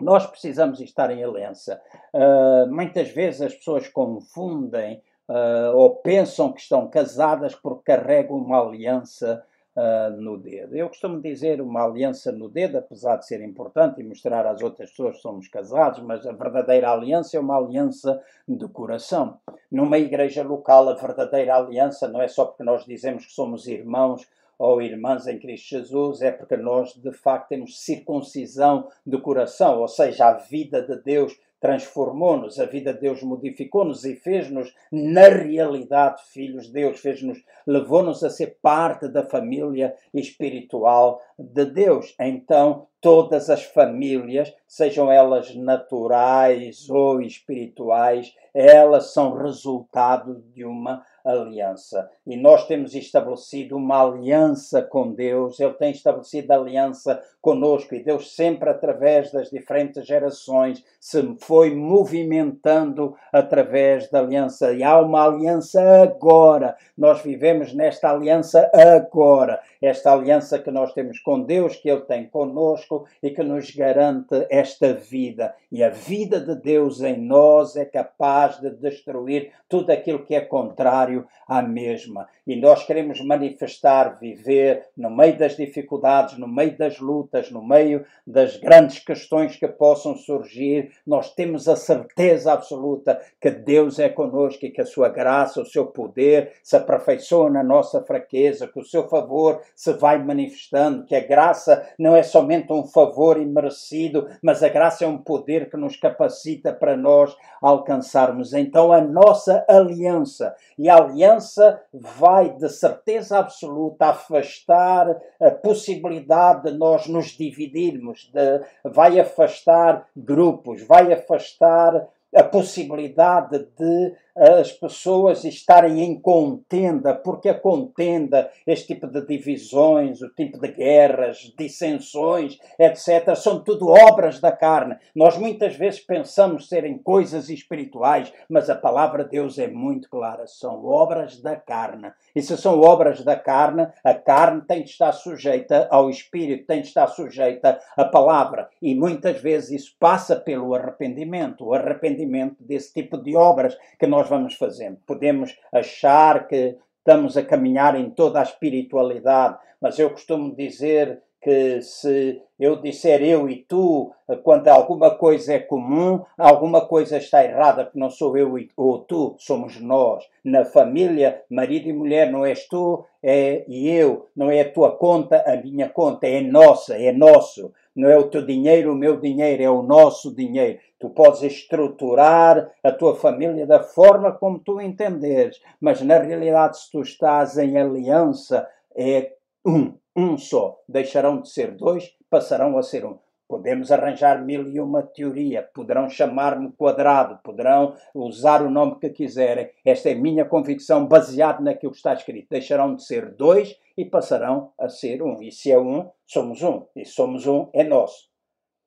Nós 0.00 0.26
precisamos 0.26 0.80
estar 0.80 1.10
em 1.10 1.22
aliança. 1.22 1.80
Uh, 2.12 2.72
muitas 2.72 3.10
vezes 3.10 3.42
as 3.42 3.54
pessoas 3.54 3.88
confundem 3.88 5.02
uh, 5.28 5.76
ou 5.76 5.96
pensam 5.96 6.52
que 6.52 6.60
estão 6.60 6.88
casadas 6.88 7.54
porque 7.54 7.84
carregam 7.84 8.36
uma 8.36 8.60
aliança 8.60 9.44
uh, 9.76 10.20
no 10.20 10.38
dedo. 10.38 10.76
Eu 10.76 10.88
costumo 10.88 11.20
dizer 11.20 11.60
uma 11.60 11.84
aliança 11.84 12.32
no 12.32 12.48
dedo, 12.48 12.78
apesar 12.78 13.16
de 13.16 13.26
ser 13.26 13.42
importante 13.42 14.00
e 14.00 14.04
mostrar 14.04 14.46
às 14.46 14.62
outras 14.62 14.90
pessoas 14.90 15.16
que 15.16 15.22
somos 15.22 15.48
casados, 15.48 16.00
mas 16.02 16.26
a 16.26 16.32
verdadeira 16.32 16.90
aliança 16.90 17.36
é 17.36 17.40
uma 17.40 17.56
aliança 17.56 18.20
de 18.46 18.66
coração. 18.68 19.38
Numa 19.70 19.98
igreja 19.98 20.42
local, 20.42 20.88
a 20.88 20.94
verdadeira 20.94 21.56
aliança 21.56 22.08
não 22.08 22.20
é 22.20 22.28
só 22.28 22.44
porque 22.46 22.64
nós 22.64 22.84
dizemos 22.84 23.26
que 23.26 23.32
somos 23.32 23.66
irmãos 23.66 24.28
ou 24.62 24.80
irmãs 24.80 25.26
em 25.26 25.40
Cristo 25.40 25.70
Jesus, 25.70 26.22
é 26.22 26.30
porque 26.30 26.56
nós 26.56 26.94
de 26.94 27.10
facto 27.10 27.48
temos 27.48 27.80
circuncisão 27.80 28.86
do 29.04 29.20
coração, 29.20 29.80
ou 29.80 29.88
seja, 29.88 30.28
a 30.28 30.34
vida 30.34 30.80
de 30.80 31.02
Deus 31.02 31.36
transformou-nos, 31.60 32.60
a 32.60 32.66
vida 32.66 32.94
de 32.94 33.00
Deus 33.00 33.24
modificou-nos 33.24 34.04
e 34.04 34.14
fez-nos, 34.14 34.72
na 34.90 35.28
realidade, 35.28 36.22
filhos 36.32 36.66
de 36.66 36.74
Deus, 36.74 37.00
fez-nos, 37.00 37.42
levou-nos 37.66 38.22
a 38.22 38.30
ser 38.30 38.58
parte 38.62 39.08
da 39.08 39.24
família 39.24 39.96
espiritual 40.14 41.20
de 41.36 41.64
Deus. 41.64 42.14
Então, 42.20 42.86
todas 43.00 43.50
as 43.50 43.64
famílias, 43.64 44.52
sejam 44.66 45.10
elas 45.10 45.54
naturais 45.56 46.88
ou 46.88 47.20
espirituais, 47.20 48.32
elas 48.54 49.12
são 49.12 49.34
resultado 49.34 50.40
de 50.54 50.64
uma 50.64 51.04
aliança. 51.24 52.10
E 52.26 52.36
nós 52.36 52.66
temos 52.66 52.94
estabelecido 52.94 53.76
uma 53.76 54.02
aliança 54.02 54.82
com 54.82 55.12
Deus, 55.12 55.58
Ele 55.60 55.74
tem 55.74 55.90
estabelecido 55.90 56.52
aliança 56.52 57.22
conosco 57.40 57.94
e 57.94 58.02
Deus 58.02 58.34
sempre, 58.34 58.70
através 58.70 59.32
das 59.32 59.50
diferentes 59.50 60.06
gerações, 60.06 60.84
se 61.00 61.36
foi 61.40 61.74
movimentando 61.74 63.16
através 63.32 64.08
da 64.08 64.20
aliança. 64.20 64.72
E 64.72 64.82
há 64.84 65.00
uma 65.00 65.24
aliança 65.24 65.82
agora. 66.02 66.76
Nós 66.96 67.20
vivemos 67.20 67.74
nesta 67.74 68.10
aliança 68.10 68.70
agora. 68.72 69.60
Esta 69.80 70.12
aliança 70.12 70.58
que 70.60 70.70
nós 70.70 70.92
temos 70.92 71.18
com 71.18 71.42
Deus, 71.42 71.74
que 71.74 71.90
Ele 71.90 72.02
tem 72.02 72.26
conosco 72.28 73.06
e 73.20 73.30
que 73.30 73.42
nos 73.42 73.70
garante 73.72 74.46
esta 74.48 74.94
vida. 74.94 75.54
E 75.70 75.82
a 75.82 75.88
vida 75.88 76.40
de 76.40 76.54
Deus 76.54 77.00
em 77.00 77.18
nós 77.18 77.74
é 77.74 77.84
capaz 77.84 78.60
de 78.60 78.70
destruir 78.70 79.50
tudo 79.68 79.90
aquilo 79.90 80.24
que 80.24 80.34
é 80.34 80.40
contrário 80.40 81.11
à 81.48 81.62
mesma. 81.62 82.28
E 82.44 82.56
nós 82.56 82.84
queremos 82.84 83.20
manifestar, 83.24 84.18
viver 84.18 84.88
no 84.96 85.08
meio 85.08 85.38
das 85.38 85.56
dificuldades, 85.56 86.36
no 86.36 86.48
meio 86.48 86.76
das 86.76 86.98
lutas, 86.98 87.52
no 87.52 87.64
meio 87.64 88.04
das 88.26 88.56
grandes 88.56 88.98
questões 88.98 89.54
que 89.54 89.68
possam 89.68 90.16
surgir. 90.16 90.90
Nós 91.06 91.32
temos 91.32 91.68
a 91.68 91.76
certeza 91.76 92.52
absoluta 92.52 93.20
que 93.40 93.50
Deus 93.50 94.00
é 94.00 94.08
conosco 94.08 94.66
e 94.66 94.70
que 94.70 94.80
a 94.80 94.86
sua 94.86 95.08
graça, 95.08 95.60
o 95.60 95.66
seu 95.66 95.86
poder 95.86 96.52
se 96.64 96.76
aperfeiçoa 96.76 97.48
na 97.48 97.62
nossa 97.62 98.02
fraqueza, 98.02 98.66
que 98.66 98.80
o 98.80 98.84
seu 98.84 99.08
favor 99.08 99.60
se 99.76 99.92
vai 99.92 100.22
manifestando, 100.22 101.04
que 101.04 101.14
a 101.14 101.24
graça 101.24 101.88
não 101.96 102.16
é 102.16 102.24
somente 102.24 102.72
um 102.72 102.84
favor 102.84 103.40
imerecido, 103.40 104.28
mas 104.42 104.64
a 104.64 104.68
graça 104.68 105.04
é 105.04 105.08
um 105.08 105.18
poder 105.18 105.70
que 105.70 105.76
nos 105.76 105.94
capacita 105.94 106.72
para 106.72 106.96
nós 106.96 107.36
alcançarmos 107.60 108.52
então 108.52 108.92
a 108.92 109.00
nossa 109.00 109.64
aliança. 109.68 110.56
E 110.76 110.88
a 110.88 110.96
aliança 110.96 111.80
vai 111.92 112.31
de 112.58 112.68
certeza 112.68 113.38
absoluta 113.38 114.06
afastar 114.06 115.16
a 115.40 115.50
possibilidade 115.50 116.70
de 116.70 116.78
nós 116.78 117.06
nos 117.06 117.28
dividirmos, 117.28 118.30
de, 118.32 118.64
vai 118.90 119.18
afastar 119.20 120.08
grupos, 120.16 120.82
vai 120.82 121.12
afastar 121.12 122.08
a 122.34 122.42
possibilidade 122.42 123.58
de 123.76 124.14
as 124.34 124.72
pessoas 124.72 125.44
estarem 125.44 126.02
em 126.02 126.20
contenda, 126.20 127.14
porque 127.14 127.48
a 127.48 127.58
contenda, 127.58 128.50
este 128.66 128.94
tipo 128.94 129.06
de 129.06 129.26
divisões, 129.26 130.22
o 130.22 130.28
tipo 130.30 130.58
de 130.58 130.68
guerras, 130.68 131.52
dissensões, 131.58 132.58
etc., 132.78 133.34
são 133.36 133.62
tudo 133.62 133.88
obras 133.88 134.40
da 134.40 134.52
carne. 134.52 134.96
Nós 135.14 135.36
muitas 135.36 135.76
vezes 135.76 136.00
pensamos 136.00 136.68
serem 136.68 136.98
coisas 136.98 137.48
espirituais, 137.48 138.32
mas 138.48 138.70
a 138.70 138.74
palavra 138.74 139.24
de 139.24 139.30
Deus 139.30 139.58
é 139.58 139.68
muito 139.68 140.08
clara: 140.08 140.46
são 140.46 140.84
obras 140.84 141.40
da 141.40 141.56
carne. 141.56 142.12
E 142.34 142.42
se 142.42 142.56
são 142.56 142.80
obras 142.80 143.22
da 143.24 143.36
carne, 143.36 143.88
a 144.04 144.14
carne 144.14 144.62
tem 144.62 144.82
de 144.82 144.90
estar 144.90 145.12
sujeita 145.12 145.88
ao 145.90 146.08
espírito, 146.08 146.66
tem 146.66 146.80
de 146.80 146.88
estar 146.88 147.06
sujeita 147.08 147.78
à 147.96 148.04
palavra. 148.04 148.68
E 148.80 148.94
muitas 148.94 149.40
vezes 149.40 149.82
isso 149.82 149.96
passa 149.98 150.36
pelo 150.36 150.74
arrependimento 150.74 151.64
o 151.64 151.74
arrependimento 151.74 152.62
desse 152.62 152.92
tipo 152.92 153.16
de 153.16 153.36
obras 153.36 153.76
que 153.98 154.06
nós 154.06 154.21
nós 154.22 154.28
vamos 154.28 154.54
fazendo. 154.54 154.98
Podemos 155.04 155.58
achar 155.72 156.46
que 156.46 156.76
estamos 156.98 157.36
a 157.36 157.42
caminhar 157.42 157.98
em 157.98 158.08
toda 158.08 158.38
a 158.38 158.44
espiritualidade, 158.44 159.58
mas 159.80 159.98
eu 159.98 160.10
costumo 160.10 160.54
dizer 160.54 161.20
que 161.42 161.82
se 161.82 162.40
eu 162.60 162.80
disser 162.80 163.20
eu 163.20 163.48
e 163.50 163.56
tu, 163.56 164.12
quando 164.44 164.68
alguma 164.68 165.10
coisa 165.10 165.54
é 165.54 165.58
comum, 165.58 166.20
alguma 166.38 166.86
coisa 166.86 167.16
está 167.16 167.44
errada, 167.44 167.84
que 167.84 167.98
não 167.98 168.08
sou 168.08 168.36
eu 168.36 168.54
ou 168.76 168.98
tu, 169.00 169.34
somos 169.38 169.80
nós. 169.80 170.24
Na 170.44 170.64
família, 170.64 171.42
marido 171.50 171.88
e 171.88 171.92
mulher, 171.92 172.30
não 172.30 172.46
és 172.46 172.68
tu 172.68 173.04
é, 173.20 173.64
e 173.66 173.88
eu, 173.88 174.28
não 174.36 174.52
é 174.52 174.60
a 174.60 174.72
tua 174.72 174.92
conta, 174.92 175.42
a 175.44 175.56
minha 175.56 175.88
conta, 175.88 176.28
é 176.28 176.40
nossa, 176.40 176.96
é 176.96 177.10
nosso. 177.10 177.72
Não 177.94 178.08
é 178.08 178.16
o 178.16 178.28
teu 178.28 178.44
dinheiro, 178.44 178.92
o 178.92 178.96
meu 178.96 179.20
dinheiro, 179.20 179.62
é 179.62 179.70
o 179.70 179.82
nosso 179.82 180.34
dinheiro. 180.34 180.78
Tu 180.98 181.10
podes 181.10 181.42
estruturar 181.42 182.70
a 182.82 182.92
tua 182.92 183.14
família 183.14 183.66
da 183.66 183.82
forma 183.82 184.32
como 184.32 184.58
tu 184.58 184.80
entenderes, 184.80 185.60
mas 185.80 186.00
na 186.00 186.18
realidade, 186.18 186.78
se 186.78 186.90
tu 186.90 187.02
estás 187.02 187.58
em 187.58 187.76
aliança, 187.76 188.66
é 188.96 189.32
um, 189.64 189.94
um 190.16 190.38
só. 190.38 190.80
Deixarão 190.88 191.40
de 191.40 191.50
ser 191.50 191.72
dois, 191.72 192.14
passarão 192.30 192.78
a 192.78 192.82
ser 192.82 193.04
um. 193.04 193.18
Podemos 193.52 193.92
arranjar 193.92 194.42
mil 194.42 194.66
e 194.66 194.80
uma 194.80 195.02
teoria, 195.02 195.62
poderão 195.74 196.08
chamar-me 196.08 196.72
quadrado, 196.72 197.38
poderão 197.44 197.94
usar 198.14 198.62
o 198.62 198.70
nome 198.70 198.98
que 198.98 199.10
quiserem. 199.10 199.68
Esta 199.84 200.08
é 200.08 200.14
minha 200.14 200.46
convicção 200.46 201.04
baseada 201.06 201.60
naquilo 201.60 201.92
que 201.92 201.98
está 201.98 202.14
escrito. 202.14 202.48
Deixarão 202.48 202.94
de 202.94 203.04
ser 203.04 203.34
dois 203.34 203.78
e 203.94 204.06
passarão 204.06 204.72
a 204.80 204.88
ser 204.88 205.22
um. 205.22 205.42
E 205.42 205.52
se 205.52 205.70
é 205.70 205.78
um, 205.78 206.08
somos 206.24 206.62
um. 206.62 206.86
E 206.96 207.04
somos 207.04 207.46
um, 207.46 207.68
é 207.74 207.84
nosso. 207.84 208.30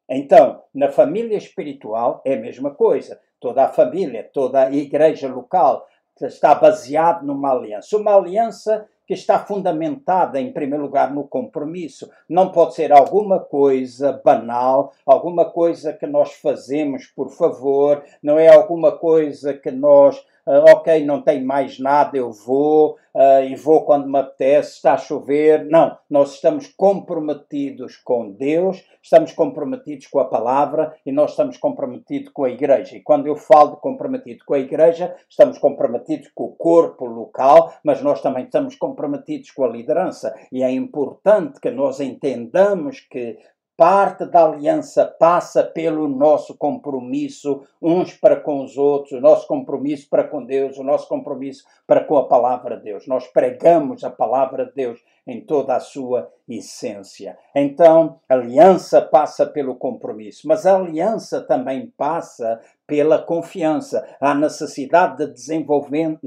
Então, 0.09 0.63
na 0.73 0.91
família 0.91 1.37
espiritual 1.37 2.23
é 2.25 2.33
a 2.33 2.41
mesma 2.41 2.73
coisa. 2.73 3.21
Toda 3.39 3.65
a 3.65 3.71
família, 3.71 4.27
toda 4.33 4.65
a 4.65 4.71
igreja 4.71 5.27
local 5.31 5.85
está 6.19 6.55
baseada 6.55 7.21
numa 7.21 7.51
aliança. 7.51 7.95
Uma 7.97 8.15
aliança 8.15 8.89
que 9.07 9.13
está 9.13 9.39
fundamentada, 9.39 10.39
em 10.39 10.51
primeiro 10.51 10.83
lugar, 10.83 11.13
no 11.13 11.27
compromisso. 11.27 12.09
Não 12.27 12.51
pode 12.51 12.75
ser 12.75 12.91
alguma 12.91 13.39
coisa 13.39 14.21
banal, 14.23 14.93
alguma 15.05 15.45
coisa 15.45 15.93
que 15.93 16.07
nós 16.07 16.33
fazemos 16.33 17.07
por 17.07 17.29
favor, 17.29 18.03
não 18.21 18.37
é 18.39 18.47
alguma 18.47 18.91
coisa 18.91 19.53
que 19.53 19.71
nós 19.71 20.23
Uh, 20.47 20.61
ok, 20.69 21.03
não 21.03 21.23
tem 21.23 21.43
mais 21.43 21.79
nada, 21.79 22.15
eu 22.15 22.31
vou 22.31 22.97
uh, 23.15 23.43
e 23.49 23.55
vou 23.55 23.83
quando 23.83 24.07
me 24.07 24.19
apetece, 24.19 24.75
está 24.75 24.93
a 24.93 24.97
chover. 24.97 25.65
Não, 25.65 25.97
nós 26.07 26.35
estamos 26.35 26.67
comprometidos 26.67 27.97
com 27.97 28.31
Deus, 28.31 28.85
estamos 29.01 29.31
comprometidos 29.31 30.05
com 30.05 30.19
a 30.19 30.25
palavra 30.25 30.95
e 31.03 31.11
nós 31.11 31.31
estamos 31.31 31.57
comprometidos 31.57 32.31
com 32.31 32.43
a 32.43 32.49
igreja. 32.51 32.95
E 32.95 33.01
quando 33.01 33.25
eu 33.25 33.35
falo 33.35 33.71
de 33.71 33.81
comprometido 33.81 34.43
com 34.45 34.53
a 34.53 34.59
igreja, 34.59 35.15
estamos 35.27 35.57
comprometidos 35.57 36.29
com 36.35 36.43
o 36.43 36.55
corpo 36.55 37.05
local, 37.05 37.73
mas 37.83 38.03
nós 38.03 38.21
também 38.21 38.43
estamos 38.43 38.75
comprometidos 38.75 39.49
com 39.49 39.63
a 39.63 39.69
liderança. 39.69 40.35
E 40.51 40.61
é 40.61 40.69
importante 40.69 41.59
que 41.59 41.71
nós 41.71 41.99
entendamos 41.99 42.99
que 42.99 43.39
Parte 43.77 44.25
da 44.25 44.45
aliança 44.45 45.05
passa 45.05 45.61
pelo 45.61 46.07
nosso 46.07 46.57
compromisso 46.57 47.63
uns 47.81 48.13
para 48.13 48.39
com 48.39 48.63
os 48.63 48.77
outros, 48.77 49.11
o 49.11 49.19
nosso 49.19 49.45
compromisso 49.47 50.09
para 50.09 50.23
com 50.23 50.45
Deus, 50.45 50.77
o 50.77 50.83
nosso 50.83 51.09
compromisso 51.09 51.65
para 51.85 52.01
com 52.01 52.17
a 52.17 52.25
palavra 52.25 52.77
de 52.77 52.83
Deus. 52.83 53.05
Nós 53.05 53.27
pregamos 53.27 54.05
a 54.05 54.09
palavra 54.09 54.65
de 54.65 54.73
Deus 54.73 55.03
em 55.27 55.41
toda 55.41 55.75
a 55.75 55.79
sua 55.79 56.31
essência. 56.47 57.37
Então, 57.55 58.19
a 58.29 58.35
aliança 58.35 59.01
passa 59.01 59.45
pelo 59.45 59.75
compromisso, 59.75 60.47
mas 60.47 60.65
a 60.65 60.75
aliança 60.75 61.41
também 61.41 61.91
passa 61.97 62.61
pela 62.85 63.17
confiança. 63.17 64.07
Há 64.21 64.35
necessidade 64.35 65.25
de 65.25 65.33
desenvolvimento, 65.33 66.19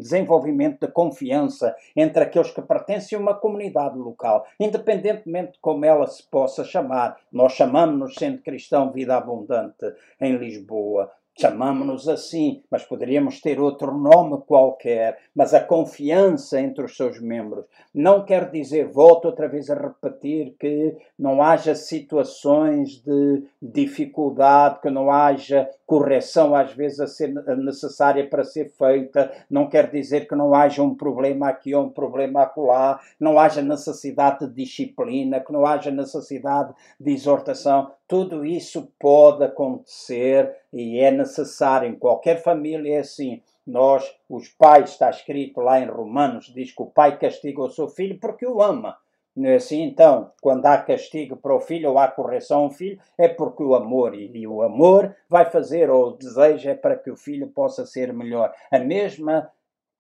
de 0.81 0.89
confiança 0.93 1.75
entre 1.95 2.25
aqueles 2.25 2.51
que 2.51 2.61
pertencem 2.61 3.17
a 3.17 3.21
uma 3.21 3.35
comunidade 3.35 3.97
local, 3.97 4.45
independentemente 4.59 5.53
de 5.53 5.59
como 5.61 5.85
ela 5.85 6.07
se 6.07 6.23
possa 6.29 6.65
chamar. 6.65 7.17
Nós 7.33 7.53
chamamos-nos 7.53 8.15
Centro 8.17 8.43
Cristão 8.43 8.91
Vida 8.91 9.17
Abundante 9.17 9.95
em 10.21 10.37
Lisboa. 10.37 11.13
Chamamos-nos 11.41 12.09
assim, 12.09 12.63
mas 12.69 12.85
poderíamos 12.85 13.41
ter 13.41 13.61
outro 13.61 13.97
nome 13.97 14.43
qualquer. 14.45 15.19
Mas 15.33 15.55
a 15.55 15.61
confiança 15.61 16.61
entre 16.61 16.85
os 16.85 16.97
seus 16.97 17.21
membros 17.21 17.65
não 17.95 18.25
quer 18.25 18.51
dizer, 18.51 18.89
volto 18.89 19.27
outra 19.27 19.49
vez 19.49 19.71
a 19.71 19.75
repetir, 19.75 20.57
que 20.59 20.97
não 21.17 21.41
haja 21.41 21.77
situações 21.77 23.01
de 23.03 23.45
dificuldade, 23.63 24.81
que 24.81 24.91
não 24.91 25.13
haja 25.13 25.69
correção 25.89 26.55
às 26.55 26.75
vezes 26.75 27.01
a 27.01 27.07
ser 27.07 27.33
necessária 27.57 28.29
para 28.29 28.45
ser 28.45 28.69
feita, 28.69 29.33
não 29.49 29.71
quer 29.71 29.91
dizer 29.91 30.29
que 30.29 30.35
não 30.35 30.55
haja 30.55 30.83
um 30.83 30.95
problema 30.95 31.49
aqui 31.49 31.75
ou 31.75 31.87
um 31.87 31.89
problema 31.89 32.43
acolá, 32.43 33.01
não 33.19 33.39
haja 33.39 33.63
necessidade 33.63 34.47
de 34.47 34.53
disciplina, 34.53 35.41
que 35.41 35.51
não 35.51 35.65
haja 35.65 35.91
necessidade 35.91 36.75
de 37.01 37.11
exortação. 37.11 37.91
Tudo 38.07 38.45
isso 38.45 38.93
pode 39.01 39.43
acontecer 39.43 40.55
e 40.71 41.01
é 41.01 41.11
necessário 41.11 41.89
em 41.89 41.99
qualquer 41.99 42.43
família 42.43 42.97
é 42.97 42.99
assim. 42.99 43.41
Nós, 43.67 44.15
os 44.29 44.47
pais, 44.49 44.91
está 44.91 45.09
escrito 45.09 45.63
lá 45.63 45.81
em 45.81 45.87
Romanos, 45.87 46.53
diz 46.55 46.71
que 46.71 46.83
o 46.83 46.87
pai 46.87 47.19
castiga 47.19 47.63
o 47.63 47.71
seu 47.71 47.89
filho 47.89 48.19
porque 48.21 48.47
o 48.47 48.61
ama. 48.61 48.99
Não 49.39 49.51
é 49.51 49.55
assim? 49.55 49.85
Então, 49.85 50.33
quando 50.43 50.67
há 50.67 50.77
castigo 50.79 51.37
para 51.37 51.55
o 51.55 51.61
filho 51.61 51.91
ou 51.91 51.99
há 51.99 52.09
correção 52.09 52.63
ao 52.63 52.71
filho, 52.71 52.99
é 53.17 53.29
porque 53.29 53.63
o 53.63 53.77
amor, 53.77 54.13
e, 54.13 54.37
e 54.37 54.49
o 54.49 54.63
amor 54.63 55.15
vai 55.29 55.49
fazer, 55.49 55.89
ou 55.91 56.09
o 56.09 56.17
desejo 56.17 56.69
é 56.69 56.75
para 56.75 56.97
que 56.97 57.09
o 57.09 57.17
filho 57.17 57.47
possa 57.47 57.87
ser 57.87 58.13
melhor. 58.13 58.53
A 58.69 58.81
mesma 58.81 59.49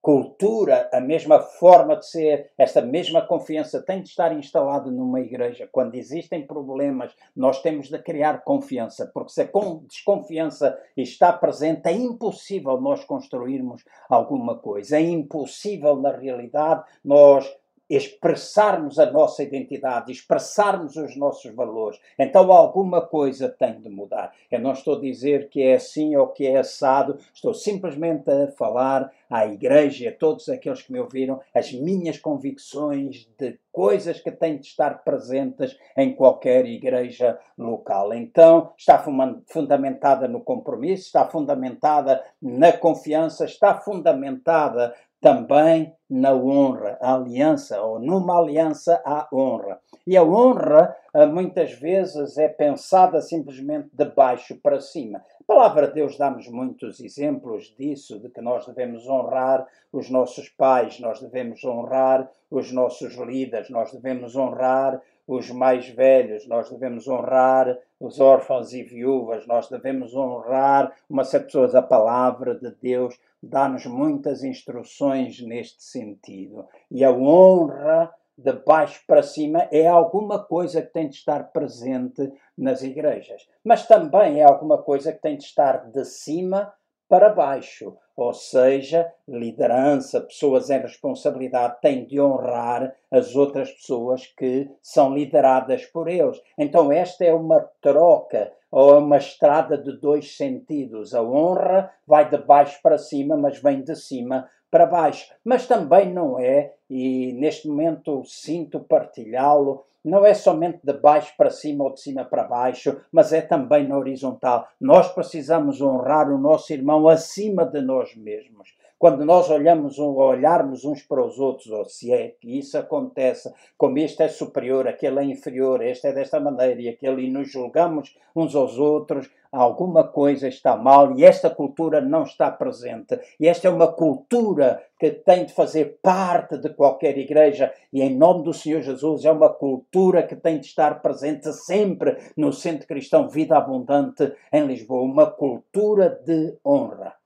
cultura, 0.02 0.88
a 0.92 1.00
mesma 1.00 1.38
forma 1.38 1.94
de 1.94 2.06
ser, 2.08 2.50
esta 2.58 2.80
mesma 2.80 3.24
confiança 3.24 3.80
tem 3.80 4.02
de 4.02 4.08
estar 4.08 4.36
instalada 4.36 4.90
numa 4.90 5.20
igreja. 5.20 5.68
Quando 5.70 5.94
existem 5.94 6.44
problemas, 6.44 7.14
nós 7.36 7.62
temos 7.62 7.88
de 7.88 7.98
criar 8.00 8.42
confiança, 8.42 9.08
porque 9.14 9.30
se 9.30 9.42
a 9.42 9.48
desconfiança 9.86 10.76
está 10.96 11.32
presente, 11.32 11.86
é 11.86 11.92
impossível 11.92 12.80
nós 12.80 13.04
construirmos 13.04 13.84
alguma 14.08 14.56
coisa. 14.56 14.96
É 14.96 15.00
impossível, 15.00 15.94
na 15.96 16.10
realidade, 16.10 16.82
nós 17.04 17.48
expressarmos 17.88 18.98
a 18.98 19.10
nossa 19.10 19.42
identidade, 19.42 20.12
expressarmos 20.12 20.96
os 20.96 21.16
nossos 21.16 21.52
valores. 21.54 21.98
Então 22.18 22.50
alguma 22.52 23.00
coisa 23.00 23.48
tem 23.48 23.80
de 23.80 23.88
mudar. 23.88 24.32
Eu 24.50 24.60
não 24.60 24.72
estou 24.72 24.96
a 24.96 25.00
dizer 25.00 25.48
que 25.48 25.62
é 25.62 25.74
assim 25.74 26.16
ou 26.16 26.28
que 26.28 26.46
é 26.46 26.58
assado, 26.58 27.18
estou 27.32 27.54
simplesmente 27.54 28.30
a 28.30 28.48
falar 28.52 29.10
à 29.30 29.46
igreja, 29.46 30.08
a 30.08 30.12
todos 30.12 30.48
aqueles 30.48 30.82
que 30.82 30.92
me 30.92 31.00
ouviram, 31.00 31.40
as 31.54 31.72
minhas 31.72 32.18
convicções 32.18 33.28
de 33.38 33.58
coisas 33.70 34.20
que 34.20 34.30
têm 34.32 34.58
de 34.58 34.66
estar 34.66 35.04
presentes 35.04 35.78
em 35.96 36.12
qualquer 36.14 36.66
igreja 36.66 37.38
local. 37.56 38.12
Então, 38.12 38.72
está 38.76 39.04
fundamentada 39.46 40.26
no 40.26 40.40
compromisso, 40.40 41.04
está 41.04 41.24
fundamentada 41.26 42.24
na 42.40 42.72
confiança, 42.72 43.44
está 43.44 43.74
fundamentada 43.74 44.94
também 45.20 45.92
na 46.08 46.32
honra, 46.32 46.96
a 47.00 47.14
aliança, 47.14 47.82
ou 47.82 47.98
numa 47.98 48.38
aliança 48.38 49.02
há 49.04 49.28
honra. 49.32 49.78
E 50.06 50.16
a 50.16 50.22
honra 50.22 50.96
eh, 51.12 51.26
muitas 51.26 51.72
vezes 51.72 52.38
é 52.38 52.48
pensada 52.48 53.20
simplesmente 53.20 53.90
de 53.92 54.04
baixo 54.06 54.58
para 54.62 54.80
cima. 54.80 55.18
A 55.18 55.44
palavra 55.46 55.88
de 55.88 55.94
Deus 55.94 56.16
dá-nos 56.16 56.48
muitos 56.48 57.00
exemplos 57.00 57.74
disso, 57.76 58.18
de 58.18 58.30
que 58.30 58.40
nós 58.40 58.66
devemos 58.66 59.06
honrar 59.06 59.66
os 59.92 60.08
nossos 60.08 60.48
pais, 60.48 60.98
nós 60.98 61.20
devemos 61.20 61.62
honrar 61.64 62.30
os 62.50 62.72
nossos 62.72 63.14
líderes, 63.16 63.68
nós 63.68 63.92
devemos 63.92 64.34
honrar 64.34 65.02
os 65.28 65.50
mais 65.50 65.86
velhos, 65.90 66.48
nós 66.48 66.70
devemos 66.70 67.06
honrar 67.06 67.78
os 68.00 68.18
órfãos 68.18 68.72
e 68.72 68.82
viúvas, 68.82 69.46
nós 69.46 69.68
devemos 69.68 70.14
honrar 70.16 70.90
uma 71.08 71.22
série 71.22 71.44
de 71.44 71.48
pessoas. 71.48 71.74
A 71.74 71.82
palavra 71.82 72.54
de 72.54 72.70
Deus 72.80 73.20
dá-nos 73.42 73.84
muitas 73.84 74.42
instruções 74.42 75.38
neste 75.42 75.82
sentido. 75.82 76.66
E 76.90 77.04
a 77.04 77.12
honra 77.12 78.10
de 78.38 78.52
baixo 78.52 79.02
para 79.06 79.22
cima 79.22 79.68
é 79.70 79.86
alguma 79.86 80.42
coisa 80.42 80.80
que 80.80 80.92
tem 80.94 81.08
de 81.08 81.16
estar 81.16 81.52
presente 81.52 82.32
nas 82.56 82.82
igrejas, 82.82 83.46
mas 83.62 83.86
também 83.86 84.40
é 84.40 84.44
alguma 84.44 84.78
coisa 84.78 85.12
que 85.12 85.20
tem 85.20 85.36
de 85.36 85.44
estar 85.44 85.90
de 85.90 86.04
cima 86.06 86.72
para 87.08 87.30
baixo, 87.30 87.96
ou 88.16 88.34
seja, 88.34 89.10
liderança, 89.26 90.20
pessoas 90.20 90.70
em 90.70 90.80
responsabilidade 90.80 91.80
têm 91.80 92.04
de 92.04 92.20
honrar 92.20 92.94
as 93.10 93.34
outras 93.34 93.70
pessoas 93.70 94.26
que 94.26 94.68
são 94.82 95.14
lideradas 95.14 95.86
por 95.86 96.08
eles. 96.08 96.40
Então, 96.58 96.92
esta 96.92 97.24
é 97.24 97.32
uma 97.32 97.60
troca 97.80 98.52
ou 98.70 98.94
é 98.94 98.98
uma 98.98 99.16
estrada 99.16 99.78
de 99.78 99.98
dois 99.98 100.36
sentidos. 100.36 101.14
A 101.14 101.22
honra 101.22 101.90
vai 102.06 102.28
de 102.28 102.36
baixo 102.38 102.78
para 102.82 102.98
cima, 102.98 103.36
mas 103.36 103.58
vem 103.60 103.82
de 103.82 103.96
cima 103.96 104.48
para 104.70 104.86
baixo. 104.86 105.32
Mas 105.44 105.66
também 105.66 106.12
não 106.12 106.38
é, 106.38 106.74
e 106.88 107.32
neste 107.34 107.68
momento 107.68 108.22
sinto 108.24 108.80
partilhá-lo, 108.80 109.84
não 110.04 110.24
é 110.24 110.32
somente 110.32 110.78
de 110.82 110.92
baixo 110.92 111.34
para 111.36 111.50
cima 111.50 111.84
ou 111.84 111.92
de 111.92 112.00
cima 112.00 112.24
para 112.24 112.44
baixo, 112.44 113.00
mas 113.12 113.32
é 113.32 113.40
também 113.40 113.86
na 113.86 113.98
horizontal. 113.98 114.66
Nós 114.80 115.08
precisamos 115.12 115.80
honrar 115.80 116.30
o 116.30 116.38
nosso 116.38 116.72
irmão 116.72 117.08
acima 117.08 117.64
de 117.64 117.80
nós 117.80 118.14
mesmos. 118.16 118.77
Quando 118.98 119.24
nós 119.24 119.48
olhamos 119.48 119.96
olharmos 119.98 120.84
uns 120.84 121.02
para 121.02 121.24
os 121.24 121.38
outros, 121.38 121.68
ou 121.68 121.84
se 121.84 122.12
é 122.12 122.34
que 122.40 122.58
isso 122.58 122.76
acontece, 122.76 123.48
como 123.76 123.96
este 123.98 124.24
é 124.24 124.28
superior, 124.28 124.88
aquele 124.88 125.20
é 125.20 125.24
inferior, 125.24 125.80
este 125.82 126.08
é 126.08 126.12
desta 126.12 126.40
maneira 126.40 126.80
e 126.80 126.88
aquele, 126.88 127.26
e 127.26 127.30
nos 127.30 127.48
julgamos 127.48 128.16
uns 128.34 128.56
aos 128.56 128.76
outros, 128.76 129.30
alguma 129.52 130.02
coisa 130.02 130.48
está 130.48 130.76
mal 130.76 131.16
e 131.16 131.24
esta 131.24 131.48
cultura 131.48 132.00
não 132.00 132.24
está 132.24 132.50
presente. 132.50 133.18
E 133.38 133.46
esta 133.46 133.68
é 133.68 133.70
uma 133.70 133.86
cultura 133.92 134.82
que 134.98 135.10
tem 135.10 135.44
de 135.44 135.52
fazer 135.52 135.98
parte 136.02 136.58
de 136.58 136.70
qualquer 136.70 137.16
igreja 137.16 137.72
e, 137.92 138.02
em 138.02 138.16
nome 138.16 138.42
do 138.42 138.52
Senhor 138.52 138.82
Jesus, 138.82 139.24
é 139.24 139.30
uma 139.30 139.48
cultura 139.48 140.24
que 140.24 140.34
tem 140.34 140.58
de 140.58 140.66
estar 140.66 141.00
presente 141.00 141.52
sempre 141.52 142.16
no 142.36 142.52
Centro 142.52 142.88
Cristão 142.88 143.28
Vida 143.28 143.56
Abundante 143.56 144.32
em 144.52 144.66
Lisboa. 144.66 145.02
Uma 145.02 145.30
cultura 145.30 146.10
de 146.10 146.56
honra. 146.64 147.17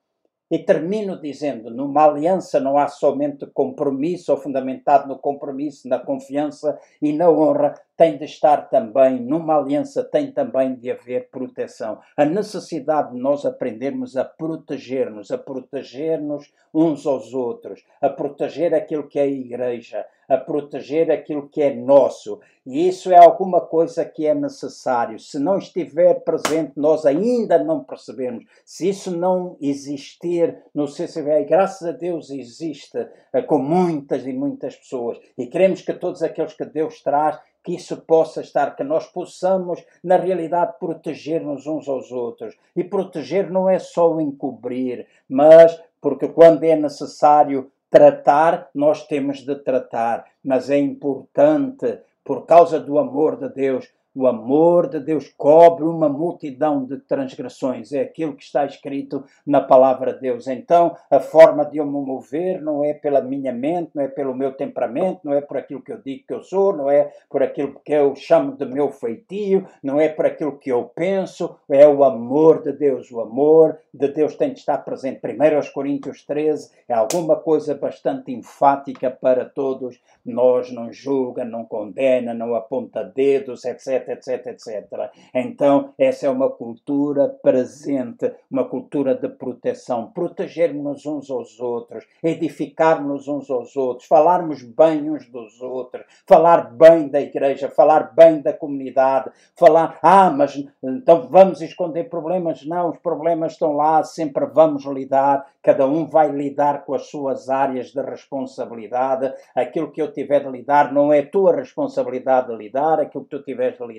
E 0.53 0.59
termino 0.59 1.18
dizendo: 1.18 1.70
numa 1.70 2.05
aliança 2.05 2.61
não 2.61 2.76
há 2.76 2.86
somente 2.86 3.46
compromisso 3.46 4.30
ou 4.32 4.36
fundamentado 4.36 5.09
no 5.09 5.18
compromisso, 5.18 5.88
na 5.88 5.98
confiança 5.98 6.78
e 7.00 7.11
na 7.11 7.30
honra, 7.30 7.72
tem 7.96 8.18
de 8.18 8.26
estar 8.26 8.68
também, 8.68 9.18
numa 9.18 9.57
aliança, 9.57 10.05
tem 10.05 10.30
também 10.30 10.74
de 10.74 10.90
haver 10.90 11.30
proteção. 11.30 12.00
A 12.14 12.26
necessidade 12.26 13.12
de 13.12 13.18
nós 13.18 13.46
aprendermos 13.46 14.14
a 14.14 14.26
proteger-nos, 14.26 15.30
a 15.30 15.38
proteger-nos 15.38 16.53
uns 16.74 17.07
aos 17.07 17.32
outros, 17.32 17.82
a 18.03 18.11
proteger 18.11 18.74
aquilo 18.74 19.09
que 19.09 19.18
é 19.18 19.22
a 19.22 19.26
igreja, 19.26 20.05
a 20.33 20.39
proteger 20.39 21.11
aquilo 21.11 21.49
que 21.49 21.61
é 21.61 21.74
nosso. 21.74 22.41
E 22.64 22.89
isso 22.89 23.12
é 23.12 23.16
alguma 23.16 23.61
coisa 23.61 24.05
que 24.05 24.26
é 24.26 24.35
necessário. 24.35 25.18
Se 25.18 25.39
não 25.39 25.59
estiver 25.59 26.20
presente, 26.20 26.72
nós 26.76 27.05
ainda 27.05 27.62
não 27.62 27.85
percebemos. 27.85 28.45
Se 28.64 28.89
isso 28.89 29.14
não 29.14 29.57
existir 29.61 30.57
no 30.74 30.89
CCBI, 30.89 31.45
graças 31.45 31.87
a 31.87 31.93
Deus 31.93 32.30
existe 32.30 33.07
eh, 33.33 33.43
com 33.43 33.59
muitas 33.59 34.26
e 34.26 34.33
muitas 34.33 34.76
pessoas. 34.76 35.18
E 35.37 35.47
queremos 35.47 35.83
que 35.83 35.93
todos 35.93 36.22
aqueles 36.22 36.55
que 36.55 36.64
Deus 36.64 37.03
traz 37.03 37.39
que 37.64 37.74
isso 37.74 37.97
possa 37.99 38.41
estar, 38.41 38.74
que 38.74 38.83
nós 38.83 39.07
possamos, 39.07 39.85
na 40.03 40.16
realidade, 40.16 40.74
proteger-nos 40.80 41.66
uns 41.66 41.89
aos 41.89 42.11
outros. 42.11 42.57
E 42.74 42.83
proteger 42.83 43.51
não 43.51 43.68
é 43.68 43.78
só 43.78 44.18
encobrir, 44.20 45.07
mas 45.28 45.80
porque 46.01 46.26
quando 46.26 46.64
é 46.64 46.74
necessário 46.74 47.70
tratar, 47.93 48.70
nós 48.74 49.07
temos 49.07 49.45
de 49.45 49.55
tratar, 49.55 50.24
mas 50.43 50.70
é 50.70 50.78
importante, 50.78 52.01
por 52.24 52.47
causa 52.47 52.80
do 52.80 52.99
amor 52.99 53.36
de 53.36 53.51
Deus, 53.51 53.93
O 54.15 54.27
amor 54.27 54.91
de 54.91 55.01
Deus 55.01 55.33
cobre 55.39 55.85
uma 55.85 56.07
multidão 56.07 56.85
de 56.85 56.99
transgressões. 56.99 57.95
É 57.95 58.03
aquilo 58.03 58.37
que 58.37 58.45
está 58.45 58.67
escrito 58.67 59.25
na 59.47 59.59
palavra 59.59 60.13
de 60.13 60.21
Deus. 60.21 60.47
Então, 60.49 60.95
a 61.11 61.19
forma 61.19 61.65
de 61.65 61.79
eu 61.79 61.87
me 61.87 61.93
mover 61.93 62.61
não 62.61 62.85
é 62.85 62.93
pela 62.93 63.23
minha 63.23 63.55
mente, 63.55 63.93
não 63.95 64.03
é 64.03 64.09
pelo 64.09 64.35
meu 64.35 64.53
temperamento, 64.53 65.21
não 65.25 65.33
é 65.33 65.41
por 65.41 65.57
aquilo 65.57 65.81
que 65.81 65.93
eu 65.93 65.99
digo 65.99 66.27
que 66.27 66.35
eu 66.35 66.43
sou, 66.43 66.77
não 66.77 66.91
é 66.91 67.11
por 67.31 67.43
aquilo 67.43 67.81
que 67.83 67.93
eu 67.93 68.15
chamo 68.15 68.55
de 68.55 68.67
meu 68.67 68.91
feitio, 68.91 69.67
não 69.83 69.99
é 69.99 70.11
por 70.11 70.27
aquilo 70.27 70.59
que 70.59 70.71
eu 70.71 70.85
penso, 70.95 71.57
é 71.71 71.89
o 71.89 72.05
amor 72.05 72.63
de 72.63 72.73
Deus. 72.73 73.11
O 73.11 73.19
amor 73.19 73.79
de 73.95 74.09
Deus 74.09 74.37
tem 74.37 74.53
de 74.53 74.59
estar 74.59 74.77
presente. 74.85 75.23
1 75.25 75.73
Coríntios 75.73 76.23
13 76.27 76.71
é 76.87 76.93
alguma 76.93 77.37
coisa 77.37 77.75
bastante 77.75 78.31
enfática 78.31 79.11
para 79.11 79.47
todos. 79.47 79.99
Nós 80.23 80.71
não 80.71 80.93
julga, 80.93 81.47
não 81.47 81.65
condena, 81.65 82.35
não 82.35 82.55
aponta 82.55 83.03
dedos, 83.03 83.65
etc 83.65 84.01
etc, 84.09 84.46
etc. 84.46 85.11
Então, 85.34 85.92
essa 85.98 86.26
é 86.26 86.30
uma 86.30 86.50
cultura 86.50 87.28
presente, 87.28 88.32
uma 88.50 88.64
cultura 88.64 89.14
de 89.14 89.28
proteção. 89.28 90.11
Protegermos 90.12 91.07
uns 91.07 91.30
aos 91.30 91.61
outros, 91.61 92.05
edificarmos 92.22 93.28
uns 93.28 93.50
aos 93.50 93.76
outros, 93.76 94.07
falarmos 94.07 94.62
bem 94.62 95.11
uns 95.11 95.28
dos 95.28 95.61
outros, 95.61 96.05
falar 96.26 96.70
bem 96.72 97.09
da 97.09 97.20
igreja, 97.20 97.68
falar 97.68 98.14
bem 98.14 98.40
da 98.40 98.53
comunidade, 98.53 99.30
falar, 99.57 99.98
ah, 100.03 100.30
mas 100.30 100.62
então 100.82 101.28
vamos 101.28 101.61
esconder 101.61 102.05
problemas. 102.09 102.64
Não, 102.64 102.90
os 102.90 102.98
problemas 102.98 103.53
estão 103.53 103.72
lá, 103.72 104.03
sempre 104.03 104.46
vamos 104.46 104.84
lidar, 104.84 105.46
cada 105.62 105.86
um 105.86 106.07
vai 106.07 106.30
lidar 106.30 106.84
com 106.84 106.94
as 106.94 107.07
suas 107.09 107.48
áreas 107.48 107.92
de 107.92 108.00
responsabilidade. 108.00 109.32
Aquilo 109.55 109.90
que 109.90 110.03
eu 110.03 110.12
tiver 110.12 110.44
de 110.44 110.50
lidar 110.50 110.92
não 110.92 111.12
é 111.12 111.22
tua 111.22 111.55
responsabilidade 111.55 112.48
de 112.48 112.57
lidar, 112.57 113.00
aquilo 113.00 113.24
que 113.24 113.30
tu 113.30 113.42
tiveres 113.42 113.78
de 113.78 113.86
lidar. 113.86 113.91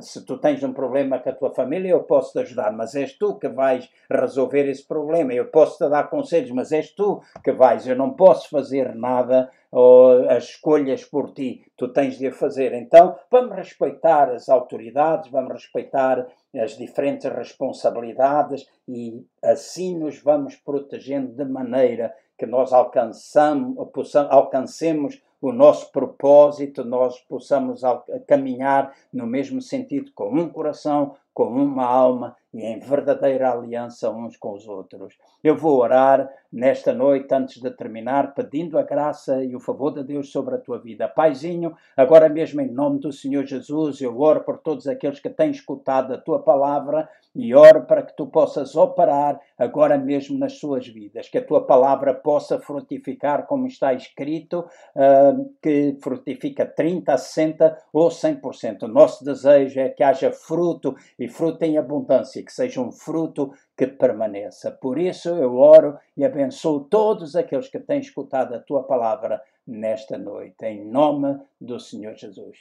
Se 0.00 0.24
tu 0.24 0.38
tens 0.38 0.62
um 0.62 0.72
problema 0.72 1.18
com 1.18 1.30
a 1.30 1.34
tua 1.34 1.52
família, 1.52 1.90
eu 1.90 2.04
posso 2.04 2.32
te 2.32 2.38
ajudar, 2.38 2.70
mas 2.70 2.94
és 2.94 3.18
tu 3.18 3.36
que 3.36 3.48
vais 3.48 3.90
resolver 4.08 4.68
esse 4.68 4.86
problema. 4.86 5.32
Eu 5.32 5.46
posso 5.46 5.78
te 5.78 5.90
dar 5.90 6.08
conselhos, 6.08 6.52
mas 6.52 6.70
és 6.70 6.92
tu 6.92 7.20
que 7.42 7.50
vais. 7.50 7.88
Eu 7.88 7.96
não 7.96 8.14
posso 8.14 8.48
fazer 8.48 8.94
nada 8.94 9.50
ou 9.72 10.30
as 10.30 10.44
escolhas 10.44 11.04
por 11.04 11.32
ti. 11.32 11.64
Tu 11.76 11.88
tens 11.88 12.18
de 12.18 12.28
a 12.28 12.32
fazer. 12.32 12.72
Então, 12.72 13.16
vamos 13.28 13.56
respeitar 13.56 14.30
as 14.30 14.48
autoridades, 14.48 15.28
vamos 15.28 15.54
respeitar 15.54 16.24
as 16.54 16.76
diferentes 16.76 17.30
responsabilidades 17.30 18.68
e 18.86 19.26
assim 19.42 19.98
nos 19.98 20.20
vamos 20.22 20.54
protegendo 20.54 21.32
de 21.32 21.44
maneira 21.44 22.14
que 22.38 22.46
nós 22.46 22.72
alcançamos, 22.72 23.76
possamos, 23.92 24.32
alcancemos 24.32 25.22
o 25.40 25.52
nosso 25.52 25.90
propósito, 25.90 26.84
nós 26.84 27.18
possamos 27.20 27.82
caminhar 28.26 28.94
no 29.12 29.26
mesmo 29.26 29.62
sentido, 29.62 30.12
com 30.14 30.34
um 30.34 30.48
coração, 30.48 31.16
com 31.32 31.46
uma 31.46 31.84
alma 31.84 32.36
e 32.52 32.64
em 32.64 32.80
verdadeira 32.80 33.52
aliança 33.52 34.10
uns 34.10 34.36
com 34.36 34.52
os 34.52 34.66
outros. 34.66 35.16
Eu 35.42 35.56
vou 35.56 35.78
orar 35.78 36.28
nesta 36.52 36.92
noite, 36.92 37.32
antes 37.32 37.62
de 37.62 37.70
terminar, 37.70 38.34
pedindo 38.34 38.78
a 38.78 38.82
graça 38.82 39.42
e 39.44 39.54
o 39.54 39.60
favor 39.60 39.92
de 39.92 40.02
Deus 40.02 40.32
sobre 40.32 40.56
a 40.56 40.58
tua 40.58 40.78
vida. 40.78 41.08
Paizinho, 41.08 41.74
agora 41.96 42.28
mesmo 42.28 42.60
em 42.60 42.70
nome 42.70 42.98
do 42.98 43.12
Senhor 43.12 43.44
Jesus, 43.44 44.00
eu 44.00 44.20
oro 44.20 44.42
por 44.42 44.58
todos 44.58 44.86
aqueles 44.88 45.20
que 45.20 45.30
têm 45.30 45.50
escutado 45.50 46.12
a 46.12 46.18
tua 46.18 46.40
palavra 46.42 47.08
e 47.34 47.54
oro 47.54 47.82
para 47.82 48.02
que 48.02 48.16
tu 48.16 48.26
possas 48.26 48.74
operar 48.74 49.40
agora 49.56 49.96
mesmo 49.96 50.36
nas 50.38 50.54
suas 50.54 50.86
vidas, 50.88 51.28
que 51.28 51.38
a 51.38 51.44
tua 51.44 51.64
palavra 51.64 52.12
possa 52.12 52.58
frutificar 52.58 53.46
como 53.46 53.66
está 53.66 53.94
escrito, 53.94 54.66
uh, 54.96 55.54
que 55.62 55.96
frutifica 56.02 56.66
30, 56.66 57.16
60 57.16 57.78
ou 57.92 58.08
100%. 58.08 58.82
O 58.82 58.88
nosso 58.88 59.24
desejo 59.24 59.78
é 59.78 59.88
que 59.88 60.02
haja 60.02 60.32
fruto 60.32 60.96
e 61.18 61.28
fruto 61.28 61.64
em 61.64 61.78
abundância, 61.78 62.39
que 62.42 62.52
seja 62.52 62.80
um 62.80 62.90
fruto 62.90 63.52
que 63.76 63.86
permaneça. 63.86 64.70
Por 64.70 64.98
isso 64.98 65.28
eu 65.30 65.56
oro 65.56 65.98
e 66.16 66.24
abençoo 66.24 66.80
todos 66.80 67.36
aqueles 67.36 67.68
que 67.68 67.78
têm 67.78 68.00
escutado 68.00 68.54
a 68.54 68.60
tua 68.60 68.82
palavra 68.82 69.40
nesta 69.66 70.18
noite, 70.18 70.64
em 70.64 70.84
nome 70.84 71.38
do 71.60 71.78
Senhor 71.78 72.14
Jesus. 72.14 72.58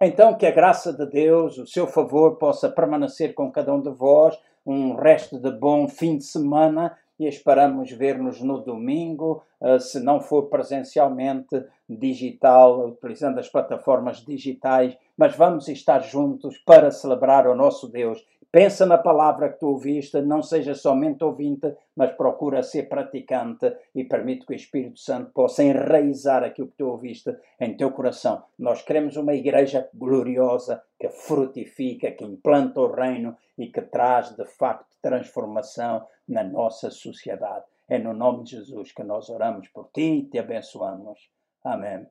Então, 0.00 0.34
que 0.34 0.46
a 0.46 0.50
graça 0.50 0.92
de 0.92 1.06
Deus, 1.06 1.58
o 1.58 1.66
seu 1.66 1.86
favor, 1.86 2.36
possa 2.36 2.70
permanecer 2.70 3.34
com 3.34 3.52
cada 3.52 3.74
um 3.74 3.82
de 3.82 3.90
vós, 3.90 4.38
um 4.64 4.94
resto 4.94 5.38
de 5.38 5.50
bom 5.50 5.88
fim 5.88 6.16
de 6.16 6.24
semana 6.24 6.96
e 7.18 7.26
esperamos 7.26 7.92
ver-nos 7.92 8.40
no 8.40 8.58
domingo, 8.64 9.42
eh, 9.60 9.78
se 9.78 10.00
não 10.00 10.22
for 10.22 10.48
presencialmente, 10.48 11.64
digital, 11.86 12.88
utilizando 12.88 13.38
as 13.38 13.48
plataformas 13.48 14.24
digitais, 14.24 14.96
mas 15.18 15.36
vamos 15.36 15.68
estar 15.68 16.00
juntos 16.00 16.56
para 16.64 16.90
celebrar 16.90 17.46
o 17.46 17.54
nosso 17.54 17.88
Deus 17.88 18.26
Pensa 18.52 18.84
na 18.84 18.98
palavra 18.98 19.48
que 19.48 19.60
tu 19.60 19.68
ouviste, 19.68 20.20
não 20.22 20.42
seja 20.42 20.74
somente 20.74 21.22
ouvinte, 21.22 21.72
mas 21.94 22.16
procura 22.16 22.64
ser 22.64 22.88
praticante 22.88 23.72
e 23.94 24.02
permite 24.02 24.44
que 24.44 24.52
o 24.52 24.56
Espírito 24.56 24.98
Santo 24.98 25.30
possa 25.30 25.62
enraizar 25.62 26.42
aquilo 26.42 26.66
que 26.66 26.78
tu 26.78 26.88
ouviste 26.88 27.32
em 27.60 27.76
teu 27.76 27.92
coração. 27.92 28.42
Nós 28.58 28.82
queremos 28.82 29.16
uma 29.16 29.34
igreja 29.34 29.88
gloriosa 29.94 30.82
que 30.98 31.08
frutifica, 31.08 32.10
que 32.10 32.24
implanta 32.24 32.80
o 32.80 32.92
reino 32.92 33.36
e 33.56 33.68
que 33.68 33.82
traz 33.82 34.34
de 34.34 34.44
facto 34.44 34.96
transformação 35.00 36.04
na 36.26 36.42
nossa 36.42 36.90
sociedade. 36.90 37.64
É 37.88 37.98
no 37.98 38.12
nome 38.12 38.42
de 38.42 38.56
Jesus 38.56 38.90
que 38.90 39.04
nós 39.04 39.30
oramos 39.30 39.68
por 39.68 39.90
ti 39.92 40.02
e 40.02 40.22
te 40.24 40.40
abençoamos. 40.40 41.30
Amém. 41.62 42.04